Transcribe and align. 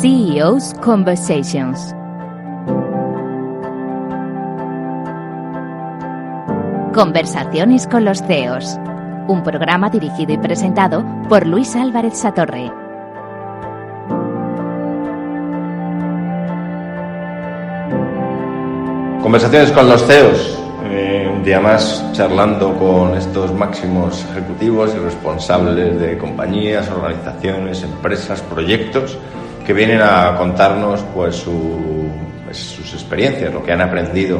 CEO's 0.00 0.74
Conversations. 0.80 1.92
Conversaciones 6.94 7.88
con 7.88 8.04
los 8.04 8.22
CEOs. 8.22 8.78
Un 9.26 9.42
programa 9.42 9.90
dirigido 9.90 10.34
y 10.34 10.38
presentado 10.38 11.04
por 11.28 11.44
Luis 11.48 11.74
Álvarez 11.74 12.16
Satorre. 12.16 12.70
Conversaciones 19.20 19.72
con 19.72 19.88
los 19.88 20.06
CEOs. 20.06 20.58
Eh, 20.90 21.28
un 21.34 21.42
día 21.42 21.58
más 21.58 22.04
charlando 22.12 22.72
con 22.78 23.16
estos 23.16 23.52
máximos 23.52 24.24
ejecutivos 24.30 24.94
y 24.94 24.98
responsables 24.98 25.98
de 25.98 26.16
compañías, 26.16 26.88
organizaciones, 26.88 27.82
empresas, 27.82 28.42
proyectos 28.42 29.18
que 29.68 29.74
vienen 29.74 30.00
a 30.00 30.34
contarnos 30.38 31.02
pues, 31.14 31.36
su- 31.36 32.08
pues, 32.46 32.56
sus 32.56 32.94
experiencias, 32.94 33.52
lo 33.52 33.62
que 33.62 33.70
han 33.72 33.82
aprendido 33.82 34.38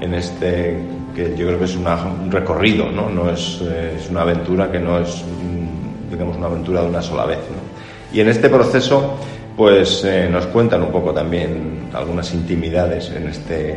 en 0.00 0.14
este 0.14 0.76
que 1.14 1.36
yo 1.36 1.46
creo 1.46 1.60
que 1.60 1.66
es 1.66 1.76
una- 1.76 1.94
un 2.02 2.28
recorrido, 2.28 2.90
¿no? 2.90 3.08
No 3.08 3.30
es, 3.30 3.60
eh, 3.62 3.94
es 3.96 4.10
una 4.10 4.22
aventura 4.22 4.72
que 4.72 4.80
no 4.80 4.98
es 4.98 5.22
mm, 5.22 6.10
digamos 6.10 6.36
una 6.36 6.46
aventura 6.48 6.80
de 6.82 6.88
una 6.88 7.00
sola 7.00 7.24
vez, 7.24 7.38
¿no? 7.38 7.62
Y 8.12 8.20
en 8.20 8.28
este 8.28 8.48
proceso 8.48 9.14
pues 9.56 10.04
eh, 10.04 10.28
nos 10.28 10.46
cuentan 10.48 10.82
un 10.82 10.90
poco 10.90 11.12
también 11.14 11.90
algunas 11.94 12.34
intimidades 12.34 13.12
en 13.14 13.28
este 13.28 13.70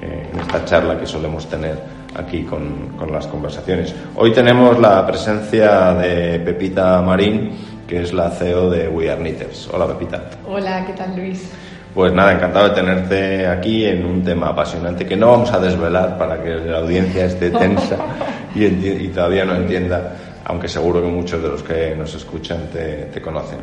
eh, 0.00 0.26
en 0.32 0.40
esta 0.40 0.64
charla 0.64 0.98
que 0.98 1.04
solemos 1.04 1.46
tener 1.50 1.78
aquí 2.16 2.44
con, 2.44 2.94
con 2.96 3.12
las 3.12 3.26
conversaciones. 3.26 3.94
Hoy 4.16 4.32
tenemos 4.32 4.78
la 4.80 5.06
presencia 5.06 5.92
de 5.92 6.40
Pepita 6.40 7.02
Marín, 7.02 7.50
que 7.90 8.02
es 8.02 8.12
la 8.12 8.30
CEO 8.30 8.70
de 8.70 8.86
We 8.86 9.10
Are 9.10 9.20
Knitters. 9.20 9.68
Hola 9.72 9.88
Pepita. 9.88 10.22
Hola, 10.46 10.86
¿qué 10.86 10.92
tal 10.92 11.16
Luis? 11.16 11.50
Pues 11.92 12.12
nada, 12.12 12.34
encantado 12.34 12.68
de 12.68 12.74
tenerte 12.76 13.44
aquí 13.48 13.84
en 13.84 14.06
un 14.06 14.22
tema 14.22 14.50
apasionante 14.50 15.04
que 15.04 15.16
no 15.16 15.32
vamos 15.32 15.52
a 15.52 15.58
desvelar 15.58 16.16
para 16.16 16.40
que 16.40 16.50
la 16.50 16.78
audiencia 16.78 17.24
esté 17.24 17.50
tensa 17.50 17.96
y, 18.54 18.64
y 18.64 19.08
todavía 19.08 19.44
no 19.44 19.56
entienda, 19.56 20.40
aunque 20.44 20.68
seguro 20.68 21.02
que 21.02 21.08
muchos 21.08 21.42
de 21.42 21.48
los 21.48 21.64
que 21.64 21.96
nos 21.96 22.14
escuchan 22.14 22.68
te, 22.72 23.06
te 23.06 23.20
conocen. 23.20 23.58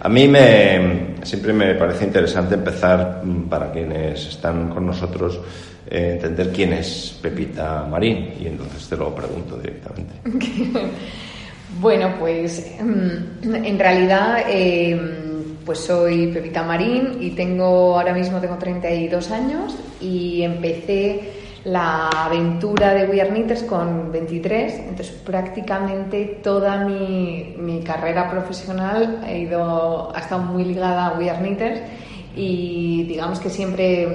A 0.00 0.08
mí 0.08 0.26
me, 0.26 1.14
siempre 1.22 1.52
me 1.52 1.76
parece 1.76 2.04
interesante 2.04 2.56
empezar, 2.56 3.20
mm, 3.22 3.48
para 3.48 3.70
quienes 3.70 4.26
están 4.26 4.70
con 4.70 4.86
nosotros, 4.86 5.38
eh, 5.88 6.14
entender 6.14 6.50
quién 6.52 6.72
es 6.72 7.16
Pepita 7.22 7.86
Marín 7.88 8.34
y 8.40 8.48
entonces 8.48 8.88
te 8.88 8.96
lo 8.96 9.14
pregunto 9.14 9.56
directamente. 9.56 10.14
Bueno, 11.68 12.14
pues 12.18 12.76
mm, 12.80 13.54
en 13.54 13.78
realidad 13.78 14.38
eh, 14.48 14.98
pues 15.64 15.80
soy 15.80 16.28
Pepita 16.28 16.62
Marín 16.62 17.18
y 17.20 17.30
tengo 17.32 17.98
ahora 17.98 18.14
mismo 18.14 18.40
tengo 18.40 18.56
32 18.56 19.30
años 19.30 19.76
y 20.00 20.42
empecé 20.42 21.32
la 21.64 22.08
aventura 22.08 22.94
de 22.94 23.04
We 23.06 23.20
Are 23.20 23.28
Knitters 23.30 23.64
con 23.64 24.10
23, 24.10 24.74
entonces 24.78 25.10
prácticamente 25.26 26.40
toda 26.42 26.84
mi, 26.86 27.54
mi 27.58 27.80
carrera 27.82 28.30
profesional 28.30 29.20
ha 29.24 29.32
ido 29.32 30.14
ha 30.16 30.18
estado 30.20 30.42
muy 30.44 30.64
ligada 30.64 31.08
a 31.08 31.18
We 31.18 31.28
Are 31.28 31.38
Knitters 31.40 31.80
y 32.34 33.04
digamos 33.08 33.40
que 33.40 33.50
siempre 33.50 34.08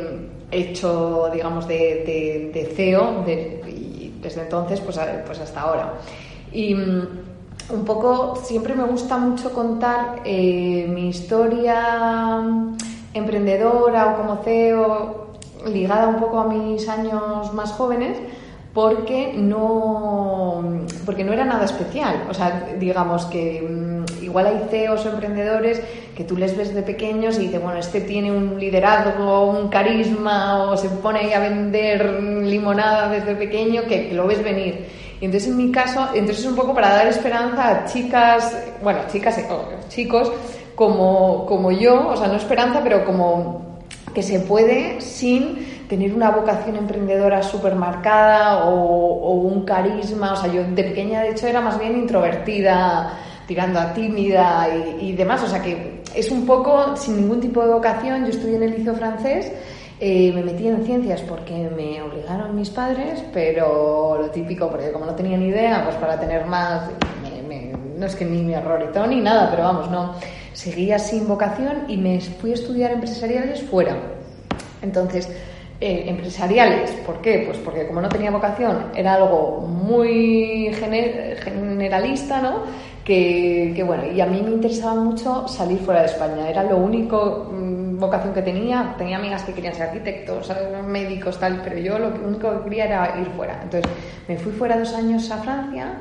he 0.51 0.57
hecho 0.59 1.29
digamos 1.31 1.67
de, 1.67 2.51
de- 2.53 2.65
CEO 2.75 3.23
y 3.27 4.11
desde 4.21 4.41
entonces 4.41 4.79
pues, 4.79 4.97
pues 5.27 5.39
hasta 5.39 5.61
ahora. 5.61 5.93
Y 6.51 6.75
un 7.73 7.85
poco 7.85 8.35
siempre 8.35 8.75
me 8.75 8.83
gusta 8.83 9.17
mucho 9.17 9.51
contar 9.51 10.21
eh, 10.25 10.85
mi 10.89 11.09
historia 11.09 12.39
emprendedora 13.13 14.07
o 14.07 14.17
como 14.17 14.43
CEO 14.43 15.27
ligada 15.67 16.07
un 16.07 16.19
poco 16.19 16.39
a 16.39 16.47
mis 16.47 16.87
años 16.87 17.53
más 17.53 17.71
jóvenes 17.71 18.17
porque 18.73 19.33
no 19.35 20.63
porque 21.05 21.23
no 21.23 21.33
era 21.33 21.45
nada 21.45 21.65
especial. 21.65 22.25
O 22.29 22.33
sea 22.33 22.69
digamos 22.79 23.25
que 23.25 23.61
mm, 23.61 24.23
igual 24.23 24.47
hay 24.47 24.67
CEOs 24.69 25.05
o 25.05 25.09
emprendedores 25.09 25.81
que 26.15 26.23
tú 26.23 26.37
les 26.37 26.55
ves 26.55 26.73
de 26.73 26.81
pequeños 26.83 27.37
y 27.37 27.43
dices 27.47 27.61
bueno 27.61 27.79
este 27.79 28.01
tiene 28.01 28.31
un 28.31 28.59
liderazgo 28.59 29.49
un 29.49 29.69
carisma 29.69 30.63
o 30.63 30.77
se 30.77 30.89
pone 30.89 31.33
a 31.33 31.39
vender 31.39 32.21
limonada 32.43 33.09
desde 33.09 33.35
pequeño 33.35 33.83
que, 33.83 34.09
que 34.09 34.13
lo 34.13 34.27
ves 34.27 34.43
venir 34.43 35.02
y 35.23 35.25
entonces 35.25 35.47
en 35.47 35.55
mi 35.55 35.71
caso 35.71 36.09
entonces 36.13 36.39
es 36.39 36.45
un 36.45 36.55
poco 36.57 36.73
para 36.73 36.89
dar 36.89 37.07
esperanza 37.07 37.69
a 37.69 37.85
chicas 37.85 38.57
bueno 38.83 38.99
chicas 39.09 39.39
o 39.49 39.87
chicos 39.87 40.29
como 40.75 41.45
como 41.45 41.71
yo 41.71 42.09
o 42.09 42.17
sea 42.17 42.27
no 42.27 42.35
esperanza 42.35 42.81
pero 42.83 43.05
como 43.05 43.79
que 44.13 44.21
se 44.21 44.41
puede 44.41 44.99
sin 44.99 45.85
tener 45.87 46.13
una 46.13 46.31
vocación 46.31 46.75
emprendedora 46.75 47.41
súper 47.41 47.75
marcada 47.75 48.65
o, 48.65 48.73
o 48.73 49.31
un 49.33 49.63
carisma. 49.63 50.33
O 50.33 50.35
sea, 50.35 50.51
yo 50.51 50.63
de 50.63 50.83
pequeña, 50.83 51.21
de 51.21 51.29
hecho, 51.31 51.47
era 51.47 51.61
más 51.61 51.79
bien 51.79 51.97
introvertida, 51.97 53.13
tirando 53.47 53.79
a 53.79 53.93
tímida 53.93 54.67
y, 54.99 55.09
y 55.09 55.11
demás. 55.13 55.43
O 55.43 55.47
sea, 55.47 55.61
que 55.61 56.01
es 56.15 56.31
un 56.31 56.45
poco 56.45 56.95
sin 56.95 57.17
ningún 57.17 57.39
tipo 57.39 57.65
de 57.65 57.73
vocación. 57.73 58.23
Yo 58.23 58.31
estudié 58.31 58.55
en 58.57 58.63
el 58.63 58.71
liceo 58.71 58.95
francés. 58.95 59.51
Eh, 60.05 60.33
me 60.35 60.43
metí 60.43 60.67
en 60.67 60.83
ciencias 60.83 61.21
porque 61.21 61.53
me 61.73 62.01
obligaron 62.01 62.53
mis 62.55 62.69
padres, 62.69 63.23
pero 63.31 64.17
lo 64.19 64.27
típico, 64.31 64.69
porque 64.69 64.91
como 64.91 65.05
no 65.05 65.15
tenía 65.15 65.37
ni 65.37 65.47
idea, 65.47 65.81
pues 65.85 65.95
para 65.95 66.19
tener 66.19 66.45
más, 66.45 66.89
me- 67.47 67.71
no 67.97 68.05
es 68.05 68.15
que 68.17 68.25
ni 68.25 68.41
me 68.43 68.53
erroritó 68.55 69.07
ni 69.07 69.21
nada, 69.21 69.49
pero 69.49 69.63
vamos, 69.63 69.89
no, 69.89 70.15
seguía 70.51 70.99
sin 70.99 71.25
vocación 71.25 71.85
y 71.87 71.95
me 71.95 72.19
fui 72.19 72.51
a 72.51 72.55
estudiar 72.55 72.91
empresariales 72.91 73.61
fuera. 73.63 73.95
Entonces, 74.81 75.29
eh, 75.79 76.03
empresariales, 76.07 76.91
¿por 77.05 77.21
qué? 77.21 77.43
Pues 77.45 77.57
porque 77.59 77.87
como 77.87 78.01
no 78.01 78.09
tenía 78.09 78.29
vocación, 78.31 78.87
era 78.95 79.13
algo 79.13 79.61
muy 79.61 80.69
gener- 80.81 81.37
generalista, 81.43 82.41
¿no? 82.41 82.63
Que, 83.05 83.81
bueno, 83.85 84.03
y 84.11 84.19
a 84.19 84.25
mí 84.25 84.41
me 84.41 84.51
interesaba 84.51 84.95
mucho 84.95 85.47
salir 85.47 85.77
fuera 85.79 86.01
de 86.01 86.07
España, 86.07 86.49
era 86.49 86.63
lo 86.63 86.77
único 86.77 87.49
mm, 87.51 87.82
vocación 88.05 88.33
que 88.33 88.41
tenía. 88.41 88.95
Tenía 88.97 89.17
amigas 89.17 89.43
que 89.43 89.53
querían 89.53 89.73
ser 89.73 89.87
arquitectos, 89.87 90.49
eh, 90.49 90.81
médicos, 90.85 91.39
tal, 91.39 91.61
pero 91.63 91.77
yo 91.77 91.97
lo 91.99 92.09
único 92.25 92.49
que 92.59 92.63
quería 92.65 92.85
era 92.85 93.19
ir 93.19 93.27
fuera. 93.35 93.59
Entonces, 93.63 93.89
me 94.27 94.37
fui 94.37 94.51
fuera 94.51 94.77
dos 94.77 94.93
años 94.93 95.29
a 95.31 95.37
Francia 95.37 95.93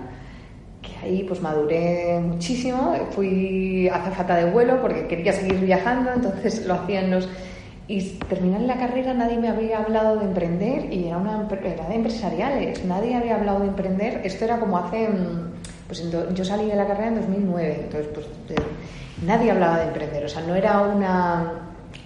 que 0.82 0.96
ahí 1.06 1.22
pues 1.22 1.40
maduré 1.40 2.18
muchísimo, 2.20 2.96
fui 3.10 3.88
azafata 3.88 4.34
de 4.36 4.50
vuelo 4.50 4.80
porque 4.80 5.06
quería 5.06 5.32
seguir 5.32 5.60
viajando, 5.60 6.10
entonces 6.12 6.66
lo 6.66 6.74
hacía 6.74 7.00
en 7.02 7.10
los... 7.12 7.28
Y 7.86 8.00
terminé 8.28 8.58
la 8.66 8.76
carrera, 8.76 9.14
nadie 9.14 9.38
me 9.38 9.48
había 9.48 9.78
hablado 9.78 10.16
de 10.19 10.24
emprender 10.24 10.92
y 10.92 11.06
era, 11.06 11.19
una, 11.19 11.46
era 11.64 11.88
de 11.88 11.94
empresariales, 11.94 12.84
nadie 12.84 13.14
había 13.14 13.36
hablado 13.36 13.60
de 13.60 13.69
emprender, 13.69 14.22
esto 14.24 14.44
era 14.44 14.58
como 14.58 14.76
hace... 14.78 15.08
mm, 15.08 15.52
Pues 15.86 16.10
do- 16.10 16.32
yo 16.34 16.44
salí 16.44 16.66
de 16.66 16.74
la 16.74 16.86
carrera 16.86 17.08
en 17.08 17.16
2009, 17.16 17.80
entonces 17.84 18.08
pues 18.14 18.26
de- 18.48 19.26
nadie 19.26 19.52
hablaba 19.52 19.78
de 19.78 19.84
emprender, 19.84 20.24
o 20.24 20.28
sea, 20.28 20.42
no 20.42 20.54
era 20.56 20.80
una 20.80 21.52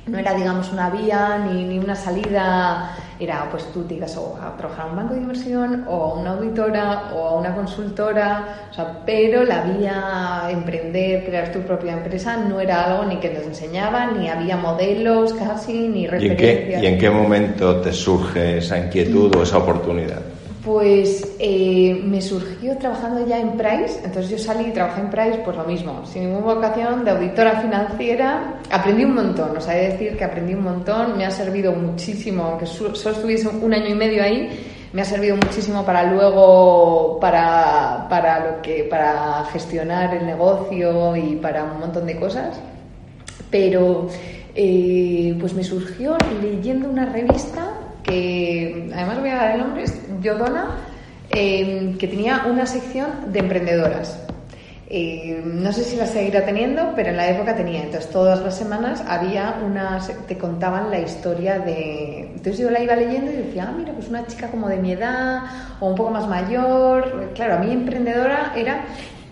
no 0.07 0.19
era 0.19 0.35
digamos 0.35 0.73
una 0.73 0.91
vía 0.91 1.39
ni, 1.39 1.65
ni 1.65 1.79
una 1.79 1.95
salida. 1.95 2.97
Era 3.19 3.49
pues 3.51 3.73
tú 3.73 3.83
te 3.85 3.95
ibas 3.95 4.15
o 4.19 4.37
a 4.41 4.55
trabajar 4.57 4.87
a 4.87 4.91
un 4.91 4.97
banco 4.97 5.15
de 5.15 5.21
inversión 5.21 5.85
o 5.89 6.03
a 6.13 6.15
una 6.15 6.31
auditora 6.33 7.13
o 7.15 7.29
a 7.29 7.35
una 7.35 7.55
consultora. 7.55 8.69
O 8.71 8.75
sea 8.75 9.03
pero 9.07 9.43
la 9.45 9.63
vía 9.63 10.49
emprender 10.51 11.25
crear 11.25 11.51
tu 11.53 11.61
propia 11.61 11.95
empresa 11.95 12.37
no 12.37 12.61
era 12.61 12.85
algo 12.85 13.05
ni 13.07 13.17
que 13.17 13.31
nos 13.33 13.45
enseñaban 13.45 14.19
ni 14.21 14.29
había 14.29 14.57
modelos 14.57 15.33
casi 15.35 15.89
ni 15.89 16.07
¿Y 16.19 16.29
en, 16.29 16.37
referencias. 16.37 16.39
qué, 16.39 16.87
¿Y 16.87 16.87
en 16.87 16.99
qué 16.99 17.11
momento 17.11 17.81
te 17.81 17.93
surge 17.93 18.59
esa 18.59 18.79
inquietud 18.79 19.35
o 19.37 19.43
esa 19.43 19.59
oportunidad? 19.59 20.21
Pues 20.67 21.25
eh, 21.39 22.03
me 22.05 22.21
surgió 22.21 22.77
trabajando 22.77 23.25
ya 23.25 23.39
en 23.39 23.53
Price, 23.53 24.01
entonces 24.03 24.29
yo 24.29 24.37
salí 24.37 24.71
y 24.71 24.73
trabajé 24.73 25.01
en 25.01 25.11
Price, 25.11 25.41
pues 25.45 25.57
lo 25.57 25.63
mismo, 25.63 26.05
sin 26.05 26.25
ninguna 26.25 26.55
vocación 26.55 27.05
de 27.05 27.13
auditora 27.13 27.61
financiera. 27.61 28.61
Aprendí 28.73 29.05
un 29.05 29.15
montón, 29.15 29.57
o 29.57 29.61
sea, 29.61 29.79
he 29.79 29.83
de 29.83 29.93
decir 29.93 30.17
que 30.17 30.25
aprendí 30.25 30.55
un 30.55 30.65
montón, 30.65 31.17
me 31.17 31.25
ha 31.25 31.31
servido 31.31 31.71
muchísimo, 31.71 32.43
aunque 32.43 32.67
solo 32.67 32.95
estuviese 32.95 33.47
un 33.47 33.73
año 33.73 33.91
y 33.91 33.95
medio 33.95 34.25
ahí, 34.25 34.51
me 34.93 35.03
ha 35.03 35.05
servido 35.05 35.37
muchísimo 35.37 35.85
para 35.85 36.03
luego, 36.13 37.21
para, 37.21 38.09
para, 38.11 38.51
lo 38.51 38.61
que, 38.61 38.89
para 38.91 39.45
gestionar 39.53 40.17
el 40.17 40.27
negocio 40.27 41.15
y 41.15 41.37
para 41.37 41.63
un 41.63 41.79
montón 41.79 42.07
de 42.07 42.17
cosas. 42.17 42.61
Pero 43.53 44.09
eh, 44.53 45.37
pues 45.39 45.55
me 45.55 45.63
surgió 45.63 46.19
leyendo 46.43 46.91
una 46.91 47.07
revista 47.07 47.87
que 48.07 48.89
además 48.95 49.21
voy 49.21 49.31
a 49.31 49.37
dar 49.37 49.51
el 49.53 49.59
nombre, 49.59 49.85
Yodona, 50.27 50.77
eh, 51.31 51.95
que 51.99 52.09
tenía 52.09 52.45
una 52.47 52.67
sección 52.67 53.33
de 53.33 53.39
emprendedoras. 53.39 54.19
Eh, 54.89 55.43
no 55.45 55.73
sé 55.73 55.83
si 55.83 55.97
la 55.97 56.07
seguirá 56.07 56.45
teniendo, 56.45 56.93
pero 56.95 57.11
en 57.11 57.17
la 57.17 57.29
época 57.29 57.57
tenía. 57.57 57.83
Entonces, 57.83 58.09
todas 58.11 58.41
las 58.43 58.57
semanas 58.57 59.03
había 59.07 59.61
unas. 59.65 60.09
te 60.27 60.39
contaban 60.39 60.91
la 60.91 61.01
historia 61.01 61.59
de. 61.59 62.31
Entonces, 62.37 62.59
yo 62.59 62.71
la 62.71 62.81
iba 62.81 62.95
leyendo 62.95 63.33
y 63.33 63.37
decía, 63.37 63.67
ah, 63.69 63.75
mira, 63.77 63.93
pues 63.93 64.09
una 64.09 64.27
chica 64.27 64.49
como 64.49 64.69
de 64.69 64.77
mi 64.77 64.93
edad 64.93 65.43
o 65.81 65.89
un 65.89 65.95
poco 65.97 66.11
más 66.11 66.29
mayor. 66.29 67.33
Claro, 67.35 67.55
a 67.55 67.59
mí 67.59 67.73
emprendedora 67.73 68.53
era. 68.57 68.85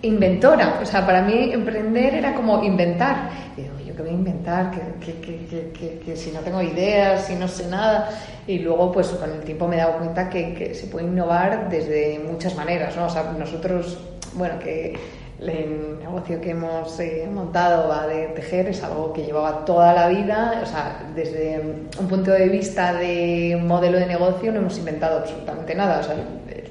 inventora. 0.02 0.80
O 0.82 0.86
sea, 0.86 1.06
para 1.06 1.22
mí 1.22 1.52
emprender 1.52 2.14
era 2.14 2.34
como 2.34 2.62
inventar. 2.62 3.30
Y 3.56 3.62
digo, 3.62 3.73
¿yo 3.73 3.73
qué 3.73 3.73
voy 4.04 4.14
inventar? 4.14 4.70
Que, 4.70 5.12
que, 5.12 5.72
que, 5.72 5.98
que, 5.98 6.16
si 6.16 6.30
no 6.30 6.40
tengo 6.40 6.62
ideas, 6.62 7.26
si 7.26 7.34
no 7.34 7.48
sé 7.48 7.66
nada. 7.68 8.10
Y 8.46 8.58
luego, 8.58 8.92
pues 8.92 9.08
con 9.08 9.30
el 9.30 9.40
tiempo 9.40 9.66
me 9.66 9.76
he 9.76 9.78
dado 9.78 9.98
cuenta 9.98 10.28
que, 10.28 10.74
se 10.74 10.86
puede 10.86 11.06
innovar 11.06 11.68
desde 11.68 12.20
muchas 12.20 12.54
maneras, 12.54 12.96
¿no? 12.96 13.06
O 13.06 13.10
sea, 13.10 13.34
nosotros, 13.38 13.98
bueno, 14.34 14.58
que 14.58 14.94
el 15.40 15.98
negocio 15.98 16.40
que 16.40 16.50
hemos 16.50 16.98
eh, 17.00 17.28
montado 17.32 17.88
va 17.88 18.06
de 18.06 18.28
tejer, 18.28 18.68
es 18.68 18.82
algo 18.82 19.12
que 19.12 19.22
llevaba 19.22 19.64
toda 19.64 19.92
la 19.92 20.08
vida, 20.08 20.60
o 20.62 20.66
sea, 20.66 21.10
desde 21.14 21.60
un 21.98 22.08
punto 22.08 22.30
de 22.30 22.48
vista 22.48 22.94
de 22.94 23.60
modelo 23.62 23.98
de 23.98 24.06
negocio 24.06 24.52
no 24.52 24.60
hemos 24.60 24.78
inventado 24.78 25.18
absolutamente 25.18 25.74
nada, 25.74 26.00
o 26.00 26.02
sea, 26.02 26.14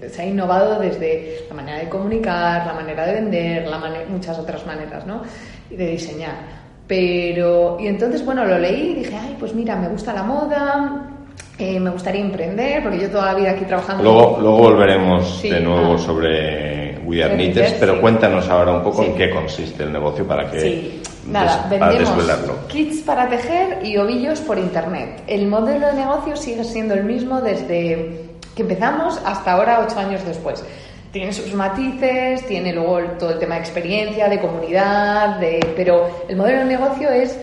se 0.10 0.22
ha 0.22 0.26
innovado 0.26 0.80
desde 0.80 1.46
la 1.50 1.56
manera 1.56 1.80
de 1.80 1.90
comunicar, 1.90 2.66
la 2.66 2.74
manera 2.74 3.06
de 3.06 3.14
vender, 3.14 3.68
la 3.68 3.80
muchas 4.10 4.38
otras 4.40 4.66
maneras, 4.66 5.06
¿no? 5.06 5.24
Y 5.70 5.76
de 5.76 5.88
diseñar. 5.88 6.63
Pero, 6.88 7.78
y 7.80 7.88
entonces, 7.88 8.26
bueno, 8.26 8.46
lo 8.46 8.60
leí 8.60 8.92
y 8.92 8.94
dije, 8.96 9.16
ay, 9.16 9.36
pues 9.40 9.54
mira, 9.54 9.76
me 9.76 9.88
gusta 9.88 10.14
la 10.14 10.24
moda, 10.24 11.14
eh, 11.58 11.80
me 11.80 11.92
gustaría 11.92 12.22
emprender, 12.22 12.84
porque 12.84 13.00
yo 13.00 13.10
toda 13.10 13.28
la 13.28 13.36
vida 13.36 13.52
aquí 13.52 13.66
trabajando. 13.66 14.04
Luego, 14.04 14.38
luego 14.42 14.58
volveremos 14.58 15.42
de 15.42 15.60
nuevo 15.60 15.94
ah. 15.94 15.98
sobre 15.98 17.00
We 17.06 17.24
Are 17.24 17.36
Knitters, 17.36 17.74
pero 17.80 18.02
cuéntanos 18.02 18.50
ahora 18.50 18.74
un 18.74 18.84
poco 18.84 19.04
en 19.04 19.16
qué 19.16 19.30
consiste 19.30 19.84
el 19.84 19.94
negocio 19.94 20.28
para 20.28 20.50
que. 20.50 20.60
Sí. 20.60 21.02
Nada, 21.26 21.68
vendemos 21.70 22.10
kits 22.68 23.02
para 23.04 23.30
tejer 23.30 23.80
y 23.86 23.96
ovillos 23.96 24.42
por 24.42 24.58
internet. 24.58 25.24
El 25.28 25.48
modelo 25.48 25.88
de 25.88 25.94
negocio 25.94 26.36
sigue 26.36 26.66
siendo 26.66 26.96
el 26.96 27.06
mismo 27.06 27.40
desde 27.40 28.34
que 28.56 28.62
empezamos 28.62 29.20
hasta 29.26 29.54
ahora, 29.54 29.86
ocho 29.88 29.98
años 30.00 30.26
después. 30.26 30.64
Tiene 31.14 31.32
sus 31.32 31.54
matices, 31.54 32.44
tiene 32.48 32.74
luego 32.74 33.00
todo 33.20 33.34
el 33.34 33.40
tema 33.40 33.54
de 33.54 33.62
experiencia, 33.62 34.28
de 34.28 34.42
comunidad, 34.42 35.38
de... 35.38 35.60
pero 35.76 36.10
el 36.28 36.36
modelo 36.36 36.62
de 36.62 36.66
negocio 36.66 37.08
es 37.12 37.38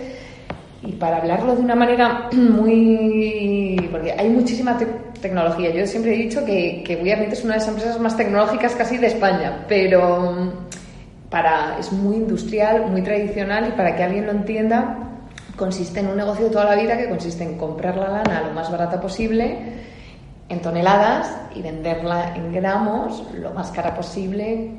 y 0.82 0.90
para 0.92 1.18
hablarlo 1.18 1.54
de 1.54 1.60
una 1.60 1.76
manera 1.76 2.28
muy... 2.32 3.88
porque 3.92 4.10
hay 4.10 4.28
muchísima 4.28 4.76
tecnología. 5.22 5.70
Yo 5.70 5.86
siempre 5.86 6.14
he 6.14 6.18
dicho 6.18 6.44
que, 6.44 6.82
que 6.84 6.94
es 7.30 7.44
una 7.44 7.54
de 7.54 7.60
las 7.60 7.68
empresas 7.68 8.00
más 8.00 8.16
tecnológicas 8.16 8.74
casi 8.74 8.98
de 8.98 9.06
España, 9.06 9.64
pero 9.68 10.32
mm, 10.32 11.30
para, 11.30 11.78
es 11.78 11.92
muy 11.92 12.16
industrial, 12.16 12.90
muy 12.90 13.02
tradicional 13.02 13.68
y 13.68 13.76
para 13.76 13.94
que 13.94 14.02
alguien 14.02 14.26
lo 14.26 14.32
entienda, 14.32 14.98
consiste 15.56 16.00
en 16.00 16.08
un 16.08 16.16
negocio 16.16 16.46
de 16.46 16.50
toda 16.50 16.64
la 16.64 16.74
vida 16.74 16.98
que 16.98 17.08
consiste 17.08 17.44
en 17.44 17.56
comprar 17.56 17.96
la 17.96 18.08
lana 18.08 18.42
lo 18.48 18.52
más 18.52 18.68
barata 18.68 19.00
posible 19.00 19.89
en 20.50 20.60
toneladas 20.60 21.34
y 21.54 21.62
venderla 21.62 22.34
en 22.36 22.52
gramos 22.52 23.22
lo 23.40 23.52
más 23.52 23.70
cara 23.70 23.94
posible 23.94 24.72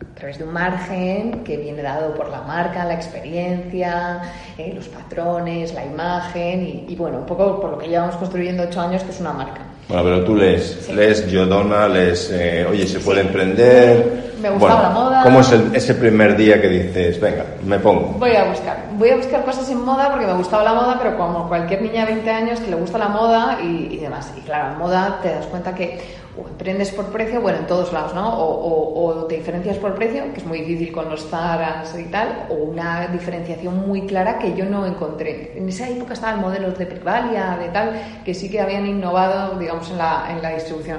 a 0.00 0.14
través 0.14 0.38
de 0.38 0.44
un 0.44 0.52
margen 0.52 1.44
que 1.44 1.56
viene 1.56 1.82
dado 1.82 2.14
por 2.14 2.30
la 2.30 2.42
marca, 2.42 2.84
la 2.84 2.94
experiencia, 2.94 4.22
eh, 4.56 4.72
los 4.74 4.88
patrones, 4.88 5.74
la 5.74 5.84
imagen 5.84 6.86
y, 6.88 6.94
bueno, 6.94 7.18
un 7.18 7.26
poco 7.26 7.60
por 7.60 7.72
lo 7.72 7.78
que 7.78 7.88
llevamos 7.88 8.16
construyendo 8.16 8.62
ocho 8.62 8.80
años, 8.80 9.02
que 9.02 9.10
es 9.10 9.20
una 9.20 9.32
marca. 9.32 9.60
Bueno, 9.88 10.04
pero 10.04 10.24
tú 10.24 10.36
lees, 10.36 10.88
lees 10.94 11.26
Yodona, 11.30 11.88
lees, 11.88 12.30
eh, 12.32 12.64
oye, 12.68 12.86
se 12.86 13.00
puede 13.00 13.22
emprender. 13.22 14.29
Me 14.40 14.50
gustaba 14.50 14.82
la 14.82 14.90
moda. 14.90 15.22
¿Cómo 15.22 15.40
es 15.40 15.52
ese 15.52 15.94
primer 15.94 16.36
día 16.36 16.60
que 16.60 16.68
dices, 16.68 17.20
venga, 17.20 17.44
me 17.64 17.78
pongo? 17.78 18.14
Voy 18.18 18.34
a 18.34 18.44
buscar. 18.44 18.84
Voy 18.92 19.10
a 19.10 19.16
buscar 19.16 19.44
cosas 19.44 19.68
en 19.70 19.84
moda 19.84 20.10
porque 20.10 20.26
me 20.26 20.34
gustaba 20.34 20.62
la 20.62 20.74
moda, 20.74 20.98
pero 20.98 21.16
como 21.16 21.48
cualquier 21.48 21.82
niña 21.82 22.06
de 22.06 22.12
20 22.14 22.30
años 22.30 22.60
que 22.60 22.70
le 22.70 22.76
gusta 22.76 22.98
la 22.98 23.08
moda 23.08 23.58
y, 23.62 23.88
y 23.92 23.96
demás. 23.98 24.32
Y 24.36 24.40
claro, 24.40 24.72
en 24.72 24.78
moda 24.78 25.18
te 25.22 25.30
das 25.30 25.46
cuenta 25.46 25.74
que 25.74 25.98
o 26.36 26.48
emprendes 26.48 26.90
por 26.92 27.06
precio, 27.06 27.40
bueno, 27.40 27.58
en 27.58 27.66
todos 27.66 27.92
lados, 27.92 28.14
¿no? 28.14 28.28
O, 28.32 29.26
te 29.28 29.36
diferencias 29.36 29.78
por 29.78 29.94
precio, 29.94 30.32
que 30.32 30.40
es 30.40 30.46
muy 30.46 30.60
difícil 30.60 30.92
con 30.92 31.08
los 31.08 31.28
Zaras 31.28 31.96
y 31.98 32.04
tal, 32.04 32.46
o 32.50 32.54
una 32.54 33.08
diferenciación 33.08 33.86
muy 33.86 34.06
clara 34.06 34.38
que 34.38 34.54
yo 34.54 34.64
no 34.64 34.86
encontré. 34.86 35.52
En 35.56 35.68
esa 35.68 35.88
época 35.88 36.14
estaban 36.14 36.40
modelos 36.40 36.78
de 36.78 36.86
Privalia, 36.86 37.56
de 37.60 37.68
tal, 37.68 37.92
que 38.24 38.34
sí 38.34 38.48
que 38.50 38.60
habían 38.60 38.86
innovado, 38.86 39.58
digamos, 39.58 39.90
en 39.90 39.98
la, 39.98 40.26
en 40.30 40.42
la 40.42 40.50
distribución. 40.50 40.98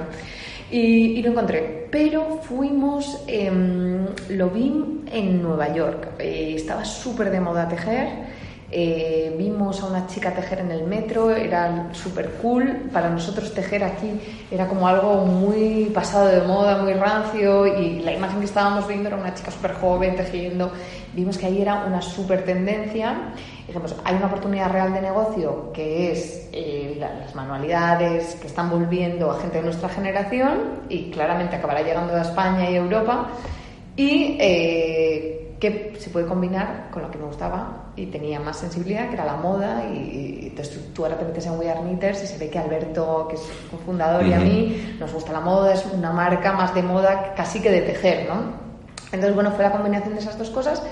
Y, 0.72 1.22
lo 1.22 1.30
encontré. 1.30 1.86
Pero 1.90 2.40
fuimos, 2.42 3.22
em, 3.26 4.06
lo 4.30 4.48
vi 4.50 5.02
en 5.12 5.42
Nueva 5.42 5.74
York. 5.74 6.08
Eh, 6.18 6.54
estaba 6.56 6.84
súper 6.84 7.30
de 7.30 7.40
moda 7.40 7.68
tejer 7.68 8.31
eh, 8.74 9.34
vimos 9.36 9.82
a 9.82 9.86
una 9.86 10.06
chica 10.06 10.34
tejer 10.34 10.60
en 10.60 10.70
el 10.70 10.84
metro, 10.84 11.30
era 11.30 11.90
súper 11.92 12.30
cool. 12.40 12.88
Para 12.90 13.10
nosotros 13.10 13.52
tejer 13.52 13.84
aquí 13.84 14.18
era 14.50 14.66
como 14.66 14.88
algo 14.88 15.26
muy 15.26 15.90
pasado 15.92 16.28
de 16.28 16.40
moda, 16.46 16.82
muy 16.82 16.94
rancio 16.94 17.66
y 17.66 18.00
la 18.00 18.12
imagen 18.12 18.38
que 18.38 18.46
estábamos 18.46 18.88
viendo 18.88 19.08
era 19.08 19.18
una 19.18 19.34
chica 19.34 19.50
súper 19.50 19.74
joven 19.74 20.16
tejiendo. 20.16 20.72
Vimos 21.12 21.36
que 21.36 21.44
ahí 21.44 21.60
era 21.60 21.84
una 21.84 22.00
súper 22.00 22.46
tendencia. 22.46 23.34
Dijimos, 23.66 23.94
hay 24.04 24.16
una 24.16 24.26
oportunidad 24.26 24.72
real 24.72 24.94
de 24.94 25.02
negocio 25.02 25.70
que 25.74 26.10
es 26.12 26.48
eh, 26.52 26.96
las 26.98 27.34
manualidades 27.34 28.36
que 28.36 28.46
están 28.46 28.70
volviendo 28.70 29.30
a 29.30 29.38
gente 29.38 29.58
de 29.58 29.64
nuestra 29.64 29.90
generación 29.90 30.80
y 30.88 31.10
claramente 31.10 31.56
acabará 31.56 31.82
llegando 31.82 32.14
a 32.14 32.22
España 32.22 32.70
y 32.70 32.76
Europa. 32.76 33.28
Y 33.96 34.38
eh, 34.40 35.41
que 35.62 35.94
se 35.96 36.10
puede 36.10 36.26
combinar 36.26 36.88
con 36.90 37.02
lo 37.02 37.10
que 37.12 37.18
me 37.18 37.24
gustaba 37.24 37.92
y 37.94 38.06
tenía 38.06 38.40
más 38.40 38.56
sensibilidad, 38.56 39.06
que 39.06 39.14
era 39.14 39.24
la 39.24 39.36
moda, 39.36 39.84
y, 39.84 40.52
tú 40.92 41.04
ahora 41.04 41.16
te 41.16 41.24
metes 41.24 41.46
en 41.46 41.56
We 41.56 41.70
Are 41.70 41.80
Knitters 41.80 42.24
y 42.24 42.26
se 42.26 42.36
ve 42.36 42.50
que 42.50 42.58
Alberto, 42.58 43.28
que 43.28 43.36
es 43.36 43.42
un 43.70 43.78
fundador, 43.78 44.26
y 44.26 44.32
a 44.32 44.40
mí 44.40 44.96
nos 44.98 45.12
gusta 45.12 45.30
la 45.30 45.38
moda, 45.38 45.72
es 45.72 45.86
una 45.86 46.10
marca 46.10 46.52
más 46.52 46.74
de 46.74 46.82
moda 46.82 47.32
casi 47.36 47.60
que 47.60 47.70
de 47.70 47.82
tejer, 47.82 48.28
¿no? 48.28 48.42
Entonces, 49.12 49.36
bueno, 49.36 49.52
fue 49.52 49.62
la 49.62 49.70
combinación 49.70 50.14
de 50.14 50.20
esas 50.20 50.36
dos 50.36 50.50
cosas 50.50 50.82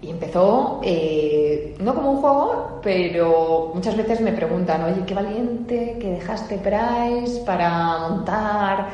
y 0.00 0.08
empezó, 0.08 0.80
eh, 0.82 1.76
no 1.78 1.94
como 1.94 2.12
un 2.12 2.20
juego, 2.22 2.80
pero 2.82 3.72
muchas 3.74 3.94
veces 3.94 4.22
me 4.22 4.32
preguntan, 4.32 4.84
oye, 4.84 5.04
qué 5.06 5.12
valiente 5.12 5.98
que 6.00 6.12
dejaste 6.12 6.56
Price 6.56 7.42
para 7.44 8.08
montar 8.08 8.88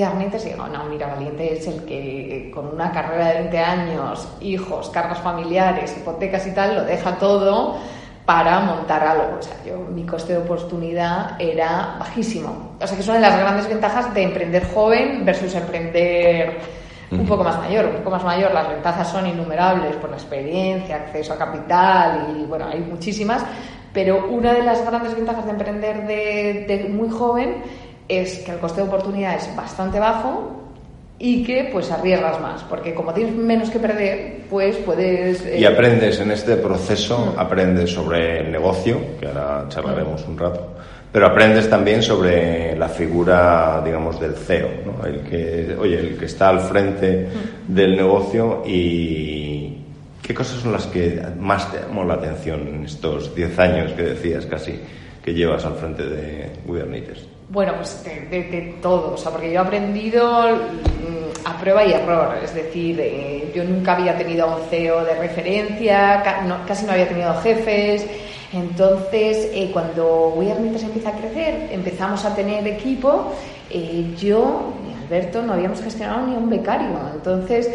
Are 0.00 0.24
y 0.24 0.48
digo, 0.48 0.66
no, 0.68 0.84
mira, 0.84 1.08
Valiente 1.08 1.58
es 1.58 1.66
el 1.66 1.84
que 1.84 2.50
con 2.54 2.68
una 2.68 2.90
carrera 2.90 3.28
de 3.28 3.34
20 3.40 3.58
años, 3.58 4.28
hijos, 4.40 4.88
cargas 4.90 5.18
familiares, 5.18 5.94
hipotecas 5.98 6.46
y 6.46 6.52
tal, 6.52 6.76
lo 6.76 6.84
deja 6.84 7.18
todo 7.18 7.76
para 8.24 8.60
montar 8.60 9.04
algo. 9.04 9.38
O 9.38 9.42
sea, 9.42 9.56
yo, 9.66 9.78
mi 9.78 10.04
coste 10.04 10.34
de 10.34 10.38
oportunidad 10.38 11.40
era 11.40 11.96
bajísimo. 11.98 12.76
O 12.80 12.86
sea, 12.86 12.96
que 12.96 13.02
es 13.02 13.08
una 13.08 13.16
de 13.16 13.22
las 13.22 13.38
grandes 13.38 13.68
ventajas 13.68 14.14
de 14.14 14.22
emprender 14.22 14.72
joven 14.72 15.24
versus 15.24 15.54
emprender 15.54 16.58
un 17.10 17.26
poco 17.26 17.44
más 17.44 17.58
mayor. 17.58 17.86
Un 17.86 17.96
poco 17.96 18.10
más 18.10 18.24
mayor, 18.24 18.52
las 18.52 18.68
ventajas 18.68 19.08
son 19.08 19.26
innumerables 19.26 19.96
por 19.96 20.10
la 20.10 20.16
experiencia, 20.16 20.96
acceso 20.96 21.34
a 21.34 21.36
capital 21.36 22.36
y, 22.38 22.44
bueno, 22.44 22.66
hay 22.66 22.80
muchísimas. 22.80 23.44
Pero 23.92 24.26
una 24.30 24.54
de 24.54 24.62
las 24.62 24.84
grandes 24.86 25.14
ventajas 25.14 25.44
de 25.44 25.50
emprender 25.50 26.06
de, 26.06 26.64
de 26.66 26.88
muy 26.88 27.10
joven 27.10 27.56
es 28.08 28.38
que 28.38 28.52
el 28.52 28.58
coste 28.58 28.82
de 28.82 28.88
oportunidad 28.88 29.36
es 29.36 29.54
bastante 29.56 29.98
bajo 29.98 30.62
y 31.18 31.44
que 31.44 31.68
pues 31.70 31.88
arriesgas 31.92 32.40
más, 32.40 32.64
porque 32.64 32.94
como 32.94 33.14
tienes 33.14 33.34
menos 33.34 33.70
que 33.70 33.78
perder, 33.78 34.40
pues 34.50 34.76
puedes... 34.78 35.46
Y 35.46 35.62
eh, 35.62 35.66
aprendes 35.68 36.18
en 36.18 36.32
este 36.32 36.56
proceso, 36.56 37.34
mm. 37.36 37.38
aprendes 37.38 37.90
sobre 37.92 38.40
el 38.40 38.50
negocio, 38.50 38.98
que 39.20 39.28
ahora 39.28 39.66
charlaremos 39.68 40.26
un 40.26 40.36
rato, 40.36 40.74
pero 41.12 41.26
aprendes 41.26 41.70
también 41.70 42.02
sobre 42.02 42.74
la 42.76 42.88
figura, 42.88 43.80
digamos, 43.84 44.18
del 44.18 44.34
CEO, 44.34 44.68
¿no? 44.84 45.06
el 45.06 45.20
que, 45.20 45.76
oye, 45.78 46.00
el 46.00 46.18
que 46.18 46.24
está 46.24 46.48
al 46.48 46.58
frente 46.58 47.28
mm. 47.28 47.72
del 47.72 47.94
negocio 47.94 48.64
y 48.66 49.78
qué 50.22 50.34
cosas 50.34 50.60
son 50.60 50.72
las 50.72 50.86
que 50.86 51.22
más 51.38 51.70
te 51.70 51.78
llamó 51.80 52.02
la 52.02 52.14
atención 52.14 52.66
en 52.66 52.84
estos 52.84 53.32
10 53.32 53.58
años 53.60 53.92
que 53.92 54.02
decías 54.02 54.46
casi 54.46 54.80
que 55.22 55.32
llevas 55.32 55.64
al 55.64 55.74
frente 55.74 56.02
de 56.04 56.50
Kubernetes. 56.66 57.31
Bueno, 57.52 57.74
pues 57.76 58.02
de, 58.02 58.74
todo, 58.80 59.12
o 59.12 59.16
sea, 59.18 59.30
porque 59.30 59.52
yo 59.52 59.60
he 59.60 59.62
aprendido 59.62 60.40
mm, 60.46 61.44
a 61.46 61.58
prueba 61.60 61.84
y 61.84 61.92
error, 61.92 62.38
es 62.42 62.54
decir, 62.54 62.98
eh, 62.98 63.52
yo 63.54 63.62
nunca 63.64 63.94
había 63.94 64.16
tenido 64.16 64.56
un 64.56 64.62
CEO 64.70 65.04
de 65.04 65.14
referencia, 65.16 66.22
casi 66.66 66.86
no 66.86 66.92
había 66.92 67.06
tenido 67.06 67.34
jefes, 67.42 68.06
entonces 68.54 69.50
eh, 69.52 69.68
cuando 69.70 70.32
We 70.34 70.46
se 70.78 70.86
empieza 70.86 71.10
a 71.10 71.12
crecer, 71.12 71.68
empezamos 71.70 72.24
a 72.24 72.34
tener 72.34 72.66
equipo, 72.66 73.34
eh, 73.68 74.14
yo 74.16 74.72
y 74.88 75.04
Alberto 75.04 75.42
no 75.42 75.52
habíamos 75.52 75.82
gestionado 75.82 76.26
ni 76.26 76.34
un 76.34 76.48
becario, 76.48 76.98
entonces 77.12 77.68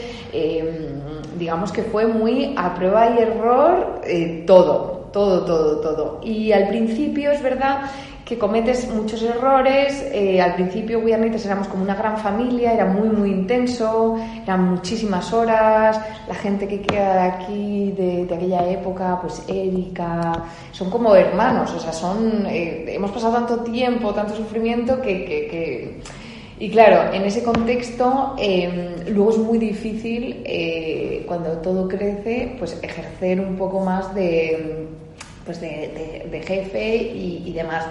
digamos 1.37 1.71
que 1.71 1.83
fue 1.83 2.07
muy 2.07 2.55
a 2.57 2.73
prueba 2.73 3.11
y 3.11 3.19
error 3.19 4.01
todo, 4.47 5.09
todo, 5.13 5.45
todo, 5.45 5.79
todo. 5.81 6.19
Y 6.23 6.51
al 6.51 6.67
principio 6.67 7.31
es 7.31 7.43
verdad 7.43 7.81
que 8.27 8.37
cometes 8.37 8.89
muchos 8.89 9.21
errores. 9.23 10.05
Eh, 10.11 10.41
al 10.41 10.55
principio 10.55 11.01
Guiarnites 11.01 11.45
éramos 11.45 11.69
como 11.69 11.83
una 11.83 11.95
gran 11.95 12.17
familia, 12.17 12.73
era 12.73 12.85
muy, 12.85 13.07
muy 13.07 13.31
intenso, 13.31 14.17
eran 14.43 14.69
muchísimas 14.69 15.31
horas. 15.31 15.97
La 16.27 16.35
gente 16.35 16.67
que 16.67 16.81
queda 16.81 17.13
de 17.13 17.21
aquí, 17.21 17.91
de, 17.97 18.27
aquella 18.35 18.69
época, 18.69 19.17
pues 19.21 19.41
Erika, 19.47 20.43
son 20.71 20.89
como 20.89 21.15
hermanos, 21.15 21.71
o 21.73 21.79
sea, 21.79 21.93
son, 21.93 22.45
eh, 22.47 22.83
hemos 22.89 23.11
pasado 23.11 23.33
tanto 23.33 23.59
tiempo, 23.59 24.13
tanto 24.13 24.35
sufrimiento 24.35 25.01
que, 25.01 26.01
Y 26.59 26.69
claro, 26.69 27.13
en 27.13 27.23
ese 27.23 27.43
contexto, 27.43 28.35
em, 28.37 29.13
luego 29.13 29.29
es 29.29 29.37
muy 29.37 29.57
difícil, 29.57 30.41
eh, 30.43 31.23
cuando 31.27 31.51
todo 31.59 31.87
crece, 31.87 32.55
pues 32.59 32.77
ejercer 32.81 33.39
un 33.39 33.55
poco 33.55 33.79
más 33.79 34.13
de, 34.15 34.87
pues 35.47 35.59
de, 35.59 36.43
jefe 36.45 36.95
y 36.95 37.51
demás. 37.53 37.87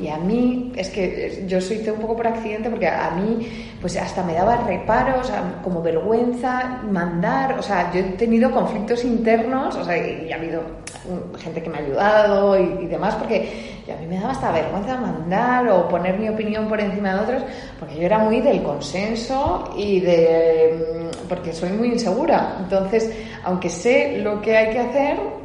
Y 0.00 0.08
a 0.08 0.16
mí, 0.16 0.72
es 0.76 0.88
que 0.88 1.44
yo 1.46 1.60
soy 1.60 1.86
un 1.88 2.00
poco 2.00 2.16
por 2.16 2.26
accidente 2.26 2.70
porque 2.70 2.88
a 2.88 3.10
mí, 3.10 3.46
pues 3.80 3.96
hasta 3.96 4.22
me 4.22 4.32
daba 4.32 4.56
reparos, 4.58 5.30
como 5.62 5.82
vergüenza 5.82 6.80
mandar, 6.90 7.58
o 7.58 7.62
sea, 7.62 7.92
yo 7.92 8.00
he 8.00 8.04
tenido 8.12 8.50
conflictos 8.50 9.04
internos, 9.04 9.76
o 9.76 9.84
sea, 9.84 9.96
y, 9.98 10.32
ha 10.32 10.36
habido 10.36 10.62
gente 11.38 11.62
que 11.62 11.68
me 11.68 11.78
ha 11.78 11.80
ayudado 11.80 12.58
y, 12.58 12.86
demás, 12.86 13.14
porque 13.16 13.82
a 13.92 14.00
mí 14.00 14.06
me 14.06 14.16
daba 14.16 14.30
hasta 14.30 14.52
vergüenza 14.52 14.96
mandar 14.96 15.68
o 15.68 15.88
poner 15.88 16.18
mi 16.18 16.28
opinión 16.28 16.68
por 16.68 16.80
encima 16.80 17.14
de 17.14 17.20
otros, 17.20 17.42
porque 17.78 17.96
yo 17.96 18.02
era 18.02 18.18
muy 18.18 18.40
del 18.40 18.62
consenso 18.62 19.74
y 19.76 20.00
de. 20.00 21.10
porque 21.28 21.52
soy 21.52 21.70
muy 21.70 21.88
insegura. 21.88 22.56
Entonces, 22.60 23.12
aunque 23.44 23.68
sé 23.68 24.18
lo 24.18 24.40
que 24.40 24.56
hay 24.56 24.72
que 24.72 24.78
hacer, 24.78 25.39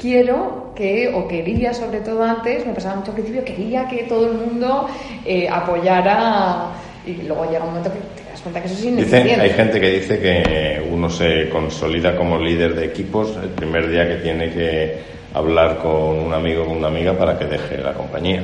quiero 0.00 0.72
que, 0.74 1.08
o 1.08 1.28
quería 1.28 1.74
sobre 1.74 2.00
todo 2.00 2.22
antes, 2.22 2.66
me 2.66 2.72
pasaba 2.72 2.96
mucho 2.96 3.10
al 3.10 3.16
principio, 3.16 3.44
quería 3.44 3.86
que 3.86 4.04
todo 4.04 4.30
el 4.30 4.38
mundo 4.38 4.88
eh, 5.24 5.48
apoyara 5.48 6.72
y 7.06 7.22
luego 7.22 7.44
llega 7.44 7.64
un 7.64 7.70
momento 7.70 7.92
que 7.92 8.22
te 8.22 8.30
das 8.30 8.40
cuenta 8.40 8.60
que 8.60 8.66
eso 8.66 8.76
es 8.76 8.84
ineficiente. 8.84 9.40
hay 9.40 9.50
gente 9.50 9.80
que 9.80 9.90
dice 9.90 10.18
que 10.18 10.82
uno 10.90 11.08
se 11.10 11.48
consolida 11.50 12.16
como 12.16 12.38
líder 12.38 12.74
de 12.74 12.86
equipos 12.86 13.36
el 13.42 13.50
primer 13.50 13.90
día 13.90 14.08
que 14.08 14.16
tiene 14.16 14.50
que 14.50 14.98
hablar 15.34 15.78
con 15.78 16.18
un 16.18 16.32
amigo 16.32 16.62
o 16.62 16.66
con 16.66 16.78
una 16.78 16.88
amiga 16.88 17.16
para 17.16 17.38
que 17.38 17.44
deje 17.44 17.78
la 17.78 17.94
compañía. 17.94 18.42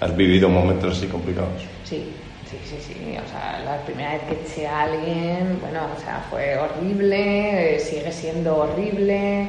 ¿Has 0.00 0.16
vivido 0.16 0.48
momentos 0.48 0.96
así 0.96 1.06
complicados? 1.08 1.62
Sí, 1.84 2.12
sí, 2.48 2.56
sí, 2.64 2.76
sí. 2.80 2.94
O 3.16 3.28
sea, 3.28 3.60
la 3.64 3.84
primera 3.84 4.12
vez 4.12 4.22
que 4.28 4.34
eché 4.34 4.66
a 4.66 4.82
alguien, 4.82 5.58
bueno, 5.60 5.80
o 5.96 6.00
sea, 6.00 6.24
fue 6.30 6.56
horrible, 6.56 7.74
eh, 7.74 7.80
sigue 7.80 8.12
siendo 8.12 8.58
horrible. 8.58 9.48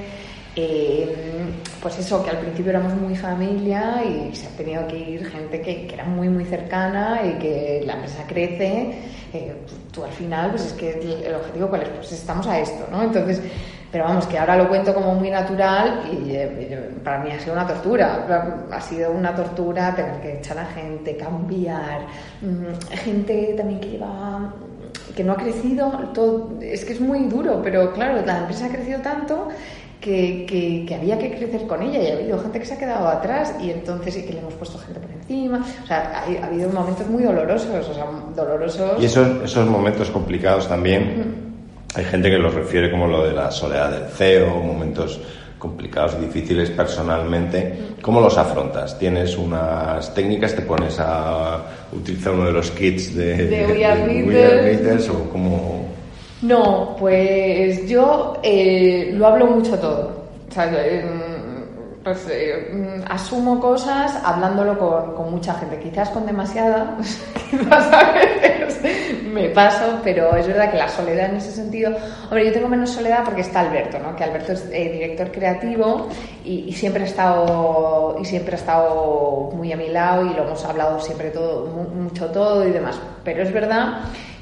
Eh, 0.62 1.16
pues 1.82 1.98
eso, 2.00 2.22
que 2.22 2.32
al 2.32 2.40
principio 2.40 2.72
éramos 2.72 2.94
muy 2.96 3.16
familia 3.16 4.04
y 4.04 4.36
se 4.36 4.48
ha 4.48 4.50
tenido 4.52 4.86
que 4.88 4.98
ir 4.98 5.26
gente 5.26 5.62
que, 5.62 5.88
era 5.94 6.04
muy, 6.04 6.28
muy 6.28 6.44
cercana 6.44 7.22
y 7.24 7.40
que 7.40 7.84
la 7.86 7.94
empresa 7.94 8.26
crece. 8.28 8.92
Eh, 9.32 9.56
tú 9.92 10.04
al 10.04 10.12
final, 10.12 10.50
pues 10.52 10.66
es 10.66 10.74
que 10.74 10.90
el, 11.26 11.36
objetivo 11.36 11.70
cuál 11.70 11.84
es, 11.84 11.90
pues 11.90 12.12
estamos 12.12 12.46
a 12.48 12.60
esto, 12.60 12.86
¿no? 12.92 13.02
Entonces, 13.04 13.42
pero 13.90 14.04
vamos, 14.04 14.28
que 14.28 14.38
ahora 14.38 14.58
lo 14.58 14.68
cuento 14.68 14.94
como 14.94 15.16
muy 15.16 15.30
natural 15.30 16.02
y 16.12 16.32
eh, 16.32 16.92
para 17.06 17.20
mí 17.20 17.32
ha 17.32 17.40
sido 17.40 17.54
una 17.54 17.66
tortura. 17.66 18.68
Ha 18.70 18.82
sido 18.82 19.12
una 19.12 19.34
tortura 19.34 19.96
tener 19.96 20.20
que 20.20 20.40
echar 20.40 20.58
a 20.58 20.66
gente, 20.66 21.16
cambiar, 21.16 22.02
mm, 22.42 22.96
gente 22.98 23.54
también 23.56 23.80
que 23.80 23.90
lleva 23.92 24.54
que 25.16 25.24
no 25.24 25.34
ha 25.34 25.38
crecido, 25.38 25.92
todo, 26.14 26.60
es 26.62 26.86
que 26.86 26.94
es 26.94 27.02
muy 27.02 27.26
duro, 27.26 27.62
pero 27.64 27.92
claro, 27.94 28.24
la 28.26 28.40
empresa 28.40 28.68
ha 28.68 28.70
crecido 28.70 29.02
tanto 29.02 29.50
que, 30.00 30.86
que, 30.88 30.96
había 30.96 31.18
que 31.18 31.32
crecer 31.32 31.68
con 31.68 31.82
ella 31.82 32.02
y 32.02 32.08
ha 32.08 32.14
habido 32.14 32.40
gente 32.40 32.60
que 32.60 32.66
se 32.66 32.74
ha 32.74 32.78
quedado 32.78 33.08
atrás 33.08 33.56
y 33.62 33.72
entonces 33.72 34.14
sí 34.14 34.24
que 34.24 34.34
le 34.34 34.40
hemos 34.40 34.54
puesto 34.54 34.78
gente 34.78 35.00
por 35.00 35.12
encima. 35.12 35.66
O 35.84 35.88
sea, 35.88 36.24
ha, 36.26 36.46
habido 36.46 36.70
momentos 36.70 37.08
muy 37.08 37.24
dolorosos, 37.24 37.90
o 37.90 37.94
sea, 37.94 38.06
dolorosos. 38.36 39.02
Y 39.02 39.06
esos, 39.06 39.44
esos 39.44 39.68
momentos 39.68 40.10
complicados 40.10 40.68
también, 40.68 41.36
hay 41.96 42.06
gente 42.06 42.30
que 42.30 42.38
los 42.38 42.54
refiere 42.54 42.90
como 42.90 43.08
lo 43.08 43.26
de 43.26 43.34
la 43.34 43.52
soledad 43.52 43.92
del 43.92 44.10
CEO, 44.10 44.62
momentos 44.62 45.20
complicados 45.58 46.16
y 46.18 46.26
difíciles 46.26 46.70
personalmente. 46.70 47.96
¿Cómo 48.02 48.22
los 48.22 48.38
afrontas? 48.38 48.98
¿Tienes 48.98 49.38
unas 49.38 50.14
técnicas? 50.14 50.56
¿Te 50.56 50.62
pones 50.62 50.98
a 51.00 51.62
utilizar 51.92 52.34
uno 52.34 52.46
de 52.46 52.54
los 52.54 52.72
kits 52.72 53.14
de, 53.14 53.48
de, 53.48 53.68
de 53.68 55.10
o 55.10 55.30
cómo...? 55.30 55.89
No, 56.42 56.96
pues 56.98 57.88
yo 57.88 58.40
eh, 58.44 59.12
lo 59.14 59.28
hablo 59.28 59.48
mucho 59.48 59.78
todo. 59.78 60.20
O 60.50 60.52
sea, 60.52 60.72
eh, 60.74 61.04
pues 62.04 62.28
eh, 62.32 62.70
mm, 62.74 63.12
asumo 63.12 63.60
cosas 63.60 64.18
hablándolo 64.24 64.80
con, 64.80 65.32
mucha 65.32 65.54
gente, 65.56 65.80
quizás 65.80 66.10
con 66.10 66.26
demasiada, 66.26 66.98
quizás 67.52 67.94
a 67.94 68.14
veces 68.14 69.24
me 69.24 69.50
paso, 69.50 70.00
pero 70.04 70.36
es 70.36 70.48
verdad 70.48 70.72
que 70.72 70.78
la 70.78 70.88
soledad 70.88 71.30
en 71.30 71.36
ese 71.36 71.52
sentido, 71.52 71.92
hombre, 72.24 72.46
yo 72.46 72.54
tengo 72.54 72.70
menos 72.70 72.90
soledad 72.90 73.24
porque 73.26 73.42
está 73.42 73.60
Alberto, 73.60 74.00
¿no? 74.00 74.16
que 74.16 74.24
Alberto 74.24 74.54
es 74.54 74.70
director 74.72 75.32
creativo 75.32 76.08
y, 76.46 76.72
siempre 76.72 77.04
ha 77.04 77.08
estado 77.08 78.18
y 78.20 78.26
siempre 78.26 78.56
ha 78.56 78.60
estado 78.60 79.52
muy 79.54 79.72
a 79.74 79.78
mi 79.78 79.90
lado 79.90 80.26
y 80.26 80.34
lo 80.34 80.46
hemos 80.46 80.64
hablado 80.66 81.00
siempre 81.00 81.30
todo, 81.32 81.68
mucho 81.68 82.28
todo 82.28 82.66
y 82.66 82.72
demás, 82.72 83.00
pero 83.24 83.44
es 83.44 83.52
verdad 83.52 84.00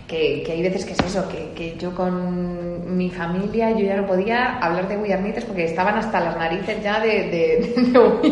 que, 0.07 0.43
hay 0.49 0.61
veces 0.61 0.85
que 0.85 0.93
es 0.93 0.99
eso, 0.99 1.27
que, 1.29 1.51
que, 1.55 1.77
yo 1.77 1.93
con 1.93 2.76
mi 2.87 3.09
familia 3.09 3.71
yo 3.71 3.85
ya 3.85 3.97
no 3.97 4.07
podía 4.07 4.57
hablar 4.59 4.87
de 4.87 4.97
Willarnites 4.97 5.45
porque 5.45 5.65
estaban 5.65 5.95
hasta 5.95 6.19
las 6.19 6.37
narices 6.37 6.81
ya 6.81 6.99
de, 6.99 7.29
de, 7.29 7.73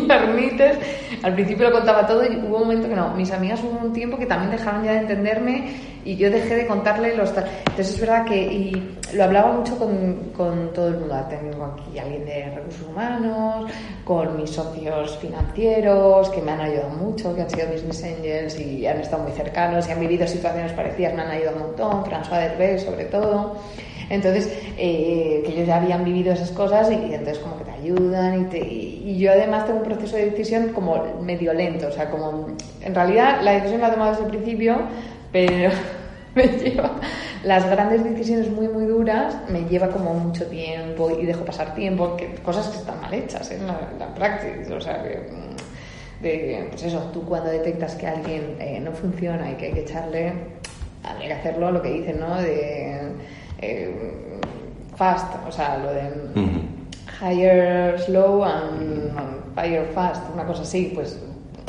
de 0.00 0.78
Al 1.22 1.34
principio 1.34 1.68
lo 1.68 1.76
contaba 1.76 2.06
todo 2.06 2.24
y 2.24 2.36
hubo 2.36 2.56
un 2.56 2.62
momento 2.62 2.88
que 2.88 2.96
no. 2.96 3.14
Mis 3.14 3.30
amigas 3.30 3.60
hubo 3.62 3.78
un 3.84 3.92
tiempo 3.92 4.18
que 4.18 4.26
también 4.26 4.50
dejaron 4.50 4.84
ya 4.84 4.92
de 4.92 5.00
entenderme 5.00 5.74
y 6.04 6.16
yo 6.16 6.30
dejé 6.30 6.54
de 6.54 6.66
contarle 6.66 7.16
los... 7.16 7.30
Entonces 7.30 7.94
es 7.94 8.00
verdad 8.00 8.24
que 8.24 8.36
y 8.36 8.96
lo 9.12 9.24
hablaba 9.24 9.52
mucho 9.52 9.78
con, 9.78 10.30
con 10.36 10.72
todo 10.72 10.88
el 10.88 10.98
mundo. 10.98 11.16
Tengo 11.28 11.64
aquí 11.64 11.98
alguien 11.98 12.24
de 12.24 12.50
recursos 12.54 12.88
humanos, 12.88 13.70
con 14.04 14.36
mis 14.36 14.50
socios 14.50 15.18
financieros 15.18 16.28
que 16.30 16.40
me 16.40 16.52
han 16.52 16.60
ayudado 16.60 16.90
mucho, 16.90 17.34
que 17.34 17.42
han 17.42 17.50
sido 17.50 17.66
business 17.66 18.04
angels 18.04 18.58
y 18.58 18.86
han 18.86 19.00
estado 19.00 19.22
muy 19.22 19.32
cercanos 19.32 19.88
y 19.88 19.92
han 19.92 20.00
vivido 20.00 20.26
situaciones 20.26 20.72
parecidas, 20.72 21.14
me 21.14 21.22
han 21.22 21.30
ayudado 21.30 21.58
montón, 21.58 22.04
François 22.04 22.40
Derbez 22.40 22.84
sobre 22.84 23.06
todo. 23.06 23.56
Entonces, 24.08 24.48
eh, 24.78 25.42
que 25.44 25.52
ellos 25.52 25.66
ya 25.66 25.76
habían 25.76 26.04
vivido 26.04 26.32
esas 26.32 26.52
cosas 26.52 26.90
y, 26.90 26.94
entonces 26.94 27.38
como 27.38 27.58
que 27.58 27.64
te 27.64 27.72
ayudan 27.72 28.48
y, 28.52 28.56
y, 28.56 29.18
yo 29.18 29.32
además 29.32 29.66
tengo 29.66 29.80
un 29.80 29.84
proceso 29.84 30.16
de 30.16 30.30
decisión 30.30 30.68
como 30.68 31.02
medio 31.22 31.52
lento, 31.52 31.88
o 31.88 31.92
sea, 31.92 32.10
como 32.10 32.48
en 32.82 32.94
realidad 32.94 33.40
la 33.42 33.52
decisión 33.52 33.80
la 33.80 33.88
he 33.88 33.92
tomado 33.92 34.12
desde 34.12 34.24
el 34.24 34.30
principio, 34.30 34.76
pero 35.32 35.70
me 36.34 36.46
lleva 36.46 36.92
las 37.42 37.68
grandes 37.68 38.04
decisiones 38.04 38.50
muy 38.50 38.68
muy 38.68 38.84
duras 38.84 39.36
me 39.48 39.60
lleva 39.64 39.88
como 39.88 40.14
mucho 40.14 40.46
tiempo 40.46 41.10
y 41.10 41.26
dejo 41.26 41.44
pasar 41.44 41.74
tiempo, 41.74 42.16
que, 42.16 42.34
cosas 42.36 42.68
que 42.68 42.78
están 42.78 43.00
mal 43.00 43.12
hechas 43.14 43.50
en 43.50 43.66
la, 43.66 44.14
práctica, 44.14 44.74
o 44.74 44.80
sea 44.80 45.02
que 45.02 45.46
de, 46.20 46.66
pues 46.70 46.82
eso, 46.82 47.10
tú 47.12 47.24
cuando 47.24 47.50
detectas 47.50 47.94
que 47.94 48.06
alguien 48.06 48.56
eh, 48.58 48.80
no 48.80 48.92
funciona 48.92 49.50
y 49.50 49.54
que 49.54 49.66
hay 49.66 49.72
que 49.72 49.80
echarle 49.80 50.32
hay 51.02 51.28
que 51.28 51.32
hacerlo 51.32 51.70
lo 51.70 51.82
que 51.82 51.90
dicen, 51.90 52.18
¿no? 52.18 52.40
De 52.40 53.12
eh, 53.58 54.40
fast, 54.96 55.34
o 55.46 55.52
sea, 55.52 55.78
lo 55.78 55.92
de 55.92 56.10
higher 57.20 57.98
slow 58.00 58.44
and, 58.44 59.12
fire 59.54 59.86
fast, 59.94 60.22
una 60.32 60.44
cosa 60.44 60.62
así, 60.62 60.92
pues, 60.94 61.18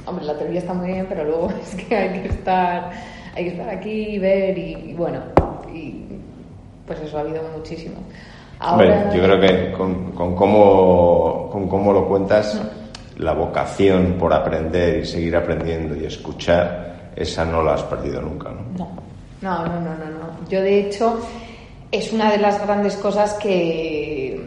hombre, 0.06 0.26
la 0.26 0.38
teoría 0.38 0.60
está 0.60 0.74
muy 0.74 0.88
bien, 0.88 1.06
pero 1.08 1.24
luego 1.24 1.52
es 1.62 1.76
que 1.76 1.96
hay 1.96 2.22
que 2.22 2.28
estar, 2.30 2.92
hay 3.36 3.44
que 3.46 3.50
estar 3.52 3.70
aquí 3.70 4.16
y 4.16 4.20
ver 4.20 4.58
y, 4.58 4.94
bueno, 4.94 5.20
y 5.74 6.04
pues 6.86 7.00
eso 7.02 7.18
ha 7.18 7.22
habido 7.22 7.44
muchísimo. 7.56 7.96
Ahora... 8.60 9.14
yo 9.14 9.22
creo 9.22 9.40
que 9.40 9.72
con, 9.72 10.12
con, 10.14 10.36
cómo, 10.36 11.50
con 11.52 11.68
cómo 11.68 11.94
lo 11.94 12.08
cuentas, 12.08 12.60
la 13.18 13.34
vocación 13.34 14.16
por 14.20 14.34
aprender 14.34 15.00
y 15.00 15.06
seguir 15.06 15.36
aprendiendo 15.36 15.96
y 15.96 16.06
escuchar, 16.06 17.12
esa 17.16 17.46
no 17.46 17.62
la 17.62 17.76
has 17.76 17.84
perdido 17.84 18.22
nunca, 18.22 18.50
¿no? 18.50 18.62
No. 18.78 19.08
No, 19.40 19.66
no, 19.68 19.80
no, 19.80 19.96
no, 19.96 20.06
no. 20.06 20.50
Yo 20.50 20.62
de 20.62 20.80
hecho 20.80 21.20
es 21.92 22.12
una 22.12 22.32
de 22.32 22.38
las 22.38 22.62
grandes 22.66 22.96
cosas 22.98 23.34
que, 23.36 24.42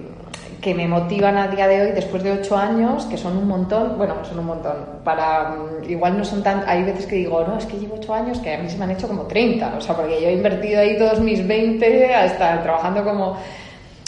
que 0.61 0.75
me 0.75 0.87
motivan 0.87 1.37
a 1.37 1.49
día 1.49 1.67
de 1.67 1.81
hoy, 1.81 1.93
después 1.93 2.23
de 2.23 2.33
ocho 2.33 2.57
años, 2.57 3.05
que 3.07 3.17
son 3.17 3.37
un 3.37 3.49
montón, 3.49 3.97
bueno, 3.97 4.17
son 4.25 4.41
un 4.41 4.47
montón, 4.47 4.75
para, 5.05 5.57
igual 5.89 6.19
no 6.19 6.25
son 6.25 6.43
tan, 6.43 6.63
hay 6.67 6.85
veces 6.85 7.07
que 7.07 7.17
digo, 7.17 7.43
no, 7.47 7.57
es 7.57 7.65
que 7.65 7.79
llevo 7.79 7.97
ocho 7.97 8.13
años, 8.13 8.39
que 8.41 8.55
a 8.55 8.59
mí 8.59 8.69
se 8.69 8.77
me 8.77 8.85
han 8.85 8.91
hecho 8.91 9.09
como 9.09 9.23
30, 9.23 9.77
o 9.79 9.81
sea, 9.81 9.97
porque 9.97 10.21
yo 10.21 10.29
he 10.29 10.33
invertido 10.33 10.81
ahí 10.81 10.99
todos 10.99 11.21
mis 11.21 11.47
20 11.47 12.15
hasta 12.15 12.63
trabajando 12.63 13.05
como... 13.05 13.37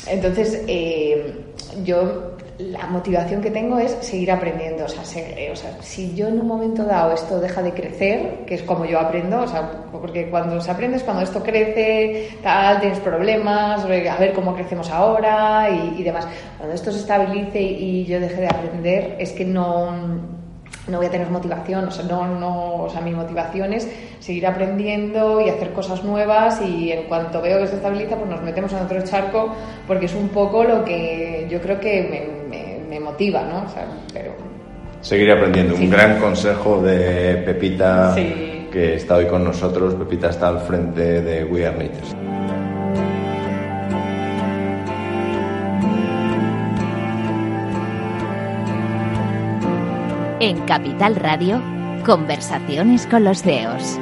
Entonces, 0.07 0.65
eh, 0.67 1.33
yo 1.85 2.32
la 2.71 2.87
motivación 2.87 3.41
que 3.41 3.51
tengo 3.51 3.79
es 3.79 3.97
seguir 4.01 4.31
aprendiendo. 4.31 4.85
O 4.85 4.89
sea, 4.89 5.03
eh, 5.17 5.51
o 5.53 5.57
sea, 5.57 5.77
si 5.81 6.15
yo 6.15 6.29
en 6.29 6.41
un 6.41 6.47
momento 6.47 6.85
dado 6.85 7.13
esto 7.13 7.41
deja 7.41 7.63
de 7.63 7.73
crecer, 7.73 8.45
que 8.47 8.55
es 8.55 8.63
como 8.63 8.85
yo 8.85 8.99
aprendo, 9.01 9.43
o 9.43 9.49
sea, 9.49 9.71
porque 9.91 10.29
cuando 10.31 10.61
se 10.61 10.71
aprende 10.71 10.99
es 10.99 11.03
cuando 11.03 11.23
esto 11.23 11.43
crece, 11.43 12.39
tal, 12.43 12.81
tienes 12.81 13.01
problemas, 13.01 13.85
a 13.85 13.87
ver 13.89 14.33
cómo 14.35 14.55
crecemos 14.55 14.91
ahora 14.91 15.69
y, 15.71 16.01
y 16.01 16.03
demás. 16.03 16.27
Cuando 16.59 16.75
esto 16.75 16.93
se 16.93 17.01
estabilice 17.01 17.61
y 17.61 18.05
yo 18.05 18.21
deje 18.21 18.43
de 18.43 18.49
aprender, 18.49 19.17
es 19.19 19.33
que 19.33 19.45
no 19.45 20.33
no 20.89 20.99
voy 20.99 21.07
a 21.07 21.11
tener 21.11 21.31
motivación, 21.31 21.87
o 21.87 21.91
sea, 21.91 22.05
no, 22.05 22.27
no, 22.27 22.75
o 22.83 22.91
sea, 22.91 23.01
mi 23.01 23.13
motivación 23.13 23.73
es 23.73 23.89
seguir 24.19 24.47
aprendiendo 24.47 25.41
y 25.41 25.49
hacer 25.49 25.73
cosas 25.73 26.03
nuevas 26.03 26.61
y 26.61 26.91
en 26.91 27.05
cuanto 27.05 27.41
veo 27.41 27.61
que 27.61 27.69
se 27.69 27.77
estabiliza, 27.77 28.17
pues 28.17 28.29
nos 28.29 28.43
metemos 28.43 28.73
en 28.73 28.79
otro 28.79 29.01
charco 29.03 29.55
porque 29.87 30.07
es 30.07 30.15
un 30.15 30.29
poco 30.29 30.65
lo 30.65 30.85
que 30.85 31.47
yo 31.49 31.61
creo 31.61 31.79
que 31.79 32.03
me, 32.03 32.42
me, 32.93 33.01
motiva, 33.01 33.43
¿no? 33.43 33.65
O 33.65 33.69
sea, 33.69 33.87
pero... 34.13 34.33
Seguir 35.01 35.33
aprendiendo, 35.33 35.75
un 35.75 35.91
gran 35.91 36.21
consejo 36.21 36.81
de 36.81 37.43
Pepita 37.45 38.15
que 38.15 38.95
está 38.95 39.17
hoy 39.17 39.27
con 39.27 39.43
nosotros. 39.43 39.95
Pepita 39.95 40.31
está 40.31 40.49
al 40.49 40.61
frente 40.61 41.21
de 41.23 41.45
We 41.45 41.67
Are 41.67 41.77
Knitters. 41.77 42.15
En 50.39 50.61
Capital 50.67 51.17
Radio, 51.17 51.61
conversaciones 52.05 53.07
con 53.07 53.25
los 53.25 53.43
CEOs. 53.43 53.99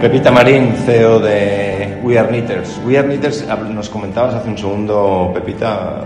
Pepita 0.00 0.30
Marín, 0.32 0.74
CEO 0.84 1.20
de 1.20 1.81
We 2.02 2.18
Are 2.18 2.28
Knitters. 2.28 2.80
We 2.84 2.98
Are 2.98 3.06
Knitters, 3.06 3.46
nos 3.70 3.88
comentabas 3.88 4.34
hace 4.34 4.48
un 4.48 4.58
segundo, 4.58 5.30
Pepita, 5.32 6.04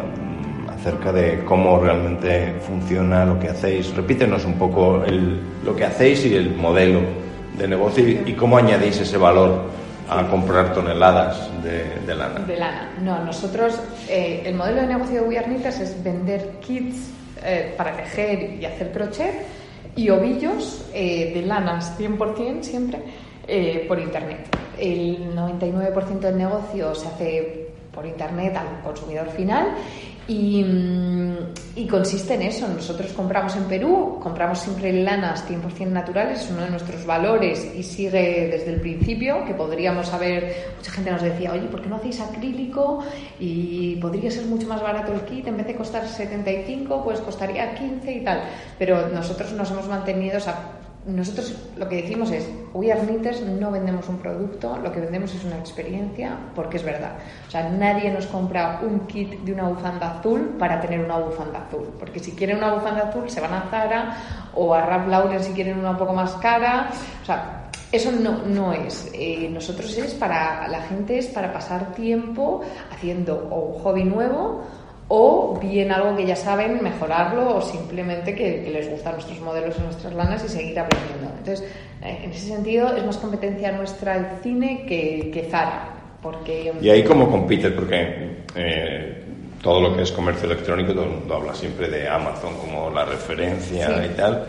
acerca 0.68 1.10
de 1.10 1.42
cómo 1.42 1.78
realmente 1.78 2.54
funciona 2.60 3.24
lo 3.24 3.40
que 3.40 3.48
hacéis. 3.48 3.94
Repítenos 3.96 4.44
un 4.44 4.58
poco 4.58 5.02
lo 5.64 5.74
que 5.74 5.84
hacéis 5.86 6.26
y 6.26 6.34
el 6.34 6.54
modelo 6.54 7.00
de 7.56 7.66
negocio 7.66 8.06
y, 8.06 8.34
cómo 8.34 8.58
añadís 8.58 9.00
ese 9.00 9.16
valor 9.16 9.70
a 10.10 10.26
comprar 10.28 10.74
toneladas 10.74 11.48
de, 11.62 12.14
lana. 12.14 12.40
De 12.40 12.58
lana. 12.58 12.90
No, 13.00 13.24
nosotros, 13.24 13.80
eh, 14.06 14.42
el 14.44 14.54
modelo 14.54 14.82
de 14.82 14.88
negocio 14.88 15.22
de 15.22 15.28
We 15.28 15.38
Are 15.38 15.46
Knitters 15.46 15.80
es 15.80 16.04
vender 16.04 16.58
kits 16.60 17.08
eh, 17.42 17.72
para 17.74 17.96
tejer 17.96 18.60
y 18.60 18.66
hacer 18.66 18.92
crochet 18.92 19.46
y 19.96 20.10
ovillos 20.10 20.84
eh, 20.92 21.32
de 21.34 21.40
lanas 21.40 21.98
100% 21.98 22.62
siempre 22.62 23.00
por 23.86 23.98
Internet. 23.98 24.48
El 24.78 25.34
99% 25.34 26.20
del 26.20 26.38
negocio 26.38 26.94
se 26.94 27.08
hace 27.08 27.68
por 27.92 28.04
Internet 28.06 28.56
al 28.56 28.82
consumidor 28.82 29.28
final 29.30 29.74
Mm, 30.28 31.34
y, 31.76 31.86
consiste 31.86 32.34
en 32.34 32.42
eso. 32.42 32.66
Nosotros 32.66 33.12
compramos 33.12 33.54
en 33.56 33.64
Perú, 33.64 34.18
compramos 34.20 34.58
siempre 34.58 34.92
lanas 34.92 35.44
100% 35.48 35.86
naturales, 35.86 36.40
es 36.40 36.50
uno 36.50 36.62
de 36.62 36.70
nuestros 36.70 37.06
valores 37.06 37.72
y 37.76 37.82
sigue 37.82 38.48
desde 38.50 38.74
el 38.74 38.80
principio, 38.80 39.44
que 39.44 39.54
podríamos 39.54 40.12
haber, 40.12 40.72
mucha 40.76 40.90
gente 40.90 41.12
nos 41.12 41.22
decía, 41.22 41.52
oye, 41.52 41.68
¿por 41.68 41.80
qué 41.80 41.88
no 41.88 41.96
hacéis 41.96 42.20
acrílico? 42.20 43.04
Y 43.38 43.96
podría 43.96 44.30
ser 44.30 44.46
mucho 44.46 44.66
más 44.66 44.82
barato 44.82 45.12
el 45.12 45.20
kit, 45.20 45.46
en 45.46 45.58
vez 45.58 45.66
de 45.68 45.76
costar 45.76 46.06
75, 46.08 47.04
pues 47.04 47.20
costaría 47.20 47.74
15 47.74 48.12
y 48.12 48.24
tal. 48.24 48.42
Pero 48.78 49.08
nosotros 49.08 49.52
nos 49.52 49.70
hemos 49.70 49.86
mantenido, 49.86 50.38
nosotros 51.06 51.54
lo 51.76 51.88
que 51.88 52.02
decimos 52.02 52.30
es, 52.32 52.48
We 52.74 52.92
Are 52.92 53.00
Knitters 53.00 53.40
no 53.42 53.70
vendemos 53.70 54.08
un 54.08 54.18
producto, 54.18 54.76
lo 54.76 54.90
que 54.92 55.00
vendemos 55.00 55.32
es 55.34 55.44
una 55.44 55.56
experiencia, 55.56 56.36
porque 56.54 56.78
es 56.78 56.82
verdad. 56.82 57.12
O 57.46 57.50
sea, 57.50 57.68
nadie 57.70 58.10
nos 58.10 58.26
compra 58.26 58.80
un 58.82 59.06
kit 59.06 59.40
de 59.40 59.52
una 59.52 59.68
bufanda 59.68 60.18
azul 60.18 60.56
para 60.58 60.80
tener 60.80 61.00
una 61.00 61.18
bufanda 61.18 61.60
azul, 61.60 61.88
porque 61.98 62.18
si 62.18 62.32
quieren 62.32 62.58
una 62.58 62.74
bufanda 62.74 63.08
azul 63.08 63.30
se 63.30 63.40
van 63.40 63.54
a 63.54 63.68
Zara 63.70 64.16
o 64.54 64.74
a 64.74 64.82
Ralph 64.82 65.08
Lauren 65.08 65.42
si 65.42 65.52
quieren 65.52 65.78
una 65.78 65.90
un 65.90 65.96
poco 65.96 66.12
más 66.12 66.32
cara. 66.34 66.90
O 67.22 67.24
sea, 67.24 67.70
eso 67.92 68.10
no, 68.10 68.42
no 68.42 68.72
es. 68.72 69.08
Eh, 69.14 69.48
nosotros 69.50 69.96
es 69.96 70.14
para, 70.14 70.66
la 70.66 70.82
gente 70.82 71.18
es 71.18 71.28
para 71.28 71.52
pasar 71.52 71.92
tiempo 71.94 72.62
haciendo 72.92 73.48
o 73.50 73.76
un 73.76 73.82
hobby 73.82 74.04
nuevo 74.04 74.64
o 75.08 75.58
bien 75.60 75.92
algo 75.92 76.16
que 76.16 76.26
ya 76.26 76.36
saben, 76.36 76.82
mejorarlo 76.82 77.56
o 77.56 77.62
simplemente 77.62 78.34
que, 78.34 78.68
les 78.72 78.90
gustan 78.90 79.14
nuestros 79.14 79.40
modelos 79.40 79.76
y 79.78 79.82
nuestras 79.82 80.12
lanas 80.14 80.44
y 80.44 80.48
seguir 80.48 80.78
aprendiendo. 80.78 81.30
Entonces, 81.38 81.68
eh, 82.02 82.20
en 82.24 82.30
ese 82.30 82.48
sentido, 82.48 82.96
es 82.96 83.04
más 83.04 83.16
competencia 83.18 83.70
nuestra 83.72 84.16
el 84.16 84.26
cine 84.42 84.84
que, 84.86 85.30
que 85.32 85.44
Zara. 85.44 85.92
Porque, 86.20 86.72
¿Y 86.80 86.90
ahí 86.90 87.04
cómo 87.04 87.30
compites? 87.30 87.70
Porque 87.72 88.42
eh, 88.56 89.22
todo 89.62 89.80
lo 89.80 89.96
que 89.96 90.02
es 90.02 90.10
comercio 90.10 90.46
electrónico, 90.46 90.92
todo 90.92 91.04
el 91.04 91.10
mundo 91.10 91.34
habla 91.36 91.54
siempre 91.54 91.88
de 91.88 92.08
Amazon 92.08 92.56
como 92.58 92.90
la 92.90 93.04
referencia 93.04 94.04
y 94.04 94.08
tal. 94.16 94.44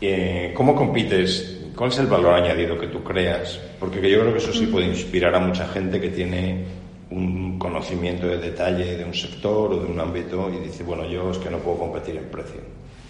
Eh, 0.00 0.52
¿Cómo 0.56 0.74
compites? 0.74 1.60
¿Cuál 1.76 1.90
es 1.90 1.98
el 1.98 2.06
valor 2.06 2.34
añadido 2.34 2.78
que 2.78 2.88
tú 2.88 3.02
creas? 3.04 3.60
Porque 3.78 3.98
yo 4.10 4.20
creo 4.20 4.32
que 4.32 4.38
eso 4.38 4.52
sí 4.52 4.66
puede 4.66 4.86
inspirar 4.86 5.34
a 5.36 5.40
mucha 5.40 5.68
gente 5.68 6.00
que 6.00 6.08
tiene 6.08 6.64
un 7.10 7.58
conocimiento 7.58 8.26
de 8.26 8.38
detalle 8.38 8.96
de 8.96 9.04
un 9.04 9.14
sector 9.14 9.72
o 9.72 9.76
de 9.80 9.86
un 9.86 10.00
ámbito 10.00 10.50
y 10.50 10.58
dice, 10.58 10.82
bueno, 10.84 11.04
yo 11.06 11.30
es 11.30 11.38
que 11.38 11.50
no 11.50 11.58
puedo 11.58 11.78
competir 11.78 12.16
en 12.16 12.30
precio. 12.30 12.60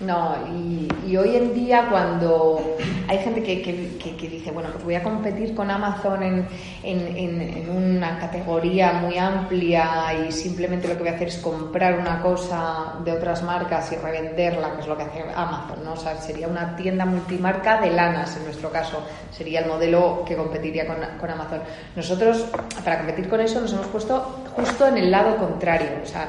No, 0.01 0.35
y, 0.53 1.17
hoy 1.17 1.37
en 1.37 1.55
día 1.55 1.87
cuando 1.89 2.77
hay 3.07 3.19
gente 3.19 3.45
que, 3.45 3.63
que, 3.63 4.29
dice, 4.29 4.51
bueno, 4.51 4.71
pues 4.73 4.83
voy 4.83 4.97
a 4.97 5.03
competir 5.05 5.55
con 5.55 5.71
Amazon 5.71 6.21
en, 6.21 6.49
en, 6.83 7.71
una 7.71 8.19
categoría 8.19 8.95
muy 8.95 9.17
amplia 9.17 10.27
y 10.27 10.33
simplemente 10.33 10.89
lo 10.89 10.95
que 10.95 11.01
voy 11.01 11.09
a 11.11 11.15
hacer 11.15 11.29
es 11.29 11.39
comprar 11.39 12.01
una 12.01 12.21
cosa 12.21 12.95
de 13.05 13.13
otras 13.13 13.45
marcas 13.45 13.93
y 13.93 13.97
revenderla, 13.97 14.75
que 14.75 14.81
es 14.81 14.89
lo 14.89 14.97
que 14.97 15.05
hace 15.05 15.25
Amazon, 15.33 15.85
¿no? 15.85 15.93
O 15.93 15.97
sea, 15.97 16.17
sería 16.17 16.49
una 16.49 16.75
tienda 16.75 17.07
multimarca 17.07 17.81
de 17.81 17.93
lanas 17.93 18.37
en 18.37 18.45
nuestro 18.45 18.71
caso, 18.71 19.01
sería 19.31 19.61
el 19.61 19.67
modelo 19.67 20.25
que 20.27 20.37
competiría 20.37 20.89
con, 20.89 20.97
con 21.21 21.31
Amazon. 21.31 21.61
Nosotros, 21.95 22.47
para 22.85 22.99
competir 22.99 23.29
con 23.29 23.41
eso, 23.41 23.61
nos 23.61 23.73
hemos 23.73 23.87
puesto 23.87 24.45
justo 24.57 24.89
en 24.89 24.99
el 24.99 25.11
lado 25.11 25.37
contrario, 25.37 25.91
o 26.03 26.07
sea, 26.07 26.29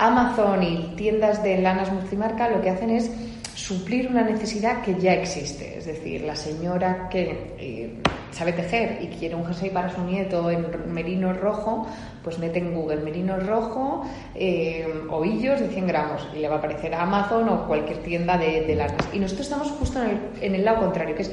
Amazon 0.00 0.62
y 0.62 0.94
tiendas 0.96 1.42
de 1.42 1.58
lanas 1.58 1.92
multimarca 1.92 2.48
lo 2.48 2.62
que 2.62 2.70
hacen 2.70 2.88
es 2.88 3.10
suplir 3.54 4.08
una 4.08 4.22
necesidad 4.22 4.80
que 4.80 4.98
ya 4.98 5.12
existe. 5.12 5.76
Es 5.76 5.84
decir, 5.84 6.22
la 6.22 6.34
señora 6.34 7.08
que 7.10 7.54
eh, 7.58 7.94
sabe 8.30 8.54
tejer 8.54 8.98
y 9.02 9.08
quiere 9.08 9.34
un 9.34 9.44
jersey 9.44 9.68
para 9.68 9.90
su 9.90 10.02
nieto 10.02 10.50
en 10.50 10.66
merino 10.92 11.34
rojo, 11.34 11.86
pues 12.24 12.38
mete 12.38 12.60
en 12.60 12.74
Google 12.74 13.02
merino 13.02 13.36
rojo, 13.38 14.02
eh, 14.34 14.88
ovillos 15.10 15.60
de 15.60 15.68
100 15.68 15.86
gramos 15.86 16.26
y 16.34 16.38
le 16.38 16.48
va 16.48 16.54
a 16.54 16.58
aparecer 16.58 16.94
Amazon 16.94 17.48
o 17.50 17.66
cualquier 17.66 17.98
tienda 17.98 18.38
de, 18.38 18.74
lanas. 18.74 19.06
Y 19.12 19.18
nosotros 19.18 19.46
estamos 19.46 19.70
justo 19.72 20.02
en 20.02 20.08
el, 20.08 20.18
en 20.40 20.54
el 20.54 20.64
lado 20.64 20.80
contrario, 20.80 21.14
que 21.14 21.22
es 21.22 21.32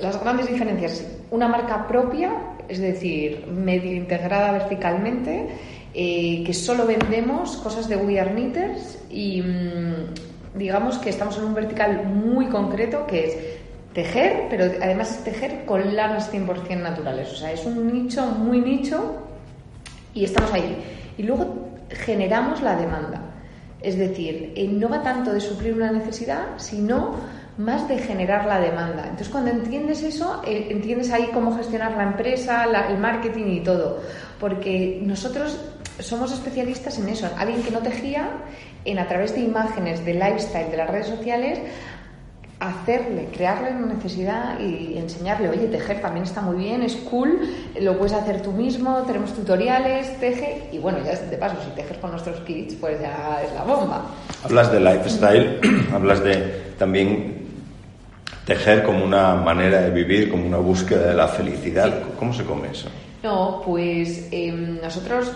las 0.00 0.20
grandes 0.20 0.48
diferencias. 0.48 1.06
Una 1.30 1.46
marca 1.46 1.86
propia, 1.86 2.32
es 2.68 2.80
decir, 2.80 3.46
medio 3.46 3.92
integrada 3.92 4.50
verticalmente 4.50 5.48
eh, 5.94 6.42
que 6.44 6.54
solo 6.54 6.86
vendemos 6.86 7.56
cosas 7.56 7.88
de 7.88 7.96
We 7.96 8.18
Are 8.18 8.30
Knitters 8.30 8.98
y 9.10 9.42
mm, 9.42 10.58
digamos 10.58 10.98
que 10.98 11.10
estamos 11.10 11.36
en 11.38 11.44
un 11.44 11.54
vertical 11.54 12.06
muy 12.06 12.46
concreto 12.46 13.06
que 13.06 13.26
es 13.26 13.36
tejer, 13.92 14.46
pero 14.48 14.64
además 14.80 15.10
es 15.10 15.24
tejer 15.24 15.64
con 15.66 15.94
lanas 15.94 16.32
100% 16.32 16.80
naturales. 16.80 17.30
O 17.32 17.36
sea, 17.36 17.52
es 17.52 17.64
un 17.66 17.92
nicho 17.92 18.24
muy 18.26 18.60
nicho 18.60 19.22
y 20.14 20.24
estamos 20.24 20.52
ahí. 20.52 20.76
Y 21.18 21.24
luego 21.24 21.68
generamos 21.90 22.62
la 22.62 22.76
demanda. 22.76 23.20
Es 23.80 23.98
decir, 23.98 24.52
eh, 24.56 24.68
no 24.68 24.88
va 24.88 25.02
tanto 25.02 25.32
de 25.32 25.40
suplir 25.40 25.74
una 25.74 25.90
necesidad, 25.90 26.44
sino 26.56 27.16
más 27.58 27.86
de 27.88 27.98
generar 27.98 28.46
la 28.46 28.60
demanda. 28.60 29.02
Entonces, 29.02 29.28
cuando 29.28 29.50
entiendes 29.50 30.02
eso, 30.02 30.40
eh, 30.46 30.68
entiendes 30.70 31.10
ahí 31.10 31.30
cómo 31.34 31.54
gestionar 31.56 31.92
la 31.96 32.04
empresa, 32.04 32.64
el 32.88 32.98
marketing 32.98 33.46
y 33.46 33.60
todo. 33.60 34.00
Porque 34.40 35.00
nosotros 35.04 35.58
somos 36.02 36.32
especialistas 36.32 36.98
en 36.98 37.08
eso. 37.08 37.28
Alguien 37.38 37.62
que 37.62 37.70
no 37.70 37.80
tejía, 37.80 38.28
en 38.84 38.98
a 38.98 39.08
través 39.08 39.34
de 39.34 39.40
imágenes, 39.40 40.04
de 40.04 40.14
lifestyle, 40.14 40.70
de 40.70 40.76
las 40.76 40.90
redes 40.90 41.06
sociales, 41.06 41.60
hacerle, 42.62 43.28
crearle 43.32 43.72
una 43.72 43.94
necesidad 43.94 44.60
y 44.60 44.96
enseñarle, 44.96 45.48
oye, 45.48 45.66
tejer 45.66 46.00
también 46.00 46.24
está 46.24 46.40
muy 46.42 46.64
bien, 46.64 46.82
es 46.82 46.94
cool, 46.94 47.40
lo 47.80 47.98
puedes 47.98 48.12
hacer 48.12 48.40
tú 48.40 48.52
mismo, 48.52 49.02
tenemos 49.02 49.34
tutoriales, 49.34 50.18
teje, 50.20 50.68
y 50.70 50.78
bueno, 50.78 50.98
ya 51.04 51.16
de 51.16 51.36
paso, 51.36 51.56
si 51.64 51.70
tejes 51.74 51.98
con 51.98 52.12
nuestros 52.12 52.40
kits, 52.40 52.74
pues 52.74 53.00
ya 53.00 53.42
es 53.44 53.52
la 53.52 53.64
bomba. 53.64 54.04
Hablas 54.44 54.70
de 54.70 54.78
lifestyle, 54.78 55.60
hablas 55.92 56.22
de 56.22 56.74
también 56.78 57.42
tejer 58.46 58.84
como 58.84 59.04
una 59.04 59.34
manera 59.34 59.80
de 59.80 59.90
vivir, 59.90 60.30
como 60.30 60.46
una 60.46 60.58
búsqueda 60.58 61.08
de 61.08 61.14
la 61.14 61.28
felicidad. 61.28 61.92
¿Cómo 62.16 62.32
se 62.32 62.44
come 62.44 62.70
eso? 62.70 62.88
No, 63.22 63.62
pues 63.64 64.28
em, 64.32 64.80
nosotros 64.80 65.32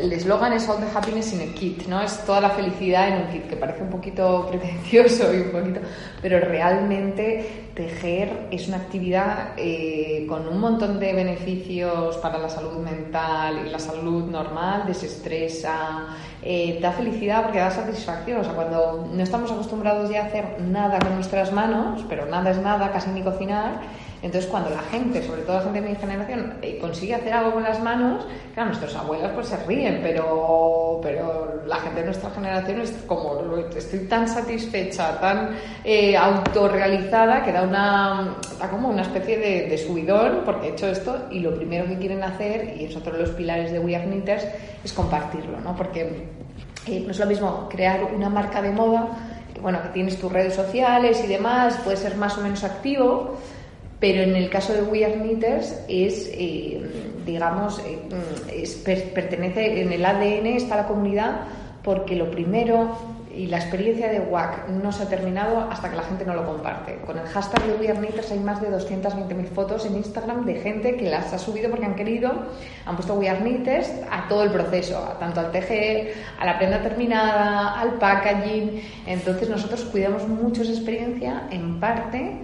el 0.00 0.12
eslogan 0.12 0.52
es 0.52 0.68
All 0.68 0.78
the 0.78 0.96
Happiness 0.96 1.32
in 1.32 1.48
a 1.48 1.54
Kit, 1.54 1.86
¿no? 1.86 2.00
Es 2.00 2.24
toda 2.24 2.40
la 2.40 2.50
felicidad 2.50 3.08
en 3.08 3.26
un 3.26 3.32
kit, 3.32 3.48
que 3.48 3.56
parece 3.56 3.82
un 3.82 3.90
poquito 3.90 4.46
pretencioso 4.48 5.32
y 5.34 5.40
un 5.40 5.50
poquito, 5.50 5.80
pero 6.20 6.38
realmente 6.40 7.68
tejer 7.74 8.48
es 8.50 8.68
una 8.68 8.78
actividad 8.78 9.54
eh, 9.56 10.26
con 10.28 10.46
un 10.48 10.58
montón 10.58 10.98
de 10.98 11.12
beneficios 11.12 12.16
para 12.18 12.38
la 12.38 12.48
salud 12.48 12.78
mental 12.78 13.66
y 13.66 13.70
la 13.70 13.78
salud 13.78 14.24
normal, 14.24 14.84
desestresa, 14.86 16.06
eh, 16.42 16.78
da 16.80 16.92
felicidad 16.92 17.42
porque 17.42 17.58
da 17.58 17.70
satisfacción. 17.70 18.40
O 18.40 18.44
sea, 18.44 18.54
cuando 18.54 19.08
no 19.12 19.22
estamos 19.22 19.50
acostumbrados 19.50 20.10
ya 20.10 20.22
a 20.22 20.26
hacer 20.26 20.60
nada 20.60 20.98
con 20.98 21.14
nuestras 21.14 21.52
manos, 21.52 22.04
pero 22.08 22.26
nada 22.26 22.50
es 22.50 22.58
nada, 22.58 22.92
casi 22.92 23.10
ni 23.10 23.22
cocinar, 23.22 23.80
entonces, 24.26 24.50
cuando 24.50 24.70
la 24.70 24.82
gente, 24.82 25.22
sobre 25.22 25.42
todo 25.42 25.58
la 25.58 25.62
gente 25.62 25.80
de 25.80 25.88
mi 25.88 25.94
generación, 25.94 26.54
eh, 26.60 26.78
consigue 26.80 27.14
hacer 27.14 27.32
algo 27.32 27.52
con 27.52 27.62
las 27.62 27.80
manos, 27.80 28.26
claro, 28.54 28.70
nuestros 28.70 28.96
abuelos 28.96 29.30
pues 29.32 29.46
se 29.46 29.56
ríen, 29.64 30.00
pero, 30.02 30.98
pero 31.00 31.62
la 31.64 31.76
gente 31.76 32.00
de 32.00 32.06
nuestra 32.06 32.30
generación 32.30 32.80
es 32.80 32.90
como, 33.06 33.38
estoy 33.76 34.00
tan 34.00 34.26
satisfecha, 34.26 35.20
tan 35.20 35.50
eh, 35.84 36.16
autorrealizada, 36.16 37.44
que 37.44 37.52
da, 37.52 37.62
una, 37.62 38.36
da 38.58 38.68
como 38.68 38.88
una 38.88 39.02
especie 39.02 39.38
de, 39.38 39.78
subidón 39.78 40.42
porque 40.44 40.66
he 40.66 40.70
hecho 40.70 40.88
esto 40.88 41.26
y 41.30 41.38
lo 41.38 41.54
primero 41.54 41.86
que 41.86 41.96
quieren 41.96 42.24
hacer, 42.24 42.74
y 42.80 42.86
es 42.86 42.96
otro 42.96 43.12
de 43.12 43.20
los 43.20 43.30
pilares 43.30 43.70
de 43.70 43.78
We 43.78 43.94
Are 43.94 44.06
Knitters, 44.06 44.44
es 44.82 44.92
compartirlo, 44.92 45.60
¿no? 45.60 45.76
Porque 45.76 46.26
eh, 46.88 47.00
no 47.04 47.12
es 47.12 47.18
lo 47.20 47.26
mismo 47.26 47.68
crear 47.70 48.02
una 48.12 48.28
marca 48.28 48.60
de 48.60 48.72
moda 48.72 49.06
bueno, 49.60 49.82
que 49.82 49.88
tienes 49.88 50.18
tus 50.18 50.30
redes 50.30 50.54
sociales 50.54 51.22
y 51.24 51.26
demás, 51.26 51.78
puedes 51.82 52.00
ser 52.00 52.16
más 52.16 52.36
o 52.38 52.42
menos 52.42 52.62
activo, 52.62 53.36
pero 53.98 54.22
en 54.22 54.36
el 54.36 54.50
caso 54.50 54.72
de 54.72 54.82
We 54.82 55.04
Are 55.04 55.14
Knitters 55.14 55.84
es, 55.88 56.30
eh, 56.32 56.82
digamos, 57.24 57.78
eh, 57.80 57.98
es, 58.52 58.74
pertenece, 58.74 59.80
en 59.80 59.92
el 59.92 60.04
ADN 60.04 60.46
está 60.46 60.76
la 60.76 60.86
comunidad 60.86 61.42
porque 61.82 62.16
lo 62.16 62.30
primero 62.30 63.16
y 63.36 63.46
la 63.46 63.58
experiencia 63.58 64.08
de 64.08 64.20
WAC 64.20 64.68
no 64.68 64.90
se 64.90 65.02
ha 65.02 65.08
terminado 65.08 65.60
hasta 65.60 65.90
que 65.90 65.96
la 65.96 66.02
gente 66.02 66.24
no 66.24 66.34
lo 66.34 66.46
comparte. 66.46 66.96
Con 67.04 67.18
el 67.18 67.26
hashtag 67.26 67.66
de 67.66 67.74
We 67.74 67.90
Are 67.90 67.98
Knitters 67.98 68.32
hay 68.32 68.38
más 68.38 68.62
de 68.62 68.70
220.000 68.70 69.46
fotos 69.48 69.84
en 69.84 69.96
Instagram 69.96 70.46
de 70.46 70.54
gente 70.54 70.96
que 70.96 71.10
las 71.10 71.32
ha 71.34 71.38
subido 71.38 71.68
porque 71.70 71.84
han 71.84 71.94
querido, 71.94 72.32
han 72.86 72.96
puesto 72.96 73.14
We 73.14 73.28
Are 73.28 73.38
Knitters 73.40 73.90
a 74.10 74.26
todo 74.28 74.42
el 74.42 74.50
proceso, 74.50 74.98
tanto 75.20 75.40
al 75.40 75.52
tejer, 75.52 76.14
a 76.40 76.46
la 76.46 76.56
prenda 76.58 76.82
terminada, 76.82 77.78
al 77.78 77.94
packaging. 77.98 78.80
Entonces 79.06 79.50
nosotros 79.50 79.84
cuidamos 79.84 80.26
mucho 80.26 80.62
esa 80.62 80.72
experiencia 80.72 81.46
en 81.50 81.78
parte 81.78 82.40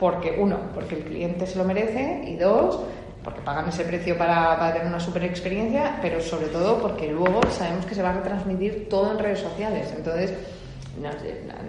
porque, 0.00 0.34
uno, 0.38 0.58
porque 0.74 0.94
el 0.96 1.02
cliente 1.02 1.46
se 1.46 1.58
lo 1.58 1.64
merece 1.64 2.22
y 2.26 2.36
dos, 2.36 2.80
porque 3.22 3.42
pagan 3.42 3.68
ese 3.68 3.84
precio 3.84 4.16
para, 4.16 4.72
tener 4.72 4.88
una 4.88 4.98
super 4.98 5.22
experiencia, 5.24 5.98
pero 6.00 6.22
sobre 6.22 6.46
todo 6.46 6.80
porque 6.80 7.12
luego 7.12 7.42
sabemos 7.50 7.84
que 7.84 7.94
se 7.94 8.02
va 8.02 8.08
a 8.08 8.14
retransmitir 8.14 8.88
todo 8.88 9.12
en 9.12 9.18
redes 9.18 9.40
sociales. 9.40 9.92
Entonces, 9.94 10.32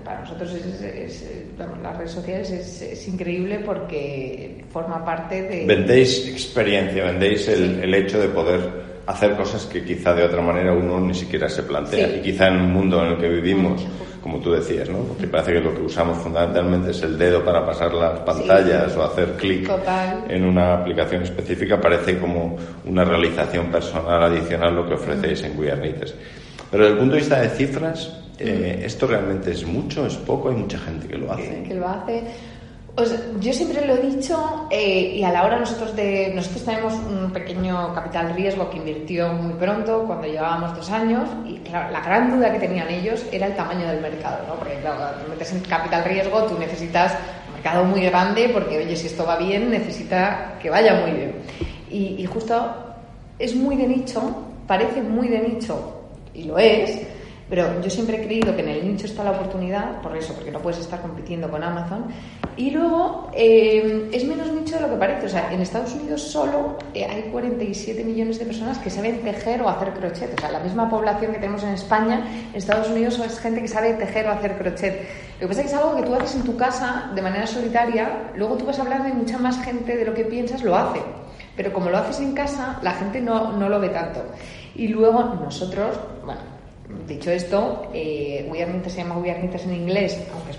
para 0.06 0.22
nosotros 0.22 0.56
las 1.84 1.98
redes 1.98 2.12
sociales 2.12 2.52
es, 2.52 3.08
increíble 3.10 3.60
porque 3.66 4.64
forma 4.72 5.04
parte 5.04 5.42
de... 5.42 5.66
Vendéis 5.66 6.26
experiencia, 6.30 7.04
vendéis 7.04 7.50
el, 7.50 7.94
hecho 7.94 8.18
de 8.18 8.30
poder 8.30 9.02
hacer 9.08 9.36
cosas 9.36 9.66
que 9.66 9.84
quizá 9.84 10.14
de 10.14 10.24
otra 10.24 10.42
manera 10.42 10.72
uno 10.72 11.02
ni 11.02 11.14
siquiera 11.14 11.50
se 11.50 11.64
plantea. 11.64 12.16
Y 12.16 12.22
quizá 12.22 12.48
en 12.48 12.62
un 12.62 12.72
mundo 12.72 13.06
en 13.06 13.12
el 13.12 13.18
que 13.18 13.28
vivimos 13.28 13.86
como 14.22 14.40
tú 14.40 14.52
decías, 14.52 14.90
¿no? 14.90 15.00
Porque 15.00 15.28
parece 15.28 15.54
que 15.54 15.60
lo 15.60 15.74
que 15.74 15.82
usamos 15.82 16.18
fundamentalmente 16.20 16.92
es 16.92 17.02
el 17.02 17.18
dedo 17.18 17.44
para 17.44 17.66
pasar 17.66 17.94
las 17.94 18.20
pantallas 18.20 18.96
o 18.96 19.04
hacer 19.04 19.34
clic 19.34 19.70
en 20.30 20.46
una 20.46 20.76
aplicación 20.76 21.24
específica, 21.24 21.82
parece 21.82 22.20
como 22.20 22.56
una 22.86 23.04
realización 23.04 23.68
personal 23.68 24.24
adicional 24.24 24.76
lo 24.76 24.88
que 24.88 24.94
ofrecéis 24.94 25.44
en 25.44 25.58
We 25.58 25.72
Pero 25.72 26.84
desde 26.84 26.88
el 26.88 26.98
punto 26.98 27.16
de 27.16 27.20
vista 27.20 27.42
de 27.42 27.50
cifras, 27.50 28.18
eh, 28.38 28.84
¿esto 28.86 29.08
realmente 29.08 29.52
es 29.52 29.66
mucho, 29.66 30.06
es 30.06 30.16
poco? 30.16 30.50
Hay 30.50 30.56
mucha 30.56 30.78
gente 30.78 31.08
que 31.08 31.18
lo 31.18 31.32
hace. 31.32 31.64
Que 31.64 31.74
lo 31.74 31.88
hace 31.88 32.24
yo 33.40 33.54
siempre 33.54 33.86
lo 33.86 33.96
he 33.96 34.02
dicho 34.02 34.68
eh, 34.70 35.14
y 35.16 35.24
a 35.24 35.32
la 35.32 35.44
hora 35.44 35.60
nosotros 35.60 35.96
de 35.96 36.32
nosotros 36.36 36.64
tenemos 36.64 36.94
un 36.94 37.32
pequeño 37.32 37.94
capital 37.94 38.34
riesgo 38.34 38.70
que 38.70 38.78
invirtió 38.78 39.34
muy 39.34 39.54
pronto 39.54 40.04
cuando 40.06 40.28
llevábamos 40.28 40.76
dos 40.76 40.90
años 40.90 41.30
y 41.46 41.58
claro 41.60 41.92
la 41.92 42.02
gran 42.02 42.32
duda 42.32 42.52
que 42.52 42.60
tenían 42.60 42.90
ellos 42.90 43.26
era 43.32 43.48
el 43.48 43.56
tamaño 43.56 43.88
del 43.88 44.02
mercado 44.02 44.46
¿no? 44.48 44.56
porque 44.56 44.76
claro 44.76 45.16
metes 45.30 45.52
en 45.54 45.60
capital 45.62 46.04
riesgo 46.06 46.44
tú 46.44 46.58
necesitas 46.58 47.14
un 47.48 47.54
mercado 47.56 47.84
muy 47.86 48.02
grande 48.02 48.50
porque 48.54 48.78
oye 48.78 48.96
si 48.96 49.08
esto 49.08 49.26
va 49.26 49.38
bien 49.38 49.70
necesita 49.70 50.58
que 50.62 50.70
vaya 50.70 50.96
muy 51.02 51.12
bien 51.12 51.36
y, 51.90 52.22
y 52.22 52.26
justo 52.26 52.74
es 53.40 53.56
muy 53.56 53.76
de 53.76 53.88
nicho 53.88 54.22
parece 54.68 55.02
muy 55.02 55.28
de 55.28 55.40
nicho 55.40 56.02
y 56.34 56.44
lo 56.44 56.58
es 56.58 57.00
pero 57.52 57.82
yo 57.82 57.90
siempre 57.90 58.16
he 58.16 58.26
creído 58.26 58.56
que 58.56 58.62
en 58.62 58.70
el 58.70 58.88
nicho 58.88 59.08
está 59.08 59.26
la 59.26 59.32
oportunidad, 59.32 60.00
por 60.02 60.16
eso, 60.16 60.34
porque 60.34 60.52
no 60.52 60.60
puedes 60.60 60.80
estar 60.80 61.02
compitiendo 61.02 61.52
con 61.52 61.62
Amazon. 61.62 62.06
Y 62.56 62.72
luego 62.72 63.30
eh, 63.34 64.10
es 64.14 64.24
menos 64.24 64.54
nicho 64.54 64.76
de 64.76 64.84
lo 64.84 64.90
que 64.90 64.96
parece. 64.96 65.26
O 65.26 65.30
sea, 65.30 65.52
en 65.52 65.60
Estados 65.60 65.94
Unidos 65.94 66.22
solo 66.22 66.78
eh, 66.94 67.04
hay 67.04 67.24
47 67.24 68.06
millones 68.06 68.40
de 68.40 68.46
personas 68.46 68.78
que 68.78 68.90
saben 68.90 69.22
tejer 69.22 69.62
o 69.64 69.68
hacer 69.68 69.92
crochet. 69.92 70.34
O 70.34 70.40
sea, 70.40 70.50
la 70.50 70.62
misma 70.62 70.90
población 70.90 71.34
que 71.34 71.40
tenemos 71.40 71.62
en 71.64 71.72
España, 71.72 72.26
en 72.52 72.56
Estados 72.56 72.88
Unidos 72.88 73.20
es 73.20 73.38
gente 73.38 73.60
que 73.60 73.68
sabe 73.68 73.96
tejer 73.96 74.28
o 74.28 74.32
hacer 74.32 74.58
crochet. 74.58 75.02
Lo 75.34 75.40
que 75.42 75.48
pasa 75.48 75.60
es 75.60 75.68
que 75.68 75.74
es 75.74 75.78
algo 75.78 75.98
que 75.98 76.04
tú 76.04 76.16
haces 76.16 76.36
en 76.38 76.44
tu 76.44 76.56
casa 76.56 77.12
de 77.14 77.22
manera 77.22 77.46
solitaria, 77.46 78.32
luego 78.34 78.56
tú 78.56 78.66
vas 78.66 78.80
a 78.80 78.84
hablar 78.84 79.04
de 79.04 79.12
mucha 79.12 79.38
más 79.38 79.62
gente 79.62 79.98
de 79.98 80.06
lo 80.06 80.14
que 80.14 80.24
piensas, 80.24 80.64
lo 80.64 80.74
hace. 80.74 81.02
Pero 81.58 81.74
como 81.74 81.90
lo 81.90 81.98
haces 81.98 82.22
en 82.22 82.32
casa, 82.32 82.80
la 82.82 82.94
gente 82.94 83.20
no, 83.20 83.52
no 83.52 83.68
lo 83.68 83.78
ve 83.82 83.90
tanto. 83.90 84.24
Y 84.74 84.88
luego 84.88 85.22
nosotros, 85.44 86.00
bueno, 86.24 86.51
Dicho 87.08 87.32
esto, 87.32 87.90
eh, 87.94 88.50
se 88.88 88.98
llama 88.98 89.18
We 89.18 89.32
en 89.32 89.74
inglés, 89.74 90.20
aunque 90.34 90.52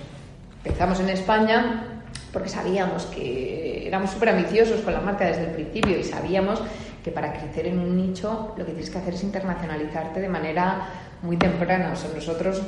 empezamos 0.64 1.00
en 1.00 1.10
España 1.10 1.92
porque 2.32 2.48
sabíamos 2.48 3.04
que 3.06 3.86
éramos 3.86 4.10
súper 4.10 4.30
ambiciosos 4.30 4.80
con 4.80 4.94
la 4.94 5.00
marca 5.00 5.26
desde 5.26 5.44
el 5.44 5.50
principio 5.50 5.98
y 5.98 6.02
sabíamos 6.04 6.62
que 7.04 7.10
para 7.10 7.32
crecer 7.32 7.66
en 7.66 7.78
un 7.78 7.96
nicho 7.96 8.54
lo 8.56 8.64
que 8.64 8.72
tienes 8.72 8.90
que 8.90 8.98
hacer 8.98 9.14
es 9.14 9.22
internacionalizarte 9.22 10.20
de 10.20 10.28
manera 10.28 10.88
muy 11.22 11.36
temprana. 11.36 11.92
O 11.92 11.96
sea, 11.96 12.10
nosotros 12.14 12.62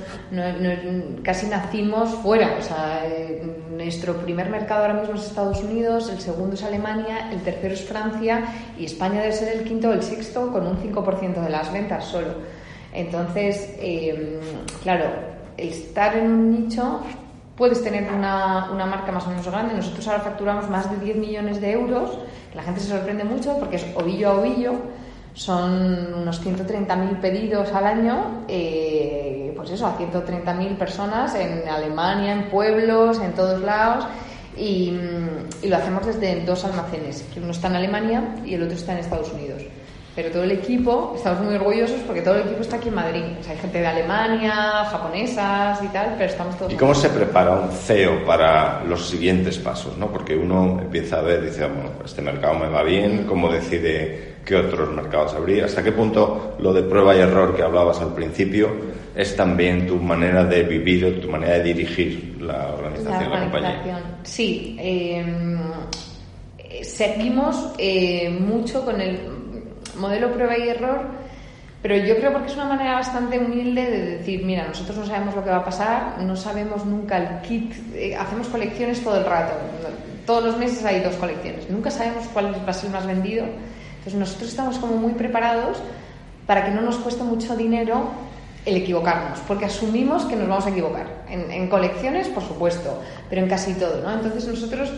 casi 1.23 1.47
nacimos 1.47 2.11
fuera. 2.17 2.57
O 2.59 2.63
sea, 2.63 3.03
eh, 3.07 3.43
nuestro 3.71 4.17
primer 4.19 4.51
mercado 4.51 4.83
ahora 4.83 4.95
mismo 4.95 5.15
es 5.15 5.27
Estados 5.27 5.63
Unidos, 5.63 6.11
el 6.11 6.21
segundo 6.21 6.55
es 6.55 6.63
Alemania, 6.63 7.31
el 7.33 7.43
tercero 7.43 7.75
es 7.75 7.85
Francia 7.85 8.45
y 8.79 8.85
España 8.85 9.21
debe 9.21 9.33
ser 9.33 9.57
el 9.57 9.65
quinto 9.65 9.89
o 9.89 9.93
el 9.93 10.03
sexto 10.03 10.53
con 10.53 10.67
un 10.67 10.77
5% 10.79 11.41
de 11.41 11.51
las 11.51 11.73
ventas 11.73 12.05
solo. 12.05 12.64
Entonces, 12.95 13.75
em, 13.81 14.39
claro, 14.83 15.07
estar 15.57 16.17
en 16.17 16.31
un 16.31 16.53
nicho, 16.53 17.01
puedes 17.57 17.83
tener 17.83 18.11
una, 18.13 18.71
una, 18.73 18.87
marca 18.87 19.11
más 19.11 19.27
o 19.27 19.31
menos 19.31 19.47
grande. 19.47 19.75
Nosotros 19.75 20.07
ahora 20.07 20.21
facturamos 20.21 20.71
más 20.71 20.91
de 20.91 21.05
10 21.05 21.17
millones 21.17 21.61
de 21.61 21.73
euros. 21.73 22.19
La 22.55 22.63
gente 22.63 22.81
se 22.81 22.89
sorprende 22.89 23.25
mucho 23.25 23.59
porque 23.59 23.77
es 23.77 23.87
ovillo 23.97 24.31
a 24.31 24.35
ovillo. 24.41 24.75
Son 25.35 26.15
unos 26.15 26.41
130.000 26.47 27.21
pedidos 27.21 27.73
al 27.73 27.85
año, 27.87 28.45
eh, 28.47 29.53
pues 29.57 29.71
eso, 29.71 29.87
a 29.89 29.99
130.000 29.99 30.77
personas 30.77 31.35
en 31.35 31.69
Alemania, 31.69 32.33
en 32.33 32.49
pueblos, 32.51 33.21
en 33.21 33.33
todos 33.33 33.61
lados. 33.61 34.07
Y, 34.57 34.97
y 35.63 35.69
lo 35.69 35.77
hacemos 35.77 36.07
desde 36.07 36.45
dos 36.45 36.65
almacenes, 36.65 37.23
que 37.35 37.41
uno 37.41 37.51
está 37.51 37.67
en 37.67 37.75
Alemania 37.75 38.37
y 38.45 38.55
el 38.55 38.63
otro 38.63 38.77
está 38.77 38.93
en 38.93 38.99
Estados 38.99 39.33
Unidos. 39.33 39.65
Pero 40.15 40.31
todo 40.31 40.45
el 40.45 40.53
equipo, 40.53 41.13
estamos 41.17 41.43
muy 41.43 41.55
orgullosos 41.57 42.01
porque 42.07 42.23
todo 42.23 42.37
el 42.37 42.43
equipo 42.43 42.61
está 42.61 42.77
aquí 42.77 42.89
en 42.89 42.95
Madrid. 42.95 43.23
O 43.41 43.43
sea, 43.43 43.53
hay 43.53 43.59
gente 43.59 43.81
de 43.81 43.87
Alemania, 43.87 44.85
japonesas 44.89 45.83
y 45.83 45.89
tal, 45.89 46.15
pero 46.17 46.31
estamos 46.31 46.57
todos. 46.57 46.73
¿Y 46.73 46.77
cómo 46.77 46.95
se 46.95 47.09
prepara 47.09 47.51
un 47.53 47.71
CEO 47.71 48.25
para 48.25 48.85
los 48.85 49.09
siguientes 49.09 49.59
pasos? 49.59 49.99
¿no? 49.99 50.13
Porque 50.13 50.37
uno 50.37 50.79
empieza 50.81 51.19
a 51.19 51.23
ver, 51.23 51.43
dice, 51.43 51.67
bueno, 51.67 51.91
este 52.05 52.23
mercado 52.23 52.61
me 52.61 52.69
va 52.69 52.85
bien, 52.85 53.25
¿cómo 53.25 53.51
decide 53.51 54.35
qué 54.45 54.55
otros 54.55 54.93
mercados 54.93 55.35
abrir? 55.35 55.65
¿Hasta 55.65 55.83
qué 55.83 55.91
punto 55.91 56.55
lo 56.61 56.73
de 56.73 56.85
prueba 56.85 57.17
y 57.17 57.19
error 57.19 57.57
que 57.57 57.63
hablabas 57.63 58.01
al 58.01 58.15
principio 58.15 58.69
es 59.17 59.35
también 59.35 59.85
tu 59.89 59.97
manera 59.97 60.45
de 60.45 60.63
vivir 60.63 61.07
o 61.07 61.13
tu 61.21 61.29
manera 61.29 61.55
de 61.55 61.65
dirigir 61.65 62.37
la 62.41 62.73
organización, 62.75 63.31
la, 63.31 63.37
la 63.37 63.43
compañía? 63.43 64.03
Sí. 64.23 64.77
Em, 64.79 65.59
seguimos 66.83 67.73
eh, 67.79 68.31
mucho 68.31 68.85
con 68.85 69.01
el 69.01 69.35
modelo 69.97 70.33
prueba 70.33 70.57
y 70.59 70.69
error, 70.69 71.03
pero 71.83 71.97
yo 71.97 72.17
creo 72.17 72.33
porque 72.33 72.49
es 72.49 72.55
una 72.55 72.65
manera 72.65 72.95
bastante 72.95 73.39
humilde 73.39 73.91
de 73.91 74.17
decir, 74.17 74.43
mira, 74.43 74.67
nosotros 74.67 74.97
no 74.97 75.07
sabemos 75.07 75.35
lo 75.35 75.45
que 75.45 75.51
va 75.51 75.59
a 75.59 75.65
pasar, 75.65 76.19
no 76.23 76.35
sabemos 76.35 76.87
nunca 76.87 77.19
el 77.19 77.41
kit, 77.47 77.75
eh, 77.95 78.17
hacemos 78.17 78.49
colecciones 78.49 79.05
todo 79.05 79.19
el 79.19 79.27
rato, 79.27 79.53
todos 80.25 80.45
los 80.45 80.57
meses 80.57 80.83
hay 80.85 81.01
dos 81.01 81.15
colecciones, 81.17 81.69
nunca 81.69 81.91
sabemos 81.91 82.27
cuál 82.33 82.55
va 82.55 82.71
a 82.71 82.73
ser 82.73 82.89
más 82.91 83.07
vendido, 83.07 83.45
entonces 83.99 84.15
nosotros 84.15 84.49
estamos 84.49 84.79
como 84.79 84.97
muy 84.97 85.13
preparados 85.13 85.79
para 86.47 86.65
que 86.65 86.71
no 86.71 86.81
nos 86.81 86.97
cueste 86.97 87.23
mucho 87.23 87.55
dinero 87.55 88.11
el 88.65 88.77
equivocarnos, 88.79 89.41
porque 89.41 89.67
asumimos 89.67 90.25
que 90.25 90.37
nos 90.37 90.49
vamos 90.49 90.67
a 90.67 90.71
equivocar. 90.71 91.07
En, 91.29 91.51
en 91.51 91.69
colecciones, 91.69 92.29
por 92.29 92.43
supuesto, 92.43 93.03
pero 93.29 93.43
en 93.43 93.49
casi 93.49 93.75
todo, 93.75 94.01
¿no? 94.03 94.11
Entonces 94.11 94.47
nosotros 94.47 94.91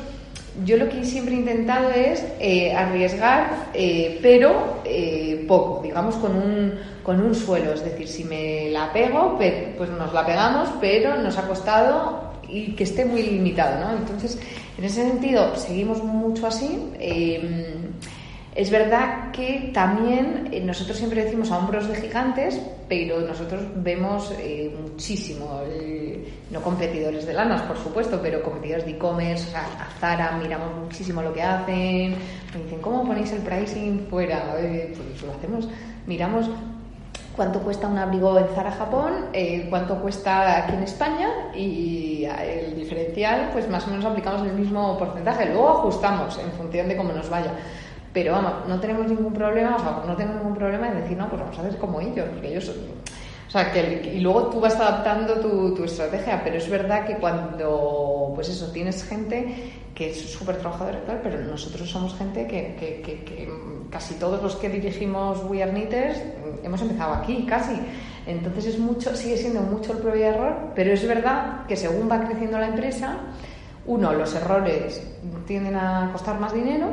yo 0.64 0.76
lo 0.76 0.88
que 0.88 1.04
siempre 1.04 1.34
he 1.34 1.38
intentado 1.38 1.90
es 1.90 2.24
eh, 2.40 2.72
arriesgar, 2.72 3.68
eh, 3.74 4.18
pero 4.22 4.80
eh, 4.84 5.44
poco, 5.46 5.82
digamos 5.82 6.16
con 6.16 6.34
un, 6.34 6.74
con 7.02 7.20
un 7.20 7.34
suelo. 7.34 7.72
Es 7.72 7.84
decir, 7.84 8.08
si 8.08 8.24
me 8.24 8.70
la 8.70 8.92
pego, 8.92 9.36
pues 9.36 9.90
nos 9.90 10.12
la 10.12 10.24
pegamos, 10.24 10.68
pero 10.80 11.16
nos 11.18 11.36
ha 11.38 11.46
costado 11.46 12.32
y 12.48 12.72
que 12.72 12.84
esté 12.84 13.04
muy 13.04 13.22
limitado. 13.22 13.84
¿no? 13.84 13.96
Entonces, 13.96 14.38
en 14.78 14.84
ese 14.84 15.02
sentido, 15.02 15.56
seguimos 15.56 16.02
mucho 16.02 16.46
así. 16.46 16.90
Es 18.56 18.70
verdad 18.70 19.32
que 19.32 19.70
también 19.74 20.48
eh, 20.50 20.60
nosotros 20.62 20.96
siempre 20.96 21.22
decimos 21.22 21.50
a 21.50 21.58
hombros 21.58 21.88
de 21.88 21.96
gigantes, 21.96 22.58
pero 22.88 23.20
nosotros 23.20 23.62
vemos 23.76 24.32
eh, 24.38 24.74
muchísimo, 24.80 25.60
no 26.50 26.60
competidores 26.62 27.26
de 27.26 27.32
lanas, 27.32 27.62
por 27.62 27.76
supuesto, 27.78 28.20
pero 28.22 28.42
competidores 28.42 28.84
de 28.84 28.92
e-commerce, 28.92 29.56
a 29.56 29.90
Zara 30.00 30.38
miramos 30.40 30.74
muchísimo 30.76 31.22
lo 31.22 31.32
que 31.32 31.42
hacen, 31.42 32.16
me 32.54 32.62
dicen, 32.64 32.80
¿cómo 32.80 33.04
ponéis 33.04 33.32
el 33.32 33.42
pricing 33.42 34.06
fuera? 34.08 34.54
Eh, 34.58 34.94
pues 34.96 35.22
lo 35.22 35.32
hacemos, 35.32 35.68
miramos 36.06 36.48
cuánto 37.34 37.60
cuesta 37.60 37.86
un 37.86 37.98
abrigo 37.98 38.38
en 38.38 38.46
Zara 38.54 38.72
Japón, 38.72 39.12
cuánto 39.68 40.00
cuesta 40.00 40.64
aquí 40.64 40.74
en 40.74 40.82
España 40.82 41.28
y 41.54 42.24
el 42.24 42.74
diferencial, 42.74 43.50
pues 43.52 43.68
más 43.68 43.86
o 43.86 43.90
menos 43.90 44.06
aplicamos 44.06 44.42
el 44.46 44.54
mismo 44.54 44.96
porcentaje. 44.96 45.46
Luego 45.46 45.68
ajustamos 45.68 46.38
en 46.38 46.50
función 46.52 46.88
de 46.88 46.96
cómo 46.96 47.12
nos 47.12 47.28
vaya. 47.28 47.52
Pero 48.14 48.32
vamos, 48.32 48.52
no 48.66 48.80
tenemos 48.80 49.06
ningún 49.08 49.34
problema, 49.34 49.76
o 49.76 49.78
sea, 49.78 50.02
no 50.06 50.16
tengo 50.16 50.32
ningún 50.32 50.54
problema 50.54 50.88
en 50.88 51.02
decir, 51.02 51.18
no, 51.18 51.28
pues 51.28 51.42
vamos 51.42 51.58
a 51.58 51.60
hacer 51.60 51.76
como 51.76 52.00
ellos, 52.00 52.26
porque 52.32 52.48
ellos 52.48 52.72
O 53.46 53.50
sea, 53.50 53.72
que, 53.72 54.12
y 54.14 54.20
luego 54.20 54.48
tú 54.48 54.60
vas 54.60 54.74
adaptando 54.74 55.34
tu, 55.34 55.74
tu 55.74 55.84
estrategia, 55.84 56.42
pero 56.42 56.56
es 56.56 56.68
verdad 56.68 57.06
que 57.06 57.14
cuando, 57.16 58.32
pues 58.34 58.48
eso, 58.48 58.72
tienes 58.72 59.04
gente 59.04 59.72
que 59.94 60.10
es 60.10 60.30
súper 60.30 60.56
trabajadora 60.58 61.00
tal, 61.06 61.20
pero 61.22 61.40
nosotros 61.40 61.88
somos 61.88 62.14
gente 62.16 62.46
que, 62.46 62.76
que, 62.78 63.02
que, 63.02 63.48
casi 63.90 64.14
todos 64.14 64.42
los 64.42 64.56
que 64.56 64.68
dirigimos 64.68 65.42
We 65.48 65.62
Are 65.62 65.70
Knitters 65.70 66.18
hemos 66.62 66.82
empezado 66.82 67.14
aquí, 67.14 67.46
casi. 67.46 67.78
Entonces 68.26 68.66
es 68.66 68.78
mucho, 68.78 69.14
sigue 69.14 69.36
siendo 69.38 69.60
mucho 69.60 69.92
el 69.92 69.98
prueba 69.98 70.18
error, 70.18 70.56
pero 70.74 70.92
es 70.92 71.06
verdad 71.06 71.64
que 71.66 71.76
según 71.76 72.10
va 72.10 72.24
creciendo 72.24 72.58
la 72.58 72.68
empresa, 72.68 73.16
uno, 73.86 74.12
los 74.12 74.34
errores 74.34 75.00
tienden 75.46 75.76
a 75.76 76.10
costar 76.12 76.40
más 76.40 76.52
dinero, 76.52 76.88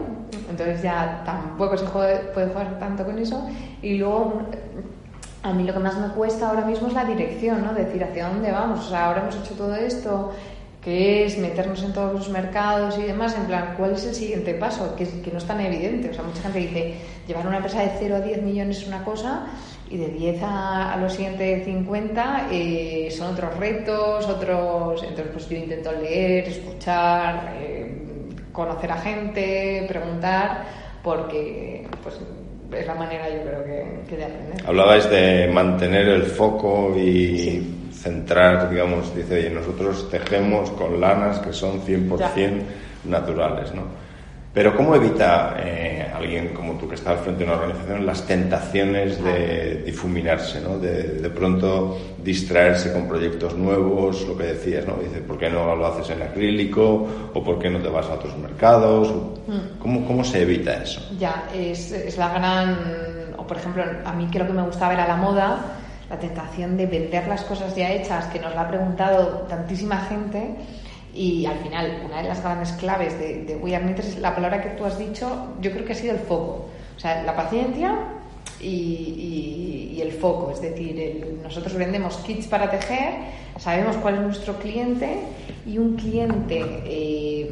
entonces 0.49 0.83
ya 0.83 1.23
tampoco 1.25 1.75
se 1.75 1.85
puede 1.85 2.47
jugar 2.47 2.77
tanto 2.79 3.03
con 3.03 3.17
eso, 3.17 3.49
y 3.81 3.97
luego 3.97 4.43
a 5.43 5.51
mí 5.51 5.63
lo 5.63 5.73
que 5.73 5.79
más 5.79 5.97
me 5.97 6.07
cuesta 6.07 6.49
ahora 6.49 6.65
mismo 6.65 6.87
es 6.87 6.93
la 6.93 7.03
dirección, 7.03 7.63
¿no? 7.63 7.73
Decir 7.73 8.01
hacia 8.03 8.29
dónde 8.29 8.51
vamos. 8.51 8.79
O 8.85 8.89
sea, 8.89 9.07
ahora 9.07 9.21
hemos 9.21 9.35
hecho 9.35 9.53
todo 9.55 9.75
esto, 9.75 10.31
que 10.81 11.25
es 11.25 11.37
meternos 11.37 11.83
en 11.83 11.91
todos 11.91 12.13
los 12.13 12.29
mercados 12.29 12.97
y 12.97 13.03
demás, 13.03 13.35
en 13.35 13.45
plan, 13.45 13.75
¿cuál 13.77 13.91
es 13.91 14.05
el 14.05 14.15
siguiente 14.15 14.53
paso? 14.53 14.95
Que, 14.95 15.05
que 15.05 15.31
no 15.31 15.37
es 15.37 15.45
tan 15.45 15.59
evidente. 15.59 16.09
O 16.09 16.13
sea, 16.13 16.23
mucha 16.23 16.41
gente 16.43 16.59
dice, 16.59 16.95
llevar 17.27 17.45
una 17.45 17.57
empresa 17.57 17.81
de 17.81 17.91
0 17.99 18.15
a 18.15 18.19
10 18.21 18.41
millones 18.41 18.77
es 18.77 18.87
una 18.87 19.03
cosa 19.03 19.47
y 19.89 19.97
de 19.97 20.07
10 20.07 20.41
a, 20.43 20.97
los 20.99 21.13
siguientes 21.13 21.65
50 21.65 22.47
eh, 22.49 23.09
son 23.11 23.33
otros 23.33 23.57
retos, 23.57 24.27
otros... 24.27 25.03
Entonces, 25.03 25.27
pues 25.33 25.49
yo 25.49 25.57
intento 25.57 25.91
leer, 25.91 26.47
escuchar, 26.47 27.53
eh, 27.57 28.29
conocer 28.53 28.91
a 28.91 28.97
gente, 28.97 29.85
preguntar, 29.89 30.63
porque 31.03 31.85
pues 32.01 32.15
es 32.75 32.87
la 32.87 32.95
manera 32.95 33.29
yo 33.29 33.41
creo 33.43 33.63
que, 33.63 34.15
de 34.15 34.23
aprender. 34.23 34.63
Hablabais 34.65 35.09
de 35.09 35.47
mantener 35.47 36.07
el 36.07 36.23
foco 36.23 36.95
y 36.97 37.89
centrar, 37.91 38.69
digamos, 38.69 39.15
dice, 39.15 39.35
oye, 39.35 39.49
nosotros 39.49 40.09
tejemos 40.09 40.71
con 40.71 40.99
lanas 40.99 41.39
que 41.39 41.53
son 41.53 41.81
100% 41.81 42.61
naturales, 43.05 43.73
¿no? 43.73 44.02
Pero 44.53 44.75
¿cómo 44.75 44.95
evita 44.95 45.55
eh, 45.57 46.11
alguien 46.13 46.53
como 46.53 46.73
tú 46.73 46.87
que 46.87 46.93
está 46.93 47.11
al 47.11 47.17
frente 47.17 47.43
de 47.43 47.49
una 47.49 47.59
organización 47.59 48.05
las 48.05 48.21
tentaciones 48.27 49.23
de 49.23 49.81
difuminarse, 49.83 50.61
¿no? 50.61 50.77
de, 50.77 51.19
de 51.19 51.29
pronto 51.31 51.97
distraerse 52.23 52.93
con 52.93 53.07
proyectos 53.07 53.57
nuevos, 53.57 54.27
lo 54.27 54.37
que 54.37 54.43
decías, 54.43 54.85
¿no? 54.85 54.95
Dice, 54.97 55.21
¿por 55.21 55.39
qué 55.39 55.49
no 55.49 55.75
lo 55.75 55.87
haces 55.87 56.11
en 56.11 56.21
acrílico? 56.21 57.07
¿O 57.33 57.43
por 57.43 57.57
qué 57.57 57.69
no 57.69 57.79
te 57.79 57.89
vas 57.89 58.05
a 58.05 58.13
otros 58.13 58.37
mercados? 58.37 59.11
Mm. 59.47 59.79
¿Cómo, 59.79 60.05
cómo 60.05 60.23
se 60.23 60.43
evita 60.43 60.83
eso? 60.83 61.01
Ya, 61.17 61.49
es, 61.53 61.91
es 61.91 62.15
la 62.17 62.29
gran... 62.29 62.77
O 63.37 63.47
por 63.47 63.57
ejemplo, 63.57 63.83
a 64.05 64.13
mí 64.13 64.27
creo 64.31 64.45
que 64.45 64.53
me 64.53 64.61
gusta 64.61 64.87
ver 64.87 64.99
a 64.99 65.07
la 65.07 65.15
moda 65.15 65.65
la 66.09 66.19
tentación 66.19 66.77
de 66.77 66.85
vender 66.85 67.27
las 67.27 67.41
cosas 67.41 67.75
ya 67.75 67.91
hechas, 67.91 68.27
que 68.27 68.39
nos 68.39 68.53
la 68.53 68.61
ha 68.61 68.67
preguntado 68.67 69.47
tantísima 69.49 69.97
gente 70.01 70.55
y 71.13 71.45
al 71.45 71.59
final, 71.59 72.01
una 72.05 72.21
de 72.21 72.27
las 72.29 72.41
grandes 72.41 72.71
claves 72.73 73.19
de, 73.19 73.43
de 73.43 73.55
We 73.55 73.75
Are 73.75 73.95
es 73.97 74.17
la 74.17 74.33
palabra 74.33 74.61
que 74.61 74.69
tú 74.69 74.83
has 74.85 74.97
dicho, 74.97 75.53
yo 75.61 75.71
creo 75.71 75.85
que 75.85 75.93
ha 75.93 75.95
sido 75.95 76.13
el 76.13 76.19
foco. 76.19 76.65
O 76.95 76.99
sea, 76.99 77.23
la 77.23 77.35
paciencia 77.35 77.97
y, 78.59 79.99
el 80.01 80.11
foco. 80.11 80.51
Es 80.51 80.61
decir, 80.61 81.39
nosotros 81.43 81.75
vendemos 81.75 82.17
kits 82.17 82.47
para 82.47 82.69
tejer, 82.69 83.13
sabemos 83.57 83.95
cuál 83.97 84.15
es 84.15 84.21
nuestro 84.21 84.57
cliente 84.57 85.19
y 85.65 85.77
un 85.77 85.95
cliente 85.95 86.61
eh, 86.85 87.49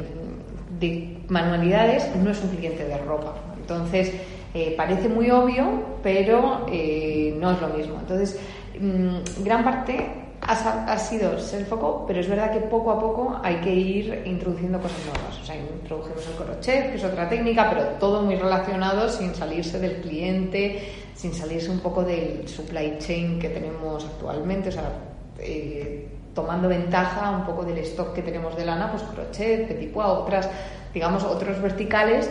de 0.78 1.18
manualidades 1.28 2.10
no 2.16 2.30
es 2.30 2.42
un 2.42 2.50
cliente 2.50 2.84
de 2.84 2.98
ropa. 2.98 3.34
Entonces, 3.58 4.12
eh, 4.54 4.74
parece 4.76 5.08
muy 5.08 5.30
obvio, 5.30 5.64
pero 6.02 6.66
eh, 6.70 7.34
no 7.40 7.52
es 7.52 7.60
lo 7.60 7.68
mismo. 7.68 7.98
Entonces, 8.00 8.38
mm, 8.78 9.44
gran 9.44 9.64
parte 9.64 10.22
ha, 10.46 10.98
sido 10.98 11.32
el 11.32 11.66
foco, 11.66 12.04
pero 12.06 12.20
es 12.20 12.28
verdad 12.28 12.52
que 12.52 12.60
poco 12.60 12.90
a 12.90 12.98
poco 12.98 13.40
hay 13.42 13.56
que 13.56 13.72
ir 13.72 14.22
introduciendo 14.26 14.80
cosas 14.80 14.98
nuevas. 15.06 15.38
O 15.40 15.44
sea, 15.44 15.56
introdujimos 15.56 16.26
el 16.26 16.34
crochet, 16.34 16.90
que 16.90 16.96
es 16.96 17.04
otra 17.04 17.28
técnica, 17.28 17.70
pero 17.70 17.84
todo 18.00 18.22
muy 18.22 18.36
relacionado 18.36 19.08
sin 19.08 19.34
salirse 19.34 19.78
del 19.78 20.00
cliente, 20.00 20.82
sin 21.14 21.32
salirse 21.32 21.70
un 21.70 21.80
poco 21.80 22.02
del 22.02 22.48
supply 22.48 22.98
chain 22.98 23.38
que 23.38 23.50
tenemos 23.50 24.04
actualmente. 24.04 24.70
O 24.70 24.72
sea, 24.72 24.92
eh, 25.38 26.08
tomando 26.34 26.68
ventaja 26.68 27.30
un 27.30 27.44
poco 27.44 27.64
del 27.64 27.78
stock 27.78 28.12
que 28.12 28.22
tenemos 28.22 28.56
de 28.56 28.64
lana, 28.64 28.90
pues 28.90 29.02
crochet, 29.04 29.68
petit 29.68 29.92
pois, 29.92 30.06
otras, 30.06 30.48
digamos, 30.92 31.22
otros 31.24 31.60
verticales 31.62 32.28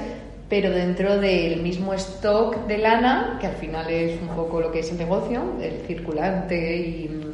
pero 0.51 0.69
dentro 0.69 1.17
del 1.17 1.61
mismo 1.61 1.93
stock 1.93 2.67
de 2.67 2.77
lana, 2.77 3.37
que 3.39 3.47
al 3.47 3.55
final 3.55 3.89
es 3.89 4.21
un 4.21 4.27
poco 4.35 4.59
lo 4.59 4.69
que 4.69 4.79
es 4.79 4.91
el 4.91 4.97
negocio, 4.97 5.41
el 5.61 5.87
circulante 5.87 6.75
y 6.75 7.30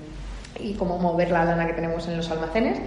y 0.60 0.74
cómo 0.74 0.98
mover 0.98 1.32
la 1.32 1.46
lana 1.46 1.68
que 1.68 1.74
tenemos 1.74 2.08
en 2.08 2.18
los 2.18 2.30
almacenes. 2.32 2.80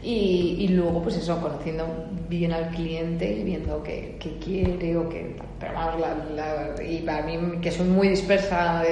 Y, 0.00 0.68
luego, 0.68 1.02
pues 1.02 1.16
eso, 1.16 1.40
conociendo 1.40 1.84
bien 2.28 2.52
al 2.52 2.68
cliente 2.68 3.32
y 3.32 3.42
viendo 3.42 3.82
qué, 3.82 4.16
quiere 4.42 4.96
o 4.96 5.08
qué. 5.08 5.36
Pero 5.58 5.72
vamos, 5.74 6.00
y 6.80 6.98
para 6.98 7.22
mí, 7.22 7.36
que 7.60 7.72
soy 7.72 7.88
muy 7.88 8.08
dispersa 8.08 8.84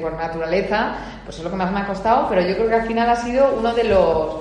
por 0.00 0.14
naturaleza, 0.14 0.96
pues 1.24 1.36
es 1.36 1.44
lo 1.44 1.50
que 1.50 1.56
más 1.56 1.70
me 1.70 1.80
ha 1.80 1.86
costado, 1.86 2.28
pero 2.30 2.40
yo 2.40 2.54
creo 2.54 2.68
que 2.68 2.74
al 2.74 2.86
final 2.86 3.10
ha 3.10 3.16
sido 3.16 3.56
uno 3.58 3.74
de 3.74 3.84
los. 3.84 4.36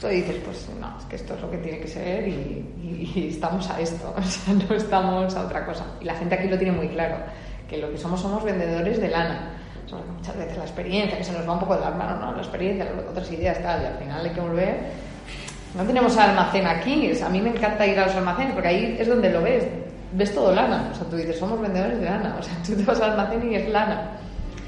Tú 0.00 0.06
dices, 0.06 0.36
pues 0.44 0.68
no, 0.80 0.96
es 0.96 1.04
que 1.06 1.16
esto 1.16 1.34
es 1.34 1.40
lo 1.40 1.50
que 1.50 1.58
tiene 1.58 1.80
que 1.80 1.88
ser 1.88 2.28
y, 2.28 3.12
y 3.16 3.28
estamos 3.28 3.68
a 3.68 3.80
esto, 3.80 4.14
o 4.16 4.22
sea, 4.22 4.54
no 4.54 4.76
estamos 4.76 5.34
a 5.34 5.44
otra 5.44 5.66
cosa. 5.66 5.84
Y 6.00 6.04
la 6.04 6.14
gente 6.14 6.36
aquí 6.36 6.46
lo 6.46 6.56
tiene 6.56 6.72
muy 6.72 6.88
claro, 6.88 7.16
que 7.68 7.78
lo 7.78 7.90
que 7.90 7.98
somos 7.98 8.20
somos 8.20 8.44
vendedores 8.44 9.00
de 9.00 9.08
lana 9.08 9.57
muchas 9.96 10.36
veces 10.36 10.56
la 10.56 10.64
experiencia, 10.64 11.18
que 11.18 11.24
se 11.24 11.32
nos 11.32 11.48
va 11.48 11.54
un 11.54 11.60
poco 11.60 11.74
de 11.74 11.80
las 11.80 11.96
manos, 11.96 12.20
¿no? 12.20 12.32
La 12.32 12.38
experiencia, 12.38 12.86
otras 13.08 13.30
ideas, 13.32 13.62
tal, 13.62 13.82
y 13.82 13.86
al 13.86 13.94
final 13.94 14.24
hay 14.24 14.30
que 14.30 14.40
volver. 14.40 14.76
No 15.76 15.84
tenemos 15.84 16.16
almacén 16.16 16.66
aquí, 16.66 17.12
a 17.20 17.28
mí 17.28 17.40
me 17.40 17.50
encanta 17.50 17.86
ir 17.86 17.98
a 17.98 18.06
los 18.06 18.14
almacenes 18.14 18.52
porque 18.52 18.68
ahí 18.68 18.96
es 18.98 19.08
donde 19.08 19.30
lo 19.30 19.42
ves, 19.42 19.64
ves 20.12 20.34
todo 20.34 20.54
lana, 20.54 20.90
o 20.92 20.94
sea, 20.94 21.06
tú 21.06 21.16
dices, 21.16 21.38
somos 21.38 21.60
vendedores 21.60 21.98
de 21.98 22.04
lana, 22.06 22.36
o 22.38 22.42
sea, 22.42 22.54
tú 22.66 22.74
te 22.74 22.82
vas 22.82 23.00
al 23.00 23.10
almacén 23.10 23.52
y 23.52 23.54
es 23.54 23.68
lana. 23.68 24.12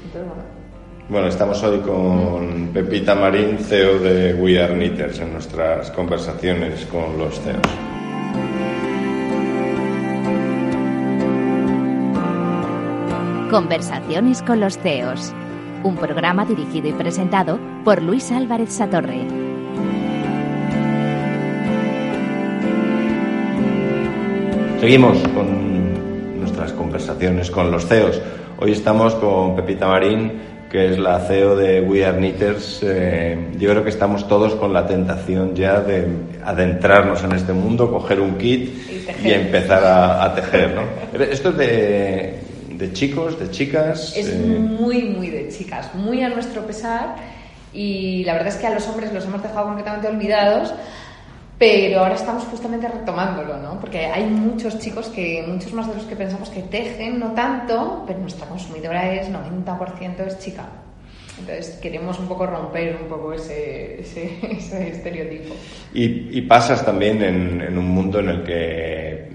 Entonces, 0.05 0.27
bueno. 0.27 0.61
Bueno, 1.09 1.27
estamos 1.27 1.61
hoy 1.63 1.79
con 1.79 2.69
Pepita 2.73 3.15
Marín, 3.15 3.57
CEO 3.57 3.99
de 3.99 4.33
We 4.35 4.63
Are 4.63 4.73
Knitters, 4.73 5.19
en 5.19 5.33
nuestras 5.33 5.91
conversaciones 5.91 6.85
con 6.85 7.17
los 7.17 7.37
CEOs. 7.41 7.90
Conversaciones 13.51 14.41
con 14.43 14.61
los 14.61 14.77
CEOs, 14.77 15.33
un 15.83 15.97
programa 15.97 16.45
dirigido 16.45 16.87
y 16.87 16.93
presentado 16.93 17.59
por 17.83 18.01
Luis 18.01 18.31
Álvarez 18.31 18.71
Satorre. 18.71 19.27
Seguimos 24.79 25.17
con 25.35 26.39
nuestras 26.39 26.71
conversaciones 26.71 27.51
con 27.51 27.71
los 27.71 27.85
CEOs. 27.87 28.21
Hoy 28.57 28.71
estamos 28.71 29.15
con 29.15 29.57
Pepita 29.57 29.85
Marín, 29.85 30.31
que 30.71 30.93
es 30.93 30.97
la 30.97 31.19
CEO 31.19 31.57
de 31.57 31.81
We 31.81 32.05
Are 32.05 32.17
Knitters. 32.17 32.79
Eh, 32.83 33.37
yo 33.59 33.71
creo 33.71 33.83
que 33.83 33.89
estamos 33.89 34.29
todos 34.29 34.55
con 34.55 34.71
la 34.71 34.87
tentación 34.87 35.55
ya 35.55 35.81
de 35.81 36.07
adentrarnos 36.45 37.21
en 37.25 37.33
este 37.33 37.51
mundo, 37.51 37.91
coger 37.91 38.21
un 38.21 38.37
kit 38.37 38.71
y, 39.21 39.29
empezar 39.29 39.83
a, 39.83 40.23
a 40.23 40.35
tejer. 40.35 40.73
¿no? 40.73 41.21
Esto 41.21 41.49
es 41.49 41.57
de, 41.57 42.50
de 42.81 42.91
chicos, 42.93 43.39
de 43.39 43.49
chicas? 43.51 44.17
Es 44.17 44.35
muy, 44.35 45.03
muy 45.03 45.29
de 45.29 45.49
chicas, 45.49 45.93
muy 45.93 46.23
a 46.23 46.29
nuestro 46.29 46.65
pesar. 46.65 47.15
Y 47.73 48.23
la 48.25 48.33
verdad 48.33 48.49
es 48.49 48.55
que 48.55 48.67
a 48.67 48.71
los 48.71 48.87
hombres 48.87 49.13
los 49.13 49.23
hemos 49.25 49.41
dejado 49.41 49.67
completamente 49.67 50.07
olvidados, 50.07 50.73
pero 51.59 51.99
ahora 51.99 52.15
estamos 52.15 52.43
justamente 52.45 52.87
retomándolo, 52.87 53.57
¿no? 53.57 53.79
Porque 53.79 54.07
hay 54.07 54.25
muchos 54.25 54.79
chicos 54.79 55.07
que, 55.09 55.45
muchos 55.47 55.71
más 55.73 55.87
de 55.87 55.93
los 55.93 56.05
que 56.05 56.15
pensamos 56.15 56.49
que 56.49 56.63
tejen, 56.63 57.19
no 57.19 57.33
tanto, 57.33 58.03
pero 58.07 58.19
nuestra 58.19 58.47
consumidora 58.47 59.13
es 59.13 59.29
90% 59.29 60.25
es 60.25 60.39
chica. 60.39 60.65
Entonces 61.39 61.77
queremos 61.81 62.19
un 62.19 62.27
poco 62.27 62.45
romper 62.45 62.97
un 63.01 63.07
poco 63.07 63.31
ese, 63.33 64.01
ese, 64.01 64.89
estereotipo. 64.89 65.53
Y, 65.93 66.41
pasas 66.41 66.83
también 66.83 67.23
en, 67.23 67.61
en, 67.61 67.77
un 67.77 67.87
mundo 67.87 68.19
en 68.19 68.29
el 68.29 68.43
que 68.43 69.29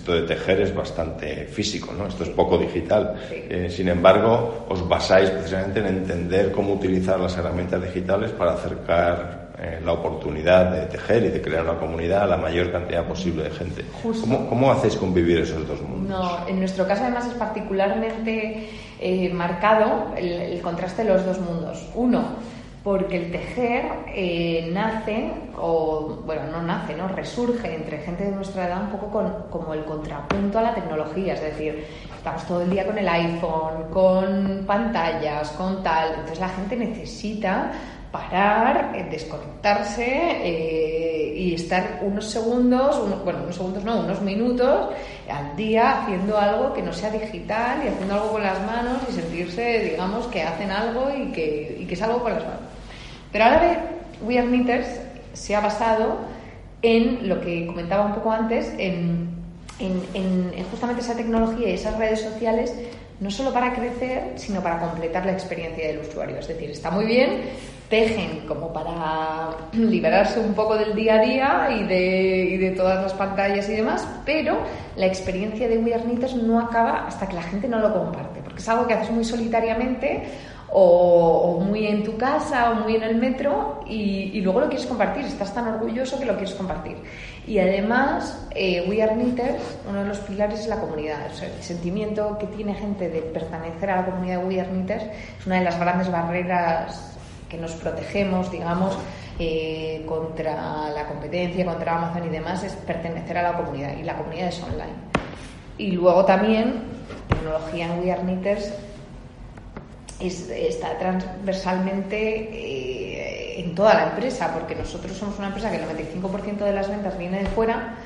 esto 0.00 0.14
de 0.14 0.22
tejer 0.22 0.62
es 0.62 0.74
bastante 0.74 1.44
físico, 1.44 1.92
¿no? 1.92 2.06
Esto 2.06 2.24
es 2.24 2.30
poco 2.30 2.56
digital. 2.56 3.16
Eh, 3.30 3.68
sin 3.70 3.88
embargo, 3.88 4.64
os 4.68 4.88
basáis 4.88 5.28
precisamente 5.28 5.80
en 5.80 5.86
entender 5.88 6.50
cómo 6.50 6.72
utilizar 6.72 7.20
las 7.20 7.36
herramientas 7.36 7.82
digitales 7.82 8.30
para 8.30 8.52
acercar 8.52 9.50
eh, 9.58 9.78
la 9.84 9.92
oportunidad 9.92 10.70
de 10.70 10.86
tejer 10.86 11.24
y 11.24 11.28
de 11.28 11.42
crear 11.42 11.64
una 11.64 11.78
comunidad 11.78 12.22
a 12.22 12.26
la 12.28 12.38
mayor 12.38 12.72
cantidad 12.72 13.04
posible 13.04 13.42
de 13.42 13.50
gente. 13.50 13.84
¿Cómo, 14.02 14.48
¿Cómo, 14.48 14.72
hacéis 14.72 14.96
convivir 14.96 15.40
esos 15.40 15.68
dos 15.68 15.82
mundos? 15.82 16.08
No, 16.08 16.48
en 16.48 16.58
nuestro 16.58 16.86
caso 16.86 17.02
además 17.02 17.26
es 17.26 17.34
particularmente 17.34 18.70
eh, 18.98 19.30
marcado 19.34 20.14
el, 20.16 20.32
el 20.32 20.62
contraste 20.62 21.04
de 21.04 21.10
los 21.10 21.26
dos 21.26 21.38
mundos. 21.40 21.86
Uno, 21.94 22.36
porque 22.82 23.16
el 23.18 23.30
tejer 23.30 23.84
eh, 24.08 24.70
nace, 24.72 25.30
o 25.58 26.22
bueno, 26.24 26.42
no 26.50 26.62
nace, 26.62 26.94
¿no? 26.96 27.08
Resurge 27.08 27.74
entre 27.74 27.98
gente 27.98 28.24
de 28.24 28.30
nuestra 28.30 28.66
edad 28.66 28.82
un 28.82 28.90
poco 28.90 29.10
con, 29.10 29.32
como 29.50 29.74
el 29.74 29.84
contrapunto 29.84 30.58
a 30.58 30.62
la 30.62 30.74
tecnología, 30.74 31.34
es 31.34 31.42
decir, 31.42 31.84
estamos 32.16 32.46
todo 32.46 32.62
el 32.62 32.70
día 32.70 32.86
con 32.86 32.96
el 32.96 33.08
iPhone, 33.08 33.90
con 33.92 34.64
pantallas, 34.66 35.50
con 35.50 35.82
tal, 35.82 36.10
entonces 36.10 36.40
la 36.40 36.48
gente 36.48 36.76
necesita 36.76 37.72
parar, 38.10 38.92
eh, 38.94 39.06
desconectarse 39.10 40.06
eh, 40.42 41.34
y 41.36 41.54
estar 41.54 42.00
unos 42.02 42.26
segundos, 42.26 42.98
bueno, 43.24 43.40
unos 43.44 43.56
segundos 43.56 43.84
no, 43.84 44.00
unos 44.00 44.20
minutos 44.22 44.88
al 45.28 45.54
día 45.54 46.02
haciendo 46.02 46.36
algo 46.36 46.72
que 46.72 46.82
no 46.82 46.92
sea 46.92 47.10
digital 47.10 47.82
y 47.84 47.88
haciendo 47.88 48.14
algo 48.14 48.32
con 48.32 48.42
las 48.42 48.60
manos 48.66 48.98
y 49.08 49.12
sentirse, 49.12 49.90
digamos, 49.90 50.26
que 50.26 50.42
hacen 50.42 50.70
algo 50.70 51.08
y 51.14 51.30
que, 51.30 51.76
y 51.78 51.84
que 51.84 51.94
es 51.94 52.02
algo 52.02 52.22
con 52.22 52.32
las 52.32 52.42
manos. 52.42 52.69
Pero 53.32 53.44
ahora 53.44 53.60
de 53.60 53.76
We 54.26 54.38
Are 54.38 54.46
Knitters 54.46 54.86
se 55.32 55.54
ha 55.54 55.60
basado 55.60 56.18
en 56.82 57.28
lo 57.28 57.40
que 57.40 57.66
comentaba 57.66 58.06
un 58.06 58.14
poco 58.14 58.32
antes, 58.32 58.72
en, 58.78 59.28
en, 59.78 60.02
en 60.14 60.64
justamente 60.70 61.02
esa 61.02 61.14
tecnología 61.14 61.68
y 61.68 61.72
esas 61.72 61.96
redes 61.98 62.20
sociales 62.20 62.74
no 63.20 63.30
solo 63.30 63.52
para 63.52 63.74
crecer, 63.74 64.32
sino 64.36 64.62
para 64.62 64.80
completar 64.80 65.26
la 65.26 65.32
experiencia 65.32 65.86
del 65.86 65.98
usuario. 65.98 66.38
Es 66.38 66.48
decir, 66.48 66.70
está 66.70 66.90
muy 66.90 67.04
bien 67.04 67.42
tejen 67.90 68.46
como 68.46 68.72
para 68.72 69.50
liberarse 69.72 70.40
un 70.40 70.54
poco 70.54 70.78
del 70.78 70.94
día 70.94 71.16
a 71.16 71.18
día 71.18 71.68
y 71.78 72.58
de, 72.58 72.72
todas 72.76 73.02
las 73.02 73.12
pantallas 73.12 73.68
y 73.68 73.74
demás, 73.74 74.06
pero 74.24 74.58
la 74.96 75.06
experiencia 75.06 75.68
de 75.68 75.76
We 75.76 75.92
Are 75.92 76.04
no 76.42 76.60
acaba 76.60 77.06
hasta 77.06 77.28
que 77.28 77.34
la 77.34 77.42
gente 77.42 77.68
no 77.68 77.80
lo 77.80 77.92
comparte, 77.92 78.40
porque 78.42 78.60
es 78.60 78.68
algo 78.68 78.86
que 78.86 78.94
haces 78.94 79.10
muy 79.10 79.24
solitariamente 79.24 80.22
o, 80.72 81.60
muy 81.60 81.86
en 81.86 82.04
tu 82.04 82.16
casa 82.16 82.70
o 82.70 82.74
muy 82.76 82.96
en 82.96 83.02
el 83.02 83.16
metro 83.16 83.84
y, 83.86 84.40
luego 84.40 84.60
lo 84.60 84.68
quieres 84.68 84.86
compartir, 84.86 85.24
estás 85.24 85.52
tan 85.52 85.68
orgulloso 85.68 86.18
que 86.18 86.24
lo 86.24 86.34
quieres 86.34 86.54
compartir. 86.54 86.96
Y 87.46 87.58
además, 87.58 88.46
eh, 88.54 88.86
We 88.88 89.02
Are 89.02 89.14
uno 89.88 90.02
de 90.02 90.08
los 90.08 90.18
pilares 90.18 90.60
es 90.60 90.68
la 90.68 90.78
comunidad, 90.78 91.26
el 91.26 91.62
sentimiento 91.62 92.38
que 92.38 92.46
tiene 92.46 92.74
gente 92.74 93.08
de 93.08 93.22
pertenecer 93.22 93.90
a 93.90 93.96
la 93.96 94.06
comunidad 94.06 94.40
de 94.40 94.46
We 94.46 94.60
Are 94.60 94.70
es 95.38 95.46
una 95.46 95.56
de 95.56 95.64
las 95.64 95.78
grandes 95.78 96.10
barreras 96.10 97.18
que 97.48 97.56
nos 97.56 97.72
protegemos, 97.72 98.50
digamos, 98.50 98.96
eh, 99.38 100.04
contra 100.06 100.90
la 100.90 101.06
competencia, 101.06 101.64
contra 101.64 101.96
Amazon 101.96 102.26
y 102.26 102.28
demás, 102.28 102.62
es 102.62 102.74
pertenecer 102.74 103.38
a 103.38 103.42
la 103.42 103.52
comunidad 103.54 103.96
y 103.98 104.04
la 104.04 104.16
comunidad 104.16 104.48
es 104.48 104.62
online. 104.62 105.10
Y 105.78 105.92
luego 105.92 106.24
también, 106.24 106.84
tecnología 107.28 107.86
en 107.86 108.00
We 108.00 108.12
Are 108.12 108.20
Knitters 108.20 108.72
está 110.20 110.98
transversalmente 110.98 112.16
eh, 112.52 113.60
en 113.60 113.74
toda 113.74 113.94
la 113.94 114.10
empresa, 114.10 114.52
porque 114.52 114.74
nosotros 114.74 115.16
somos 115.16 115.38
una 115.38 115.48
empresa 115.48 115.70
que 115.70 115.76
el 115.76 115.84
95% 115.84 116.58
de 116.58 116.72
las 116.72 116.88
ventas 116.88 117.16
viene 117.18 117.40
de 117.40 117.46
fuera, 117.46 117.96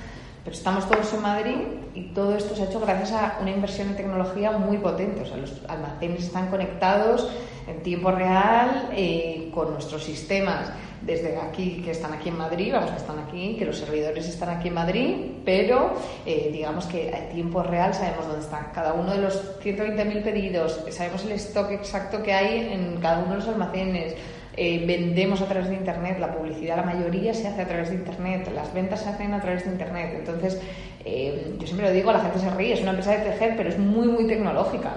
pero 0.44 0.56
estamos 0.56 0.88
todos 0.88 1.12
en 1.14 1.22
Madrid 1.22 1.56
y 1.94 2.02
todo 2.12 2.36
esto 2.36 2.54
se 2.54 2.62
ha 2.62 2.66
hecho 2.66 2.80
gracias 2.80 3.12
a 3.12 3.38
una 3.40 3.50
inversión 3.50 3.88
en 3.88 3.96
tecnología 3.96 4.52
muy 4.52 4.78
potente. 4.78 5.22
O 5.22 5.26
sea, 5.26 5.38
los 5.38 5.52
almacenes 5.68 6.24
están 6.24 6.48
conectados 6.50 7.30
en 7.66 7.82
tiempo 7.82 8.10
real 8.10 8.90
eh, 8.92 9.50
con 9.54 9.72
nuestros 9.72 10.04
sistemas 10.04 10.70
desde 11.04 11.36
aquí, 11.36 11.82
que 11.84 11.90
están 11.90 12.12
aquí 12.12 12.28
en 12.28 12.38
Madrid, 12.38 12.72
vamos, 12.72 12.90
que 12.90 12.96
están 12.96 13.18
aquí, 13.18 13.56
que 13.58 13.64
los 13.64 13.78
servidores 13.78 14.28
están 14.28 14.50
aquí 14.50 14.68
en 14.68 14.74
Madrid, 14.74 15.16
pero 15.44 15.94
eh, 16.24 16.50
digamos 16.52 16.86
que 16.86 17.14
a 17.14 17.28
tiempo 17.28 17.62
real 17.62 17.92
sabemos 17.94 18.26
dónde 18.26 18.42
están 18.42 18.70
cada 18.74 18.94
uno 18.94 19.12
de 19.12 19.18
los 19.18 19.58
120.000 19.62 20.22
pedidos, 20.22 20.84
sabemos 20.90 21.24
el 21.24 21.32
stock 21.32 21.70
exacto 21.70 22.22
que 22.22 22.32
hay 22.32 22.72
en 22.72 23.00
cada 23.00 23.18
uno 23.18 23.30
de 23.30 23.36
los 23.36 23.48
almacenes, 23.48 24.14
eh, 24.56 24.84
vendemos 24.86 25.40
a 25.42 25.46
través 25.46 25.68
de 25.68 25.74
Internet, 25.74 26.18
la 26.20 26.32
publicidad, 26.32 26.76
la 26.76 26.84
mayoría 26.84 27.34
se 27.34 27.48
hace 27.48 27.62
a 27.62 27.66
través 27.66 27.90
de 27.90 27.96
Internet, 27.96 28.48
las 28.54 28.72
ventas 28.72 29.02
se 29.02 29.08
hacen 29.08 29.34
a 29.34 29.40
través 29.40 29.64
de 29.64 29.72
Internet. 29.72 30.14
Entonces, 30.18 30.60
eh, 31.06 31.54
yo 31.58 31.66
siempre 31.66 31.88
lo 31.88 31.92
digo, 31.92 32.12
la 32.12 32.20
gente 32.20 32.38
se 32.38 32.48
ríe, 32.50 32.72
es 32.72 32.80
una 32.80 32.90
empresa 32.90 33.12
de 33.12 33.30
tejer, 33.30 33.54
pero 33.56 33.68
es 33.68 33.78
muy, 33.78 34.08
muy 34.08 34.26
tecnológica. 34.26 34.94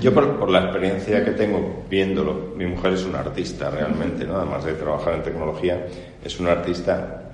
Yo, 0.00 0.14
por, 0.14 0.48
la 0.48 0.60
experiencia 0.64 1.22
que 1.22 1.32
tengo 1.32 1.84
viéndolo, 1.88 2.54
mi 2.56 2.64
mujer 2.64 2.94
es 2.94 3.04
una 3.04 3.20
artista 3.20 3.68
realmente, 3.68 4.24
¿no? 4.24 4.36
además 4.36 4.64
de 4.64 4.72
trabajar 4.72 5.14
en 5.14 5.22
tecnología, 5.22 5.86
es 6.24 6.40
una 6.40 6.52
artista. 6.52 7.24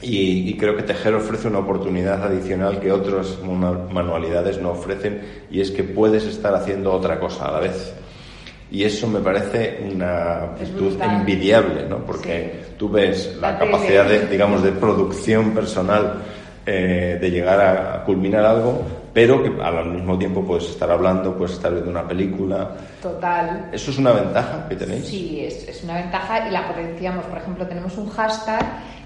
Y, 0.00 0.48
y 0.48 0.56
creo 0.56 0.76
que 0.76 0.82
tejer 0.82 1.14
ofrece 1.14 1.48
una 1.48 1.58
oportunidad 1.58 2.22
adicional 2.24 2.80
que 2.80 2.90
otras 2.90 3.38
manualidades 3.42 4.60
no 4.60 4.70
ofrecen, 4.70 5.20
y 5.50 5.60
es 5.60 5.70
que 5.70 5.84
puedes 5.84 6.24
estar 6.24 6.54
haciendo 6.54 6.90
otra 6.90 7.20
cosa 7.20 7.48
a 7.48 7.52
la 7.52 7.60
vez. 7.60 7.94
Y 8.70 8.82
eso 8.82 9.06
me 9.06 9.20
parece 9.20 9.86
una 9.92 10.54
virtud 10.58 11.00
envidiable, 11.00 11.86
¿no? 11.86 11.98
Porque 11.98 12.64
tú 12.78 12.88
ves 12.88 13.36
la, 13.40 13.58
capacidad 13.58 14.08
de, 14.08 14.26
digamos, 14.26 14.62
de 14.62 14.72
producción 14.72 15.52
personal 15.52 16.22
eh, 16.66 17.18
de 17.20 17.30
llegar 17.30 17.60
a, 17.60 18.04
culminar 18.04 18.44
algo, 18.44 18.82
pero 19.12 19.42
que 19.42 19.52
al 19.62 19.90
mismo 19.90 20.18
tiempo 20.18 20.44
puedes 20.44 20.64
estar 20.64 20.90
hablando, 20.90 21.36
puedes 21.36 21.52
estar 21.52 21.72
viendo 21.72 21.90
una 21.90 22.06
película. 22.06 22.70
Total. 23.02 23.68
¿Eso 23.72 23.90
es 23.90 23.98
una 23.98 24.12
ventaja 24.12 24.66
que 24.68 24.76
tenéis? 24.76 25.06
Sí, 25.06 25.44
es, 25.44 25.68
es 25.68 25.84
una 25.84 25.94
ventaja 25.94 26.48
y 26.48 26.50
la 26.50 26.66
potenciamos. 26.66 27.24
Por 27.26 27.38
ejemplo, 27.38 27.66
tenemos 27.66 27.96
un 27.98 28.08
hashtag 28.08 28.64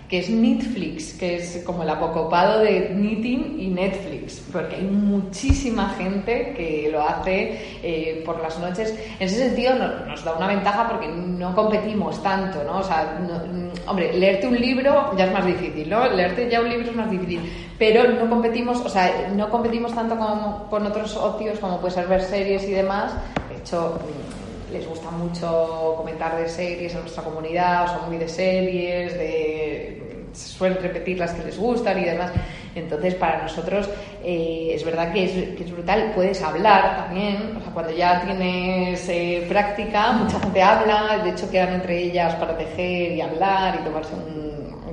que 0.08 0.20
es 0.20 0.30
Netflix, 0.30 1.12
que 1.14 1.36
es 1.36 1.62
como 1.66 1.82
el 1.82 1.90
apocopado 1.90 2.60
de 2.60 2.88
knitting 2.94 3.56
y 3.60 3.68
Netflix, 3.68 4.42
porque 4.50 4.76
hay 4.76 4.84
muchísima 4.84 5.90
gente 5.90 6.54
que 6.56 6.88
lo 6.90 7.02
hace 7.02 7.78
eh, 7.82 8.22
por 8.24 8.40
las 8.40 8.58
noches. 8.58 8.94
En 9.20 9.26
ese 9.26 9.36
sentido 9.36 9.74
nos 9.74 10.24
da 10.24 10.34
una 10.34 10.46
ventaja 10.46 10.88
porque 10.88 11.08
no 11.08 11.54
competimos 11.54 12.22
tanto, 12.22 12.64
¿no? 12.64 12.78
O 12.78 12.82
sea, 12.82 13.18
mm, 13.20 13.88
hombre, 13.88 14.14
leerte 14.14 14.46
un 14.46 14.58
libro 14.58 15.14
ya 15.16 15.26
es 15.26 15.32
más 15.32 15.44
difícil, 15.44 15.90
¿no? 15.90 16.08
Leerte 16.08 16.48
ya 16.50 16.60
un 16.62 16.70
libro 16.70 16.88
es 16.90 16.96
más 16.96 17.10
difícil, 17.10 17.40
pero 17.78 18.10
no 18.10 18.30
competimos, 18.30 18.78
o 18.80 18.88
sea, 18.88 19.30
no 19.34 19.50
competimos 19.50 19.94
tanto 19.94 20.16
con, 20.16 20.68
con 20.70 20.86
otros 20.86 21.14
ocios 21.16 21.58
como 21.58 21.80
puede 21.80 21.94
ser 21.94 22.06
ver 22.06 22.22
series 22.22 22.66
y 22.66 22.72
demás. 22.72 23.12
De 23.50 23.58
hecho, 23.58 24.00
mm, 24.00 24.37
les 24.72 24.86
gusta 24.86 25.10
mucho 25.10 25.94
comentar 25.96 26.36
de 26.36 26.48
series 26.48 26.94
en 26.94 27.00
nuestra 27.00 27.22
comunidad, 27.22 27.86
son 27.86 28.08
muy 28.08 28.18
de 28.18 28.28
series, 28.28 29.14
de 29.14 30.08
suelen 30.32 30.78
repetir 30.80 31.18
las 31.18 31.32
que 31.32 31.44
les 31.44 31.58
gustan 31.58 31.98
y 32.00 32.04
demás. 32.04 32.32
Entonces, 32.74 33.14
para 33.14 33.42
nosotros 33.42 33.88
eh, 34.24 34.70
es 34.74 34.84
verdad 34.84 35.12
que 35.12 35.24
es, 35.24 35.70
brutal. 35.70 36.12
Puedes 36.14 36.42
hablar 36.42 37.04
también, 37.04 37.56
o 37.56 37.60
sea, 37.60 37.72
cuando 37.72 37.92
ya 37.92 38.22
tienes 38.24 39.08
eh, 39.08 39.44
práctica, 39.48 40.12
mucha 40.12 40.38
gente 40.40 40.62
habla, 40.62 41.20
de 41.24 41.30
hecho 41.30 41.50
quedan 41.50 41.74
entre 41.74 42.02
ellas 42.02 42.34
para 42.36 42.56
tejer 42.56 43.12
y 43.12 43.20
hablar 43.20 43.78
y 43.80 43.84
tomarse 43.84 44.14
un, 44.14 44.48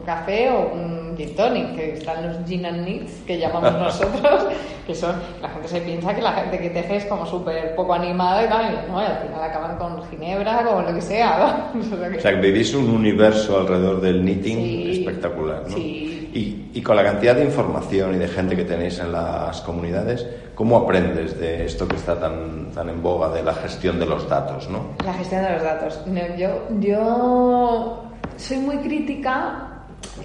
café 0.06 0.52
o 0.52 0.72
un 0.72 0.95
gin 1.16 1.36
tonic, 1.36 1.76
que 1.76 1.94
están 1.94 2.28
los 2.28 2.38
gin 2.48 2.66
and 2.66 2.84
knits, 2.84 3.12
que 3.26 3.38
llamamos 3.38 3.74
nosotros, 3.74 4.48
que 4.86 4.96
son, 4.96 5.16
la 5.42 5.50
gente 5.50 5.68
se 5.68 5.82
piensa 5.82 6.14
que 6.14 6.22
la 6.22 6.34
gente 6.34 6.60
que 6.60 6.70
teje 6.70 6.98
es 6.98 7.06
como 7.06 7.26
súper 7.26 7.76
poco 7.76 7.94
animada 7.94 8.46
y 8.46 8.48
tal, 8.48 8.86
no, 8.88 9.02
y 9.02 9.06
al 9.06 9.18
final 9.18 9.44
acaban 9.44 9.78
con 9.78 10.04
ginebra, 10.10 10.64
con 10.64 10.86
lo 10.86 10.94
que 10.94 11.02
sea, 11.02 11.72
o 12.18 12.20
sea, 12.20 12.32
que 12.32 12.42
vivís 12.42 12.74
un 12.74 12.90
universo 12.90 13.60
alrededor 13.60 14.02
del 14.02 14.22
knitting 14.22 14.90
espectacular, 14.92 15.64
¿no? 15.68 15.76
Sí. 15.76 16.30
Y, 16.34 16.78
y, 16.78 16.82
con 16.82 16.98
la 16.98 17.04
cantidad 17.04 17.34
de 17.34 17.46
información 17.46 18.14
y 18.16 18.18
de 18.18 18.28
gente 18.28 18.58
que 18.58 18.66
tenéis 18.66 19.00
en 19.00 19.14
las 19.14 19.62
comunidades, 19.62 20.28
¿cómo 20.54 20.76
aprendes 20.76 21.40
de 21.40 21.66
esto 21.66 21.88
que 21.88 21.96
está 21.96 22.20
tan, 22.20 22.72
tan 22.72 22.90
en 22.90 23.02
boga 23.02 23.30
de 23.30 23.42
la 23.42 23.54
gestión 23.54 23.98
de 24.00 24.06
los 24.06 24.28
datos, 24.28 24.70
no? 24.70 24.96
La 25.06 25.14
gestión 25.14 25.44
de 25.44 25.52
los 25.52 25.64
datos. 25.64 26.02
yo, 26.38 26.50
yo 26.82 28.04
soy 28.36 28.58
muy 28.58 28.78
crítica 28.78 29.75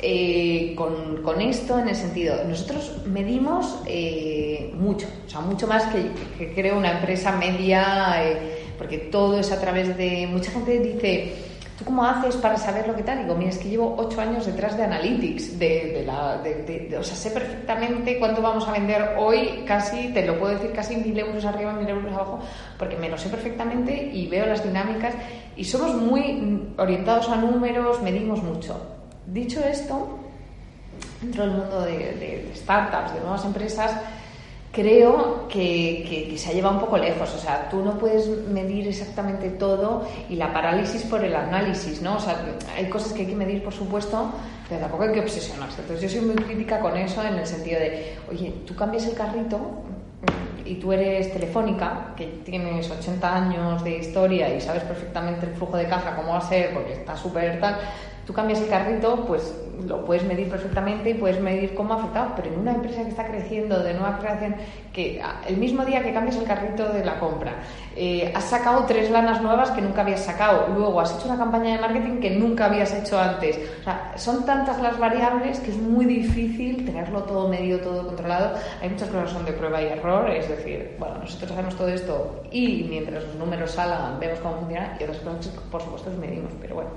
eh, 0.02 0.74
con, 0.76 1.40
esto 1.40 1.78
en 1.78 1.88
el 1.88 1.96
sentido, 1.96 2.36
nosotros 2.46 2.92
medimos 3.06 3.80
eh, 3.86 4.72
mucho, 4.74 5.06
o 5.26 5.28
sea, 5.28 5.40
mucho 5.40 5.66
más 5.66 5.84
que, 5.84 6.10
que 6.38 6.54
creo 6.54 6.76
una 6.78 6.92
empresa 6.92 7.32
media, 7.32 8.22
eh, 8.22 8.64
porque 8.78 8.98
todo 8.98 9.38
es 9.38 9.50
a 9.52 9.60
través 9.60 9.96
de... 9.96 10.26
Mucha 10.30 10.50
gente 10.50 10.78
dice, 10.78 11.32
¿tú 11.78 11.84
cómo 11.84 12.04
haces 12.04 12.36
para 12.36 12.56
saber 12.56 12.86
lo 12.86 12.94
que 12.94 13.02
tal? 13.02 13.22
Digo, 13.22 13.34
mira, 13.34 13.50
es 13.50 13.58
que 13.58 13.68
llevo 13.68 13.94
ocho 13.98 14.20
años 14.20 14.46
detrás 14.46 14.76
de 14.76 14.84
Analytics, 14.84 15.58
de, 15.58 16.02
la, 16.06 16.38
de, 16.38 16.96
o 16.98 17.02
sea, 17.02 17.16
sé 17.16 17.30
perfectamente 17.30 18.18
cuánto 18.18 18.42
vamos 18.42 18.66
a 18.68 18.72
vender 18.72 19.16
hoy, 19.18 19.64
casi, 19.66 20.08
te 20.12 20.26
lo 20.26 20.38
puedo 20.38 20.54
decir, 20.54 20.72
casi 20.72 20.96
mil 20.96 21.18
euros 21.18 21.44
arriba, 21.44 21.72
mil 21.72 21.88
euros 21.88 22.12
abajo, 22.12 22.40
porque 22.78 22.96
me 22.96 23.08
lo 23.08 23.18
sé 23.18 23.28
perfectamente 23.28 24.10
y 24.12 24.26
veo 24.28 24.46
las 24.46 24.62
dinámicas 24.62 25.14
y 25.56 25.64
somos 25.64 25.94
muy 25.94 26.68
orientados 26.76 27.28
a 27.28 27.36
números, 27.36 28.00
medimos 28.02 28.42
mucho. 28.42 28.99
Dicho 29.32 29.60
esto, 29.60 30.18
dentro 31.22 31.44
del 31.44 31.52
mundo 31.52 31.82
de, 31.82 32.50
startups, 32.56 33.14
de 33.14 33.20
nuevas 33.20 33.44
empresas, 33.44 33.92
creo 34.72 35.46
que, 35.46 36.34
se 36.36 36.50
ha 36.50 36.52
llevado 36.52 36.74
un 36.74 36.80
poco 36.80 36.98
lejos. 36.98 37.32
O 37.36 37.38
sea, 37.38 37.68
tú 37.68 37.80
no 37.84 37.96
puedes 37.96 38.26
medir 38.48 38.88
exactamente 38.88 39.50
todo 39.50 40.04
y 40.28 40.34
la 40.34 40.52
parálisis 40.52 41.02
por 41.02 41.24
el 41.24 41.36
análisis, 41.36 42.02
¿no? 42.02 42.16
O 42.16 42.20
sea, 42.20 42.44
hay 42.76 42.88
cosas 42.88 43.12
que 43.12 43.20
hay 43.20 43.28
que 43.28 43.36
medir, 43.36 43.62
por 43.62 43.72
supuesto, 43.72 44.32
pero 44.68 44.80
tampoco 44.80 45.04
hay 45.04 45.12
que 45.12 45.20
obsesionarse. 45.20 45.80
Entonces, 45.82 46.12
yo 46.12 46.18
soy 46.18 46.26
muy 46.26 46.42
crítica 46.42 46.80
con 46.80 46.96
eso 46.96 47.22
en 47.22 47.34
el 47.34 47.46
sentido 47.46 47.78
de, 47.78 48.16
oye, 48.28 48.52
tú 48.66 48.74
cambias 48.74 49.06
el 49.06 49.14
carrito 49.14 49.60
y 50.64 50.74
tú 50.74 50.92
eres 50.92 51.32
telefónica, 51.32 52.14
que 52.16 52.26
tienes 52.44 52.90
80 52.90 53.36
años 53.36 53.84
de 53.84 53.98
historia 53.98 54.52
y 54.52 54.60
sabes 54.60 54.82
perfectamente 54.82 55.46
el 55.46 55.54
flujo 55.54 55.76
de 55.76 55.86
caja, 55.86 56.16
cómo 56.16 56.32
va 56.32 56.38
a 56.38 56.48
ser, 56.48 56.74
porque 56.74 56.94
está 56.94 57.16
súper 57.16 57.60
tal, 57.60 57.78
tú 58.26 58.32
cambias 58.32 58.60
el 58.60 58.68
carrito, 58.68 59.24
pues 59.26 59.54
lo 59.86 60.04
puedes 60.04 60.24
medir 60.24 60.48
perfectamente 60.48 61.10
y 61.10 61.14
puedes 61.14 61.40
medir 61.40 61.74
cómo 61.74 61.94
ha 61.94 61.96
afectado, 61.98 62.32
pero 62.36 62.52
en 62.52 62.60
una 62.60 62.72
empresa 62.72 63.02
que 63.02 63.08
está 63.08 63.26
creciendo, 63.26 63.82
de 63.82 63.94
nueva 63.94 64.18
creación, 64.18 64.56
que 64.92 65.22
el 65.46 65.56
mismo 65.56 65.84
día 65.84 66.02
que 66.02 66.12
cambias 66.12 66.36
el 66.36 66.44
carrito 66.44 66.92
de 66.92 67.04
la 67.04 67.18
compra, 67.18 67.54
eh, 67.96 68.32
has 68.34 68.44
sacado 68.44 68.84
tres 68.84 69.10
lanas 69.10 69.42
nuevas 69.42 69.70
que 69.70 69.80
nunca 69.80 70.02
habías 70.02 70.24
sacado, 70.24 70.68
luego 70.74 71.00
has 71.00 71.16
hecho 71.16 71.28
una 71.28 71.38
campaña 71.38 71.76
de 71.76 71.80
marketing 71.80 72.20
que 72.20 72.30
nunca 72.30 72.66
habías 72.66 72.92
hecho 72.94 73.18
antes. 73.18 73.58
O 73.80 73.84
sea, 73.84 74.12
son 74.16 74.44
tantas 74.44 74.80
las 74.80 74.98
variables 74.98 75.60
que 75.60 75.70
es 75.70 75.76
muy 75.76 76.04
difícil 76.04 76.84
tenerlo 76.84 77.22
todo 77.22 77.48
medio, 77.48 77.80
todo 77.80 78.06
controlado. 78.06 78.56
Hay 78.80 78.90
muchas 78.90 79.08
cosas 79.08 79.28
que 79.28 79.34
son 79.34 79.44
de 79.44 79.52
prueba 79.52 79.82
y 79.82 79.86
error, 79.86 80.30
es 80.30 80.48
decir, 80.48 80.96
bueno, 80.98 81.18
nosotros 81.18 81.50
hacemos 81.52 81.76
todo 81.76 81.88
esto 81.88 82.42
y 82.50 82.86
mientras 82.88 83.24
los 83.24 83.34
números 83.36 83.72
salgan 83.72 84.18
vemos 84.18 84.38
cómo 84.40 84.56
funciona 84.56 84.96
y 84.98 85.04
otras 85.04 85.18
cosas, 85.18 85.46
por 85.70 85.82
supuesto, 85.82 86.10
medimos, 86.20 86.52
pero 86.60 86.76
bueno. 86.76 86.90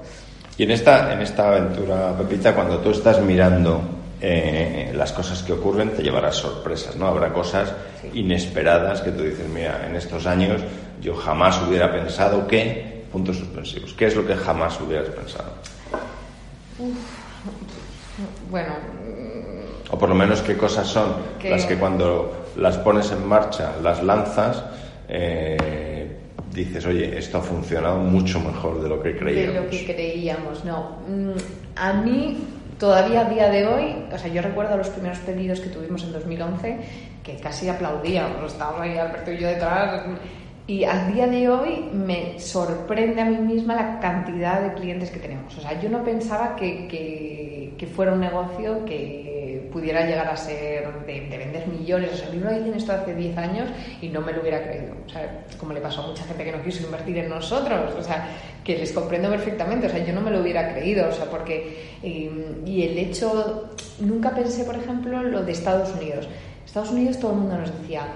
Y 0.58 0.64
en 0.64 0.72
esta, 0.72 1.14
en 1.14 1.22
esta 1.22 1.48
aventura, 1.48 2.16
Pepita, 2.18 2.54
cuando 2.54 2.78
tú 2.78 2.92
estás 2.92 3.20
mirando 3.22 3.82
eh, 4.22 4.92
las 4.94 5.12
cosas 5.12 5.42
que 5.42 5.54
ocurren, 5.54 5.90
te 5.90 6.04
llevarás 6.04 6.36
sorpresas, 6.36 6.96
¿no? 6.96 7.08
Habrá 7.08 7.34
cosas 7.34 7.74
inesperadas 8.14 9.02
que 9.02 9.12
tú 9.12 9.24
dices, 9.24 9.48
mira, 9.50 9.86
en 9.88 9.96
estos 9.96 10.26
años 10.28 10.62
yo 11.02 11.16
jamás 11.16 11.60
hubiera 11.68 11.92
pensado 11.92 12.48
que, 12.48 13.04
puntos 13.12 13.38
suspensivos, 13.38 13.94
¿qué 13.94 14.06
es 14.06 14.16
lo 14.16 14.26
que 14.26 14.36
jamás 14.36 14.80
hubieras 14.80 15.10
pensado? 15.10 15.52
bueno. 18.50 18.74
O 19.90 19.98
por 19.98 20.10
lo 20.10 20.16
menos 20.16 20.42
qué 20.42 20.56
cosas 20.56 20.88
son 20.88 21.16
las 21.44 21.66
que 21.66 21.78
cuando 21.78 22.48
las 22.56 22.78
pones 22.78 23.12
en 23.12 23.28
marcha, 23.28 23.74
las 23.82 24.02
lanzas, 24.02 24.64
eh, 25.08 25.93
dices, 26.54 26.86
oye, 26.86 27.18
esto 27.18 27.40
ha 27.40 27.42
funcionado 27.42 27.98
mucho 27.98 28.40
mejor 28.40 28.82
de 28.82 28.90
lo 28.90 29.02
que 29.02 29.16
creíamos. 29.16 29.54
De 29.54 29.62
lo 29.62 29.70
que 29.70 29.86
creíamos, 29.86 30.64
no. 30.64 30.98
Mm, 31.08 31.32
a 31.76 31.94
mí, 31.94 32.38
todavía 32.80 33.22
a 33.22 33.30
día 33.30 33.50
de 33.50 33.68
hoy, 33.68 33.96
o 34.12 34.18
sea, 34.18 34.32
yo 34.32 34.42
recuerdo 34.42 34.78
los 34.78 34.90
primeros 34.90 35.20
pedidos 35.20 35.60
que 35.60 35.70
tuvimos 35.70 36.04
en 36.04 36.14
2011, 36.14 36.78
que 37.24 37.36
casi 37.38 37.70
aplaudíamos, 37.70 38.52
estábamos 38.52 38.82
ahí 38.82 38.98
Alberto 38.98 39.32
y 39.32 39.38
yo 39.40 39.48
detrás. 39.48 40.06
Y 40.66 40.86
al 40.86 41.14
día 41.14 41.28
de 41.28 41.50
hoy 41.50 41.90
me 41.92 42.40
sorprende 42.40 43.22
a 43.22 43.26
mí 43.26 43.38
misma 43.38 43.76
la 43.76 44.00
cantidad 44.00 44.62
de 44.62 44.74
clientes 44.74 45.12
que 45.12 45.20
tenemos. 45.20 45.58
O 45.58 45.62
sea, 45.62 45.80
yo 45.82 45.90
no 45.90 46.04
pensaba 46.04 46.56
que, 46.56 46.88
que, 46.88 47.74
que 47.78 47.88
fuera 47.88 48.14
un 48.14 48.22
negocio 48.22 48.86
que 48.86 49.33
pudiera 49.74 50.06
llegar 50.06 50.28
a 50.28 50.38
ser 50.38 50.88
de, 51.06 51.20
vender 51.38 51.68
millones. 51.68 52.12
O 52.14 52.16
sea, 52.16 52.28
a 52.28 52.32
mí 52.32 52.38
me 52.38 52.54
dicen 52.54 52.76
esto 52.76 52.94
hace 52.94 53.14
10 53.14 53.38
años 53.38 53.70
y 54.02 54.10
no 54.10 54.22
me 54.22 54.32
lo 54.32 54.42
hubiera 54.42 54.64
creído. 54.64 54.94
O 55.06 55.10
sea, 55.10 55.46
como 55.58 55.74
le 55.74 55.82
pasó 55.82 56.04
a 56.04 56.08
mucha 56.08 56.24
gente 56.24 56.44
que 56.44 56.52
no 56.52 56.64
quiso 56.64 56.86
invertir 56.86 57.18
en 57.18 57.30
nosotros. 57.30 57.94
O 57.98 58.04
sea, 58.04 58.30
que 58.64 58.78
les 58.78 58.92
comprendo 58.92 59.30
perfectamente. 59.30 59.88
O 59.88 59.90
sea, 59.90 60.06
yo 60.06 60.14
no 60.14 60.22
me 60.22 60.32
lo 60.32 60.42
hubiera 60.42 60.72
creído. 60.72 61.10
O 61.10 61.12
sea, 61.12 61.26
porque. 61.26 61.98
y 62.02 62.84
el 62.84 62.98
hecho. 62.98 63.72
Nunca 64.00 64.32
pensé, 64.32 64.64
por 64.64 64.76
ejemplo, 64.76 65.24
lo 65.24 65.44
de 65.44 65.52
Estados 65.52 65.94
Unidos. 65.96 66.28
Estados 66.66 66.92
Unidos 66.92 67.20
todo 67.20 67.32
el 67.32 67.38
mundo 67.38 67.58
nos 67.58 67.82
decía, 67.82 68.08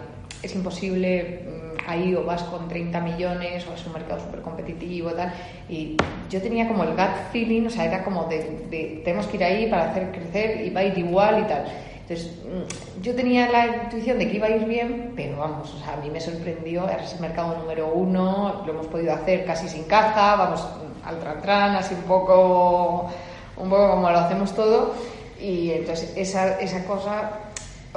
es 0.42 0.56
imposible 0.56 1.42
ahí 1.88 2.14
o 2.14 2.24
vas 2.24 2.44
con 2.44 2.68
30 2.68 3.00
millones 3.00 3.66
o 3.68 3.74
es 3.74 3.86
un 3.86 3.94
mercado 3.94 4.20
súper 4.20 4.42
competitivo 4.42 5.12
tal. 5.12 5.34
Y 5.70 5.98
yo 6.30 6.42
tenía 6.42 6.68
como 6.68 6.84
el 6.84 6.92
gut 6.92 7.32
feeling, 7.32 7.66
o 7.66 7.70
sea, 7.70 7.86
era 7.86 8.04
como 8.04 8.26
de, 8.26 9.02
tenemos 9.04 9.26
que 9.28 9.38
ir 9.38 9.44
ahí 9.44 9.68
para 9.68 9.92
hacer 9.92 10.12
crecer 10.12 10.66
y 10.66 10.70
va 10.70 10.82
a 10.82 10.84
ir 10.84 10.98
igual 10.98 11.44
y 11.44 11.48
tal. 11.48 11.66
Entonces, 12.02 12.32
mm, 12.44 13.02
yo 13.02 13.16
tenía 13.16 13.50
la 13.50 13.84
intuición 13.84 14.18
de 14.20 14.30
que 14.30 14.38
iba 14.38 14.48
a 14.48 14.52
ir 14.52 14.66
bien, 14.66 15.14
pero 15.16 15.38
vamos, 15.38 15.74
o 15.74 15.78
sea, 15.80 15.94
a 15.94 15.98
mí 15.98 16.10
me 16.10 16.22
sorprendió, 16.22 16.88
es 16.90 17.14
el 17.14 17.20
mercado 17.20 17.58
número 17.58 17.92
uno, 17.94 18.64
lo 18.66 18.72
hemos 18.72 18.88
podido 18.88 19.14
hacer 19.14 19.46
casi 19.46 19.68
sin 19.68 19.84
caja, 19.84 20.36
vamos 20.36 20.66
al 21.04 21.42
tran, 21.42 21.76
así 21.76 21.96
un 21.96 22.04
poco, 22.04 23.10
un 23.58 23.70
poco 23.70 23.92
como 23.92 24.10
lo 24.10 24.20
hacemos 24.20 24.54
todo. 24.54 24.94
Y 25.40 25.72
entonces 25.72 26.14
esa, 26.16 26.60
esa 26.60 26.84
cosa, 26.86 27.32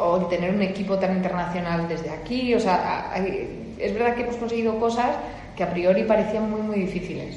o 0.00 0.26
tener 0.26 0.54
un 0.54 0.62
equipo 0.62 0.98
tan 0.98 1.16
internacional 1.16 1.86
desde 1.88 2.10
aquí, 2.10 2.54
o 2.54 2.60
sea, 2.60 3.10
hay, 3.12 3.74
es 3.78 3.94
verdad 3.94 4.14
que 4.14 4.22
hemos 4.22 4.36
conseguido 4.36 4.78
cosas 4.78 5.16
que 5.56 5.62
a 5.62 5.70
priori 5.70 6.04
parecían 6.04 6.50
muy, 6.50 6.62
muy 6.62 6.80
difíciles. 6.80 7.36